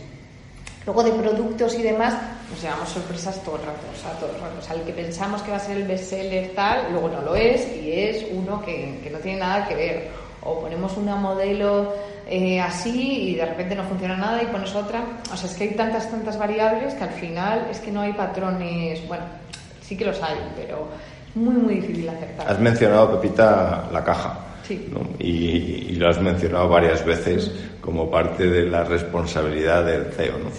Luego 0.86 1.04
de 1.04 1.12
productos 1.12 1.76
y 1.80 1.82
demás, 1.82 2.14
nos 2.50 2.62
llevamos 2.62 2.90
sorpresas 2.90 3.42
todo 3.44 3.56
el 3.56 3.62
rato, 3.62 3.88
o 3.92 4.02
sea, 4.02 4.12
todo 4.20 4.32
el 4.32 4.42
rato. 4.42 4.56
O 4.60 4.62
sea, 4.62 4.76
el 4.76 4.82
que 4.82 4.92
pensamos 4.92 5.42
que 5.42 5.52
va 5.52 5.58
a 5.58 5.60
ser 5.60 5.78
el 5.78 5.88
bestseller 5.88 6.52
tal, 6.54 6.92
luego 6.92 7.10
no 7.10 7.22
lo 7.22 7.36
es 7.36 7.68
y 7.78 7.92
es 7.92 8.26
uno 8.32 8.62
que, 8.62 9.00
que 9.02 9.10
no 9.10 9.20
tiene 9.20 9.40
nada 9.40 9.68
que 9.68 9.76
ver. 9.76 10.10
O 10.42 10.60
ponemos 10.60 10.98
una 10.98 11.16
modelo 11.16 11.94
eh, 12.28 12.60
así 12.60 13.30
y 13.30 13.36
de 13.36 13.46
repente 13.46 13.76
no 13.76 13.84
funciona 13.84 14.18
nada 14.18 14.44
y 14.44 14.48
pones 14.48 14.76
otra. 14.76 15.04
O 15.32 15.38
sea, 15.38 15.50
es 15.50 15.56
que 15.56 15.66
hay 15.66 15.72
tantas, 15.72 16.10
tantas 16.10 16.38
variables 16.38 16.94
que 16.94 17.04
al 17.04 17.12
final 17.12 17.68
es 17.72 17.80
que 17.80 17.92
no 17.92 18.02
hay 18.02 18.14
patrones. 18.14 19.08
Bueno, 19.08 19.24
sí 19.82 19.96
que 19.98 20.06
los 20.06 20.22
hay, 20.22 20.38
pero 20.56 20.88
muy, 21.36 21.56
muy 21.56 21.76
difícil 21.76 22.10
acertar. 22.10 22.52
Has 22.52 22.60
mencionado, 22.60 23.20
Pepita, 23.20 23.90
la 23.92 24.04
caja. 24.04 24.40
Y, 25.20 25.96
lo 25.96 26.10
has 26.10 26.22
mencionado 26.22 26.70
varias 26.70 27.06
veces 27.06 27.52
como 27.82 28.10
parte 28.10 28.48
de 28.48 28.64
la 28.66 28.84
responsabilidad 28.84 29.86
del 29.86 30.06
CEO. 30.06 30.38
¿no? 30.40 30.50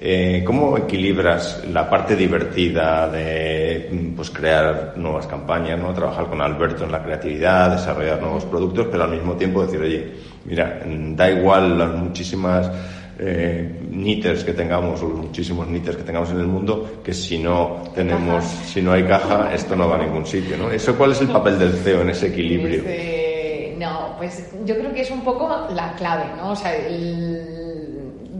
Eh, 0.00 0.42
¿Cómo 0.46 0.78
equilibras 0.78 1.64
la 1.70 1.90
parte 1.90 2.14
divertida 2.14 3.08
de 3.08 4.12
pues, 4.14 4.30
crear 4.30 4.94
nuevas 4.96 5.26
campañas, 5.26 5.78
¿no? 5.78 5.92
trabajar 5.92 6.26
con 6.26 6.40
Alberto 6.40 6.84
en 6.84 6.92
la 6.92 7.02
creatividad, 7.02 7.72
desarrollar 7.72 8.20
nuevos 8.20 8.44
productos, 8.44 8.86
pero 8.90 9.04
al 9.04 9.10
mismo 9.10 9.34
tiempo 9.34 9.64
decir, 9.64 9.80
oye, 9.80 10.12
mira, 10.44 10.80
da 10.86 11.30
igual 11.30 11.78
las 11.78 11.94
muchísimas 11.94 12.70
eh, 13.18 13.80
knitters 13.90 14.44
que 14.44 14.52
tengamos, 14.52 15.02
o 15.02 15.08
los 15.08 15.18
muchísimos 15.18 15.66
knitters 15.66 15.96
que 15.96 16.04
tengamos 16.04 16.30
en 16.30 16.40
el 16.40 16.46
mundo, 16.46 17.00
que 17.04 17.12
si 17.12 17.38
no 17.38 17.82
tenemos, 17.94 18.44
si 18.44 18.80
no 18.80 18.92
hay 18.92 19.04
caja, 19.04 19.52
esto 19.52 19.74
no 19.74 19.88
va 19.88 19.96
a 19.96 20.04
ningún 20.04 20.24
sitio, 20.24 20.56
¿no? 20.56 20.70
¿Eso 20.70 20.96
cuál 20.96 21.12
es 21.12 21.20
el 21.20 21.28
papel 21.28 21.58
del 21.58 21.72
CEO 21.72 22.02
en 22.02 22.10
ese 22.10 22.28
equilibrio? 22.28 22.82
No, 23.78 24.14
pues 24.18 24.50
yo 24.64 24.76
creo 24.76 24.92
que 24.92 25.02
es 25.02 25.10
un 25.10 25.22
poco 25.22 25.48
la 25.70 25.94
clave, 25.94 26.24
¿no? 26.36 26.50
O 26.50 26.56
sea, 26.56 26.72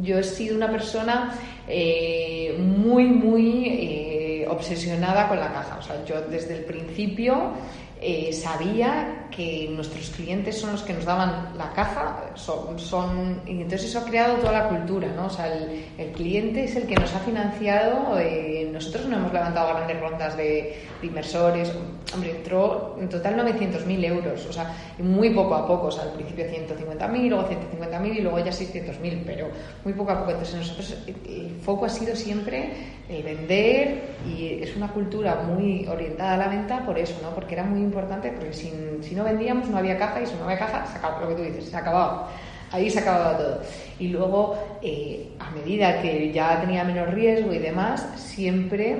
yo 0.00 0.18
he 0.18 0.22
sido 0.22 0.56
una 0.56 0.70
persona 0.70 1.32
eh, 1.68 2.56
muy, 2.58 3.04
muy 3.04 3.64
eh, 3.66 4.46
obsesionada 4.48 5.28
con 5.28 5.38
la 5.38 5.52
caja. 5.52 5.76
O 5.78 5.82
sea, 5.82 6.04
yo 6.04 6.22
desde 6.22 6.56
el 6.56 6.64
principio 6.64 7.52
eh, 8.00 8.32
sabía 8.32 9.26
que 9.30 9.68
nuestros 9.74 10.10
clientes 10.10 10.58
son 10.58 10.72
los 10.72 10.82
que 10.82 10.92
nos 10.92 11.04
daban 11.04 11.56
la 11.56 11.72
caja, 11.72 12.30
son, 12.34 12.78
son, 12.78 13.42
y 13.46 13.62
entonces 13.62 13.90
eso 13.90 13.98
ha 14.00 14.04
creado 14.04 14.36
toda 14.36 14.52
la 14.52 14.68
cultura, 14.68 15.08
¿no? 15.14 15.26
O 15.26 15.30
sea, 15.30 15.46
el, 15.46 16.12
cliente 16.12 16.64
es 16.64 16.76
el 16.76 16.86
que 16.86 16.94
nos 16.94 17.14
ha 17.14 17.20
financiado, 17.20 18.18
eh, 18.18 18.68
nosotros 18.72 19.06
no 19.06 19.16
hemos 19.16 19.32
levantado 19.32 19.74
grandes 19.74 20.00
rondas 20.00 20.36
de, 20.36 20.78
inversores, 21.02 21.72
hombre, 22.14 22.30
entró 22.30 22.96
en 23.00 23.08
total 23.08 23.36
900.000 23.36 24.04
euros, 24.04 24.46
o 24.46 24.52
sea, 24.52 24.74
muy 24.98 25.30
poco 25.30 25.54
a 25.54 25.66
poco, 25.66 25.88
o 25.88 25.90
sea, 25.92 26.04
al 26.04 26.12
principio 26.12 26.44
150.000, 26.46 27.28
luego 27.28 27.48
150.000 27.48 28.16
y 28.16 28.20
luego 28.20 28.38
ya 28.38 28.50
600.000, 28.50 29.22
pero 29.24 29.48
muy 29.84 29.92
poco 29.92 30.12
a 30.12 30.18
poco. 30.20 30.30
Entonces 30.30 30.56
nosotros 30.56 30.96
el 31.06 31.56
foco 31.62 31.84
ha 31.84 31.88
sido 31.88 32.16
siempre 32.16 32.70
el 33.08 33.22
vender 33.22 34.02
y 34.26 34.62
es 34.62 34.76
una 34.76 34.88
cultura 34.88 35.42
muy 35.42 35.86
orientada 35.86 36.34
a 36.34 36.36
la 36.36 36.48
venta 36.48 36.84
por 36.84 36.98
eso, 36.98 37.14
¿no? 37.22 37.30
Porque 37.34 37.54
era 37.54 37.64
muy 37.64 37.80
importante, 37.88 38.30
porque 38.32 38.52
si, 38.52 38.72
si 39.02 39.14
no 39.14 39.24
vendíamos 39.24 39.68
no 39.68 39.78
había 39.78 39.98
caja 39.98 40.20
y 40.22 40.26
si 40.26 40.34
no 40.34 40.44
había 40.44 40.58
caja, 40.58 40.86
se 40.86 40.98
acabó 40.98 41.20
lo 41.20 41.28
que 41.28 41.34
tú 41.34 41.42
dices, 41.42 41.70
se 41.70 41.76
acababa. 41.76 42.30
Ahí 42.70 42.90
se 42.90 42.98
acababa 43.00 43.38
todo. 43.38 43.62
Y 43.98 44.08
luego, 44.08 44.58
eh, 44.82 45.30
a 45.38 45.50
medida 45.50 46.02
que 46.02 46.32
ya 46.32 46.60
tenía 46.60 46.84
menos 46.84 47.12
riesgo 47.14 47.52
y 47.52 47.58
demás, 47.58 48.06
siempre, 48.16 48.98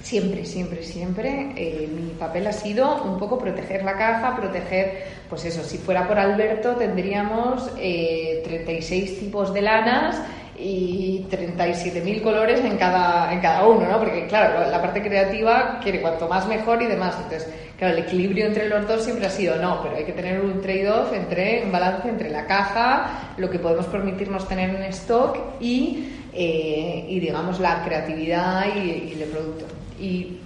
siempre, 0.00 0.44
siempre, 0.44 0.82
siempre, 0.82 1.52
eh, 1.56 1.88
mi 1.92 2.10
papel 2.12 2.46
ha 2.46 2.52
sido 2.52 3.02
un 3.02 3.18
poco 3.18 3.38
proteger 3.38 3.82
la 3.84 3.94
caja, 3.94 4.36
proteger, 4.36 5.06
pues 5.28 5.44
eso, 5.44 5.64
si 5.64 5.78
fuera 5.78 6.06
por 6.06 6.18
Alberto 6.18 6.76
tendríamos 6.76 7.70
eh, 7.78 8.42
36 8.44 9.18
tipos 9.18 9.52
de 9.52 9.62
lanas 9.62 10.20
y 10.58 11.26
37.000 11.30 12.22
colores 12.22 12.60
en 12.60 12.76
cada, 12.76 13.32
en 13.32 13.40
cada 13.40 13.66
uno, 13.66 13.88
¿no? 13.88 13.98
Porque, 13.98 14.26
claro, 14.26 14.70
la 14.70 14.80
parte 14.80 15.02
creativa 15.02 15.80
quiere 15.82 16.00
cuanto 16.00 16.28
más 16.28 16.46
mejor 16.46 16.82
y 16.82 16.86
demás. 16.86 17.16
Entonces, 17.22 17.48
claro, 17.78 17.96
el 17.96 18.04
equilibrio 18.04 18.46
entre 18.46 18.68
los 18.68 18.86
dos 18.86 19.04
siempre 19.04 19.26
ha 19.26 19.30
sido 19.30 19.56
no, 19.56 19.82
pero 19.82 19.96
hay 19.96 20.04
que 20.04 20.12
tener 20.12 20.40
un 20.40 20.60
trade-off 20.60 21.12
entre, 21.12 21.64
un 21.64 21.72
balance 21.72 22.08
entre 22.08 22.30
la 22.30 22.46
caja, 22.46 23.34
lo 23.36 23.50
que 23.50 23.58
podemos 23.58 23.86
permitirnos 23.86 24.46
tener 24.46 24.70
en 24.70 24.82
stock 24.84 25.38
y, 25.60 26.08
eh, 26.32 27.06
y 27.08 27.20
digamos, 27.20 27.58
la 27.58 27.84
creatividad 27.84 28.66
y, 28.76 29.14
y 29.14 29.22
el 29.22 29.28
producto. 29.28 29.64
Y 29.98 30.38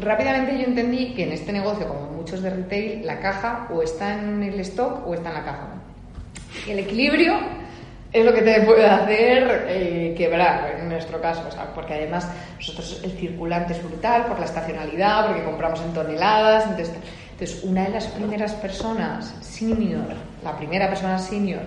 rápidamente 0.00 0.58
yo 0.58 0.64
entendí 0.64 1.14
que 1.14 1.24
en 1.24 1.32
este 1.32 1.52
negocio, 1.52 1.86
como 1.86 2.10
muchos 2.10 2.42
de 2.42 2.50
retail, 2.50 3.06
la 3.06 3.20
caja 3.20 3.68
o 3.72 3.82
está 3.82 4.18
en 4.18 4.42
el 4.42 4.58
stock 4.60 5.06
o 5.06 5.14
está 5.14 5.28
en 5.28 5.34
la 5.34 5.44
caja. 5.44 5.68
El 6.66 6.80
equilibrio 6.80 7.38
es 8.20 8.24
lo 8.24 8.32
que 8.32 8.42
te 8.42 8.60
puede 8.62 8.86
hacer 8.86 9.66
eh, 9.68 10.14
quebrar, 10.16 10.76
en 10.80 10.88
nuestro 10.88 11.20
caso, 11.20 11.42
porque 11.74 11.94
además 11.94 12.28
nosotros 12.56 13.00
el 13.04 13.12
circulante 13.12 13.74
es 13.74 13.82
brutal 13.82 14.26
por 14.26 14.38
la 14.38 14.46
estacionalidad, 14.46 15.26
porque 15.26 15.44
compramos 15.44 15.80
en 15.82 15.92
toneladas, 15.92 16.64
entonces 16.64 16.94
Entonces, 17.32 17.64
una 17.64 17.84
de 17.84 17.90
las 17.90 18.06
primeras 18.06 18.54
personas 18.54 19.34
senior, 19.40 20.14
la 20.42 20.56
primera 20.56 20.88
persona 20.88 21.18
senior 21.18 21.60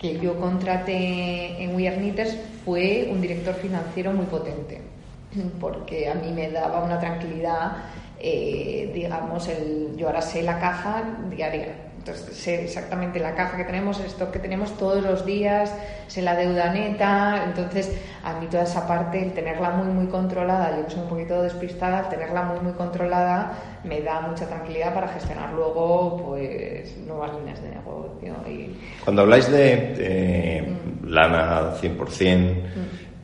que 0.00 0.18
yo 0.18 0.38
contraté 0.38 1.62
en 1.62 1.74
We 1.74 1.88
Are 1.88 2.26
fue 2.64 3.08
un 3.10 3.20
director 3.20 3.54
financiero 3.54 4.12
muy 4.12 4.26
potente, 4.26 4.80
porque 5.60 6.08
a 6.08 6.14
mí 6.14 6.32
me 6.32 6.50
daba 6.50 6.84
una 6.84 6.98
tranquilidad, 7.00 7.72
eh, 8.20 8.90
digamos, 8.94 9.48
el, 9.48 9.96
yo 9.96 10.06
ahora 10.06 10.22
sé 10.22 10.42
la 10.42 10.58
caja 10.58 11.02
diaria 11.30 11.91
entonces, 12.04 12.36
sé 12.36 12.64
exactamente 12.64 13.20
la 13.20 13.36
caja 13.36 13.56
que 13.56 13.62
tenemos, 13.62 14.00
el 14.00 14.06
stock 14.06 14.32
que 14.32 14.40
tenemos 14.40 14.76
todos 14.76 15.04
los 15.04 15.24
días, 15.24 15.72
sé 16.08 16.20
la 16.20 16.34
deuda 16.34 16.72
neta. 16.72 17.44
Entonces, 17.46 17.92
a 18.24 18.40
mí 18.40 18.48
toda 18.50 18.64
esa 18.64 18.88
parte, 18.88 19.22
el 19.22 19.32
tenerla 19.32 19.70
muy, 19.70 19.86
muy 19.86 20.06
controlada, 20.06 20.76
yo 20.76 20.84
que 20.84 20.90
soy 20.90 21.02
un 21.02 21.08
poquito 21.08 21.40
despistada, 21.42 22.00
el 22.00 22.08
tenerla 22.08 22.42
muy, 22.42 22.58
muy 22.58 22.72
controlada 22.72 23.52
me 23.84 24.00
da 24.00 24.20
mucha 24.20 24.48
tranquilidad 24.48 24.92
para 24.92 25.08
gestionar 25.08 25.52
luego 25.52 26.24
pues 26.26 26.96
nuevas 27.06 27.34
líneas 27.34 27.62
de 27.62 27.70
negocio. 27.70 28.34
Y... 28.48 28.76
Cuando 29.04 29.22
habláis 29.22 29.48
de 29.48 30.66
mm. 30.66 31.06
lana 31.08 31.72
100%, 31.80 31.96
mm. 31.96 32.62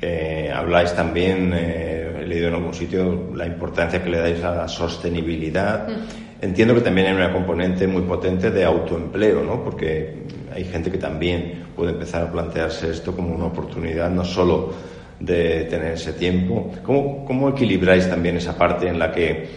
eh, 0.02 0.52
habláis 0.54 0.94
también, 0.94 1.52
eh, 1.52 2.20
he 2.20 2.26
leído 2.28 2.46
en 2.46 2.54
algún 2.54 2.74
sitio, 2.74 3.32
la 3.34 3.46
importancia 3.46 4.00
que 4.00 4.08
le 4.08 4.18
dais 4.18 4.44
a 4.44 4.54
la 4.54 4.68
sostenibilidad. 4.68 5.88
Mm. 5.88 6.27
Entiendo 6.40 6.74
que 6.74 6.82
también 6.82 7.08
hay 7.08 7.14
una 7.14 7.32
componente 7.32 7.86
muy 7.86 8.02
potente 8.02 8.50
de 8.50 8.64
autoempleo, 8.64 9.42
¿no? 9.42 9.64
Porque 9.64 10.22
hay 10.54 10.64
gente 10.64 10.90
que 10.90 10.98
también 10.98 11.64
puede 11.74 11.92
empezar 11.92 12.22
a 12.22 12.30
plantearse 12.30 12.90
esto 12.90 13.14
como 13.14 13.34
una 13.34 13.46
oportunidad, 13.46 14.08
no 14.10 14.24
solo 14.24 14.72
de 15.18 15.64
tener 15.64 15.94
ese 15.94 16.12
tiempo. 16.12 16.72
¿Cómo, 16.84 17.24
cómo 17.24 17.48
equilibráis 17.48 18.08
también 18.08 18.36
esa 18.36 18.56
parte 18.56 18.86
en 18.88 18.98
la 18.98 19.10
que 19.10 19.48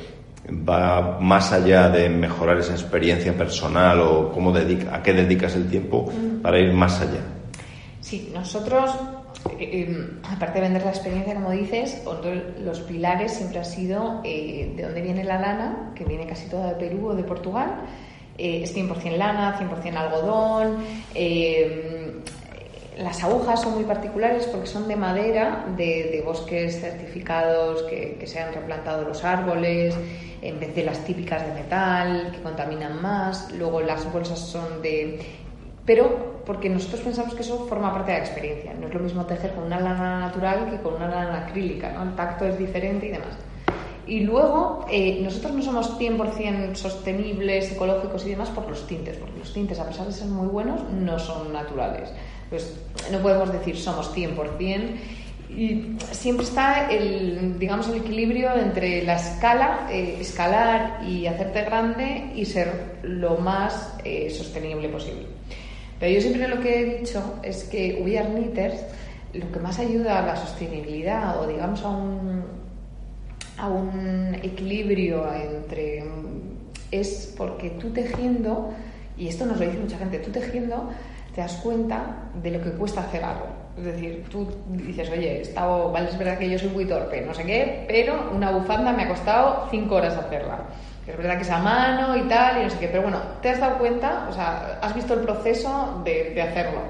va 0.68 1.20
más 1.20 1.54
allá 1.54 1.90
de 1.90 2.10
mejorar 2.10 2.58
esa 2.58 2.74
experiencia 2.74 3.34
personal 3.34 4.00
o 4.00 4.32
cómo 4.32 4.52
dedica, 4.52 4.96
a 4.96 5.04
qué 5.04 5.14
dedicas 5.14 5.56
el 5.56 5.70
tiempo 5.70 6.12
para 6.42 6.60
ir 6.60 6.74
más 6.74 7.00
allá? 7.00 7.22
Sí, 8.00 8.32
nosotros 8.34 8.90
eh, 9.60 9.88
em, 9.88 10.20
aparte 10.24 10.60
de 10.60 10.62
vender 10.62 10.84
la 10.84 10.92
experiencia, 10.92 11.34
como 11.34 11.52
dices, 11.52 12.04
los 12.60 12.80
pilares 12.82 13.34
siempre 13.34 13.60
ha 13.60 13.64
sido 13.64 14.22
eh, 14.24 14.74
de 14.76 14.84
dónde 14.84 15.02
viene 15.02 15.24
la 15.24 15.40
lana, 15.40 15.94
que 15.96 16.04
viene 16.04 16.26
casi 16.26 16.50
toda 16.50 16.74
de 16.74 16.76
Perú 16.76 17.10
o 17.10 17.16
de 17.16 17.24
Portugal. 17.24 17.82
Eh, 18.38 18.62
es 18.64 18.76
100% 18.76 19.18
lana, 19.18 19.58
100% 19.60 19.96
algodón. 19.96 20.78
Las 22.98 23.24
agujas 23.24 23.62
son 23.62 23.76
muy 23.76 23.86
particulares 23.86 24.46
porque 24.48 24.68
son 24.68 24.88
de 24.88 24.96
madera, 24.96 25.66
de, 25.76 26.22
bosques 26.26 26.82
certificados 26.82 27.84
que, 27.84 28.22
se 28.28 28.40
han 28.40 28.54
replantado 28.54 29.08
los 29.08 29.24
árboles, 29.24 29.96
en 30.42 30.60
vez 30.60 30.76
de 30.76 30.84
las 30.84 31.04
típicas 31.06 31.46
de 31.46 31.54
metal, 31.54 32.32
que 32.32 32.42
contaminan 32.42 33.02
más. 33.02 33.52
Luego 33.54 33.82
las 33.82 34.12
bolsas 34.12 34.40
son 34.40 34.82
de 34.82 35.20
pero 35.86 36.42
porque 36.46 36.70
nosotros 36.70 37.02
pensamos 37.02 37.34
que 37.34 37.42
eso 37.42 37.66
forma 37.68 37.94
parte 37.94 38.12
de 38.12 38.18
la 38.18 38.24
experiencia. 38.24 38.74
No 38.74 38.88
es 38.88 38.94
lo 38.94 39.00
mismo 39.00 39.26
tejer 39.26 39.52
con 39.52 39.66
una 39.66 39.80
lana 39.80 40.20
natural 40.20 40.70
que 40.70 40.82
con 40.82 40.96
una 40.96 41.08
lana 41.08 41.46
acrílica, 41.48 41.92
¿no? 41.92 42.04
El 42.04 42.16
tacto 42.16 42.46
es 42.46 42.58
diferente 42.58 43.08
y 43.08 43.12
demás. 43.12 43.38
Y 44.08 44.22
luego, 44.22 44.86
eh, 44.92 45.22
nosotros 45.24 45.54
no 45.54 45.62
somos 45.62 45.98
100% 45.98 46.76
sostenibles, 46.76 47.72
ecológicos 47.72 48.26
y 48.26 48.32
demás 48.32 48.50
por 48.50 48.68
los 48.68 48.88
tintes, 48.88 49.18
porque 49.18 49.40
los 49.40 49.54
tintes, 49.54 49.80
a 49.80 49.88
pesar 49.88 50.08
de 50.08 50.12
ser 50.12 50.28
muy 50.28 50.48
buenos, 50.48 50.82
no 50.92 51.20
son 51.20 51.54
naturales. 51.54 52.12
Pues 52.50 52.78
no 53.12 53.20
podemos 53.20 53.52
decir 53.54 53.78
somos 53.78 54.14
100%. 54.14 54.96
Y 55.50 55.98
siempre 56.12 56.46
está 56.46 56.90
el, 56.90 57.60
digamos, 57.60 57.90
el 57.90 57.98
equilibrio 57.98 58.56
entre 58.56 59.04
la 59.04 59.16
escala, 59.16 59.88
eh, 59.92 60.18
escalar 60.20 61.04
y 61.06 61.28
hacerte 61.28 61.64
grande 61.64 62.32
y 62.36 62.46
ser 62.46 63.00
lo 63.04 63.38
más 63.38 63.98
eh, 64.04 64.30
sostenible 64.30 64.88
posible. 64.90 65.28
Pero 66.02 66.16
yo 66.16 66.22
siempre 66.22 66.48
lo 66.48 66.60
que 66.60 66.82
he 66.82 66.98
dicho 66.98 67.36
es 67.44 67.64
que 67.66 68.02
We 68.04 68.18
Are 68.18 68.28
Knitters 68.28 68.84
lo 69.34 69.52
que 69.52 69.60
más 69.60 69.78
ayuda 69.78 70.18
a 70.18 70.26
la 70.26 70.36
sostenibilidad 70.36 71.40
o 71.40 71.48
digamos 71.48 71.84
a 71.84 71.90
un, 71.90 72.44
a 73.56 73.70
un 73.70 74.36
equilibrio 74.42 75.32
entre 75.32 76.04
es 76.90 77.34
porque 77.38 77.70
tú 77.70 77.92
tejiendo, 77.92 78.74
y 79.16 79.28
esto 79.28 79.46
nos 79.46 79.60
lo 79.60 79.66
dice 79.66 79.78
mucha 79.78 80.00
gente, 80.00 80.18
tú 80.18 80.32
tejiendo 80.32 80.90
te 81.36 81.42
das 81.42 81.54
cuenta 81.58 82.30
de 82.42 82.50
lo 82.50 82.62
que 82.62 82.72
cuesta 82.72 83.02
hacer 83.02 83.24
algo. 83.24 83.46
Es 83.78 83.86
decir, 83.86 84.26
tú 84.30 84.48
dices, 84.70 85.08
oye, 85.12 85.42
estado, 85.42 85.92
vale, 85.92 86.10
es 86.10 86.18
verdad 86.18 86.40
que 86.40 86.50
yo 86.50 86.58
soy 86.58 86.70
muy 86.70 86.86
torpe, 86.86 87.22
no 87.22 87.34
sé 87.34 87.46
qué, 87.46 87.86
pero 87.88 88.32
una 88.36 88.50
bufanda 88.50 88.92
me 88.92 89.04
ha 89.04 89.08
costado 89.08 89.68
cinco 89.70 89.96
horas 89.96 90.18
hacerla 90.18 90.66
es 91.08 91.18
verdad 91.18 91.36
que 91.36 91.44
es 91.44 91.50
a 91.50 91.60
mano 91.60 92.16
y 92.16 92.22
tal, 92.28 92.62
y 92.62 92.64
no 92.64 92.70
sé 92.70 92.78
qué, 92.80 92.88
pero 92.88 93.04
bueno, 93.04 93.20
te 93.42 93.50
has 93.50 93.60
dado 93.60 93.78
cuenta, 93.78 94.28
o 94.30 94.34
sea, 94.34 94.80
has 94.82 94.94
visto 94.94 95.14
el 95.14 95.22
proceso 95.22 96.02
de, 96.06 96.32
de 96.36 96.42
hacerlo. 96.42 96.82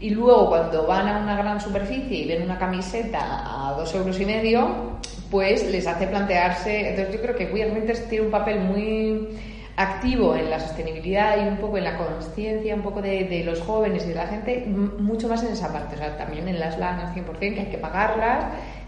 Y 0.00 0.10
luego 0.10 0.48
cuando 0.48 0.86
van 0.86 1.06
a 1.06 1.18
una 1.18 1.36
gran 1.36 1.60
superficie 1.60 2.18
y 2.18 2.26
ven 2.26 2.42
una 2.42 2.58
camiseta 2.58 3.20
a 3.20 3.72
dos 3.74 3.94
euros 3.94 4.18
y 4.18 4.26
medio, 4.26 4.98
pues 5.30 5.70
les 5.70 5.86
hace 5.86 6.08
plantearse. 6.08 6.90
Entonces 6.90 7.14
yo 7.14 7.22
creo 7.22 7.36
que 7.36 7.48
Queer 7.50 7.72
Winters 7.72 8.08
tiene 8.08 8.24
un 8.24 8.32
papel 8.32 8.60
muy 8.60 9.28
activo 9.76 10.34
en 10.34 10.50
la 10.50 10.58
sostenibilidad 10.58 11.36
y 11.42 11.48
un 11.48 11.56
poco 11.56 11.78
en 11.78 11.84
la 11.84 11.96
conciencia 11.96 12.74
un 12.74 12.82
poco 12.82 13.00
de, 13.00 13.24
de, 13.24 13.44
los 13.44 13.60
jóvenes 13.60 14.04
y 14.04 14.08
de 14.08 14.14
la 14.16 14.26
gente, 14.26 14.66
mucho 14.66 15.28
más 15.28 15.42
en 15.44 15.52
esa 15.52 15.72
parte. 15.72 15.94
O 15.94 15.98
sea, 15.98 16.16
también 16.16 16.48
en 16.48 16.58
las 16.58 16.78
lanas 16.78 17.14
100%, 17.16 17.38
que 17.38 17.60
hay 17.60 17.66
que 17.66 17.78
pagarlas 17.78 18.44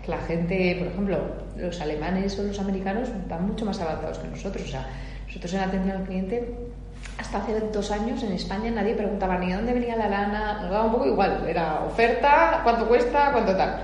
la 0.06 0.18
gente, 0.18 0.76
por 0.78 0.88
ejemplo, 0.88 1.18
los 1.56 1.80
alemanes 1.80 2.38
o 2.38 2.42
los 2.42 2.58
americanos 2.58 3.08
van 3.28 3.46
mucho 3.46 3.64
más 3.64 3.80
avanzados 3.80 4.18
que 4.18 4.28
nosotros. 4.28 4.64
O 4.64 4.70
sea, 4.70 4.86
nosotros 5.26 5.54
en 5.54 5.60
atención 5.60 5.96
al 5.96 6.04
cliente, 6.04 6.54
hasta 7.18 7.38
hace 7.38 7.60
dos 7.72 7.90
años 7.90 8.22
en 8.22 8.32
España 8.32 8.70
nadie 8.70 8.94
preguntaba 8.94 9.38
ni 9.38 9.52
dónde 9.52 9.72
venía 9.72 9.96
la 9.96 10.08
lana, 10.08 10.60
nos 10.62 10.70
daba 10.70 10.84
un 10.84 10.92
poco 10.92 11.06
igual, 11.06 11.44
era 11.48 11.84
oferta, 11.84 12.60
cuánto 12.62 12.88
cuesta, 12.88 13.30
cuánto 13.32 13.56
tal. 13.56 13.82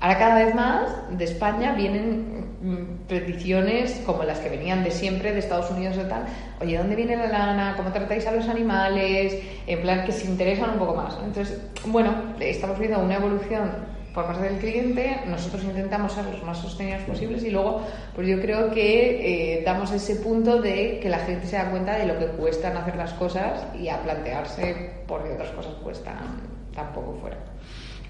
Ahora 0.00 0.18
cada 0.18 0.44
vez 0.44 0.54
más 0.54 1.16
de 1.16 1.24
España 1.24 1.74
vienen 1.74 2.56
mm, 2.60 3.06
peticiones 3.06 4.02
como 4.04 4.24
las 4.24 4.40
que 4.40 4.48
venían 4.48 4.82
de 4.82 4.90
siempre 4.90 5.32
de 5.32 5.38
Estados 5.38 5.70
Unidos 5.70 5.96
y 5.96 6.08
tal. 6.08 6.24
Oye, 6.60 6.76
¿dónde 6.76 6.96
viene 6.96 7.16
la 7.16 7.28
lana? 7.28 7.74
¿Cómo 7.76 7.92
tratáis 7.92 8.26
a 8.26 8.32
los 8.32 8.48
animales? 8.48 9.38
En 9.68 9.80
plan 9.80 10.04
que 10.04 10.10
se 10.10 10.26
interesan 10.26 10.70
un 10.70 10.78
poco 10.78 10.96
más. 10.96 11.16
Entonces, 11.24 11.56
bueno, 11.86 12.12
estamos 12.40 12.80
viendo 12.80 12.98
una 12.98 13.14
evolución 13.14 13.91
por 14.14 14.26
parte 14.26 14.48
del 14.48 14.58
cliente, 14.58 15.20
nosotros 15.26 15.64
intentamos 15.64 16.12
ser 16.12 16.24
los 16.26 16.42
más 16.44 16.58
sostenibles 16.58 17.02
posibles 17.04 17.44
y 17.44 17.50
luego, 17.50 17.82
pues 18.14 18.28
yo 18.28 18.40
creo 18.40 18.70
que 18.70 19.58
eh, 19.58 19.62
damos 19.64 19.90
ese 19.92 20.16
punto 20.16 20.60
de 20.60 20.98
que 21.02 21.08
la 21.08 21.18
gente 21.20 21.46
se 21.46 21.56
da 21.56 21.70
cuenta 21.70 21.96
de 21.96 22.06
lo 22.06 22.18
que 22.18 22.26
cuestan 22.26 22.76
hacer 22.76 22.96
las 22.96 23.12
cosas 23.14 23.64
y 23.78 23.88
a 23.88 24.02
plantearse 24.02 24.90
por 25.06 25.24
qué 25.24 25.32
otras 25.32 25.50
cosas 25.50 25.72
cuestan 25.82 26.40
tampoco 26.74 27.16
fuera. 27.20 27.36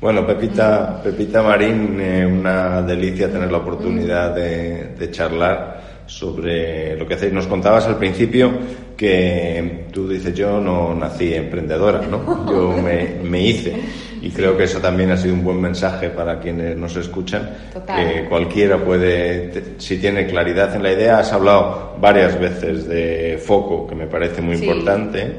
Bueno, 0.00 0.26
Pepita, 0.26 1.00
Pepita 1.00 1.42
Marín, 1.42 2.00
eh, 2.00 2.26
una 2.26 2.82
delicia 2.82 3.30
tener 3.30 3.53
la 3.53 3.59
oportunidad 3.59 4.34
de, 4.34 4.94
de 4.98 5.11
charlar 5.12 5.80
sobre 6.07 6.96
lo 6.96 7.07
que 7.07 7.14
hacéis. 7.14 7.32
Nos 7.32 7.46
contabas 7.46 7.86
al 7.86 7.96
principio 7.96 8.50
que 8.96 9.86
tú 9.92 10.09
dices, 10.09 10.34
yo 10.34 10.61
no 10.61 10.94
nací 10.94 11.34
emprendedora, 11.34 12.03
¿no? 12.03 12.46
Yo 12.50 12.82
me, 12.82 13.16
me 13.22 13.40
hice. 13.40 13.74
Y 14.23 14.31
creo 14.31 14.57
que 14.57 14.64
eso 14.64 14.79
también 14.79 15.11
ha 15.11 15.16
sido 15.16 15.35
un 15.35 15.43
buen 15.43 15.61
mensaje 15.61 16.09
para 16.09 16.39
quienes 16.39 16.77
nos 16.77 16.95
escuchan, 16.95 17.51
que 17.85 18.25
cualquiera 18.29 18.79
puede, 18.79 19.75
si 19.79 19.99
tiene 19.99 20.29
claridad 20.29 20.75
en 20.77 20.83
la 20.85 20.93
idea, 20.93 21.18
has 21.18 21.33
hablado 21.33 21.97
varias 22.01 22.39
veces 22.39 22.87
de 22.87 23.43
foco, 23.45 23.85
que 23.85 23.97
me 23.97 24.07
parece 24.07 24.41
muy 24.41 24.55
importante. 24.55 25.33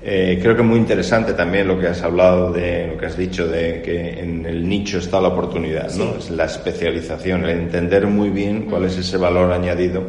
Eh, 0.00 0.38
creo 0.40 0.54
que 0.54 0.62
muy 0.62 0.78
interesante 0.78 1.32
también 1.32 1.66
lo 1.66 1.80
que 1.80 1.88
has 1.88 2.02
hablado 2.02 2.52
de 2.52 2.86
lo 2.86 2.96
que 2.96 3.06
has 3.06 3.16
dicho 3.16 3.48
de 3.48 3.82
que 3.82 4.20
en 4.20 4.46
el 4.46 4.68
nicho 4.68 4.98
está 4.98 5.20
la 5.20 5.28
oportunidad, 5.28 5.92
¿no? 5.94 6.16
Es 6.16 6.30
la 6.30 6.44
especialización, 6.44 7.44
el 7.44 7.50
entender 7.58 8.06
muy 8.06 8.30
bien 8.30 8.66
cuál 8.70 8.84
es 8.84 8.96
ese 8.96 9.16
valor 9.16 9.50
añadido 9.50 10.04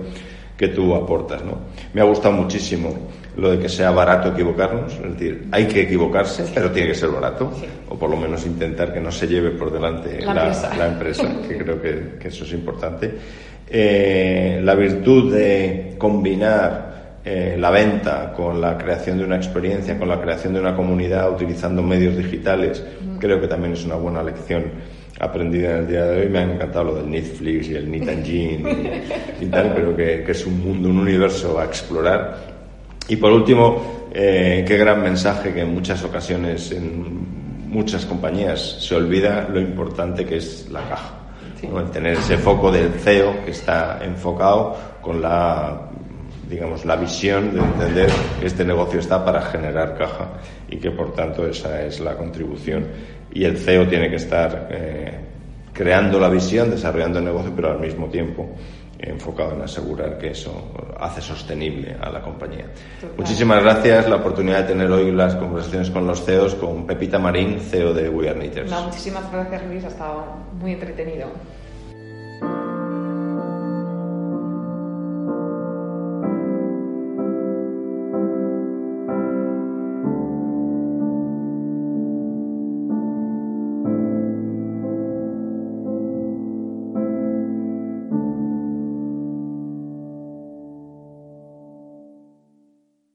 que 0.55 0.67
tú 0.67 0.93
aportas, 0.93 1.43
¿no? 1.43 1.57
Me 1.93 2.01
ha 2.01 2.03
gustado 2.03 2.35
muchísimo 2.35 2.93
lo 3.37 3.51
de 3.51 3.59
que 3.59 3.69
sea 3.69 3.91
barato 3.91 4.29
equivocarnos, 4.29 4.93
es 4.93 5.13
decir, 5.13 5.47
hay 5.51 5.65
que 5.65 5.81
equivocarse, 5.81 6.45
pero 6.53 6.71
tiene 6.71 6.89
que 6.89 6.95
ser 6.95 7.09
barato, 7.09 7.51
o 7.89 7.97
por 7.97 8.09
lo 8.09 8.17
menos 8.17 8.45
intentar 8.45 8.93
que 8.93 8.99
no 8.99 9.11
se 9.11 9.27
lleve 9.27 9.51
por 9.51 9.71
delante 9.71 10.21
la, 10.21 10.87
empresa, 10.87 11.23
que 11.47 11.57
creo 11.57 11.81
que, 11.81 12.27
eso 12.27 12.45
es 12.45 12.53
importante. 12.53 13.11
Eh, 13.67 14.61
la 14.63 14.75
virtud 14.75 15.33
de 15.33 15.95
combinar 15.97 17.19
eh, 17.25 17.55
la 17.57 17.71
venta 17.71 18.31
con 18.33 18.61
la 18.61 18.77
creación 18.77 19.17
de 19.17 19.25
una 19.25 19.35
experiencia, 19.35 19.97
con 19.97 20.07
la 20.07 20.21
creación 20.21 20.53
de 20.53 20.59
una 20.59 20.75
comunidad 20.75 21.31
utilizando 21.31 21.81
medios 21.81 22.15
digitales, 22.15 22.83
creo 23.19 23.41
que 23.41 23.47
también 23.47 23.73
es 23.73 23.83
una 23.83 23.95
buena 23.95 24.21
lección 24.21 24.63
aprendida 25.19 25.71
en 25.71 25.77
el 25.77 25.87
día 25.87 26.05
de 26.05 26.21
hoy. 26.21 26.29
Me 26.29 26.39
ha 26.39 26.43
encantado 26.43 26.85
lo 26.85 26.95
del 26.95 27.09
Netflix 27.09 27.69
y 27.69 27.75
el 27.75 27.85
and 27.85 28.27
y, 28.27 29.45
tal, 29.47 29.73
pero 29.75 29.95
que, 29.95 30.23
que, 30.23 30.31
es 30.31 30.45
un 30.45 30.63
mundo, 30.63 30.89
un 30.89 30.99
universo 30.99 31.59
a 31.59 31.65
explorar 31.65 32.54
y 33.07 33.15
por 33.17 33.31
último, 33.31 34.07
eh, 34.13 34.63
qué 34.67 34.77
gran 34.77 35.01
mensaje 35.01 35.53
que 35.53 35.61
en 35.61 35.73
muchas 35.73 36.03
ocasiones, 36.03 36.71
en 36.71 37.69
muchas 37.69 38.05
compañías, 38.05 38.77
se 38.79 38.95
olvida 38.95 39.47
lo 39.51 39.59
importante 39.59 40.25
que 40.25 40.37
es 40.37 40.69
la 40.71 40.81
caja. 40.87 41.21
El 41.61 41.89
tener 41.89 42.13
ese 42.13 42.37
foco 42.37 42.71
del 42.71 42.91
CEO 42.91 43.43
que 43.43 43.51
está 43.51 43.99
enfocado 44.03 44.75
con 45.01 45.21
la 45.21 45.89
digamos, 46.49 46.85
la 46.85 46.95
visión 46.95 47.53
de 47.53 47.59
entender 47.59 48.09
que 48.39 48.45
este 48.45 48.63
negocio 48.63 48.99
está 48.99 49.23
para 49.25 49.41
generar 49.41 49.97
caja 49.97 50.29
y 50.69 50.77
que 50.77 50.91
por 50.91 51.13
tanto 51.13 51.47
esa 51.47 51.83
es 51.83 51.99
la 51.99 52.15
contribución. 52.15 52.85
Y 53.33 53.45
el 53.45 53.57
CEO 53.57 53.87
tiene 53.87 54.09
que 54.09 54.17
estar 54.17 54.67
eh, 54.71 55.13
creando 55.73 56.19
la 56.19 56.29
visión, 56.29 56.69
desarrollando 56.69 57.19
el 57.19 57.25
negocio, 57.25 57.51
pero 57.55 57.71
al 57.71 57.79
mismo 57.79 58.07
tiempo 58.07 58.49
enfocado 58.99 59.53
en 59.53 59.61
asegurar 59.61 60.17
que 60.17 60.29
eso 60.29 60.71
hace 60.99 61.21
sostenible 61.21 61.95
a 61.99 62.09
la 62.09 62.21
compañía. 62.21 62.65
Muchísimas 63.17 63.61
gracias 63.61 64.09
la 64.09 64.17
oportunidad 64.17 64.61
de 64.61 64.73
tener 64.73 64.91
hoy 64.91 65.11
las 65.11 65.35
conversaciones 65.35 65.89
con 65.89 66.07
los 66.07 66.23
CEOs 66.23 66.55
con 66.55 66.85
Pepita 66.85 67.19
Marín, 67.19 67.59
CEO 67.59 67.93
de 67.93 68.09
We 68.09 68.29
Are 68.29 68.39
muchísimas 68.83 69.31
gracias 69.31 69.63
Luis, 69.65 69.83
ha 69.83 69.89
estado 69.89 70.25
muy 70.59 70.73
entretenido. 70.73 71.27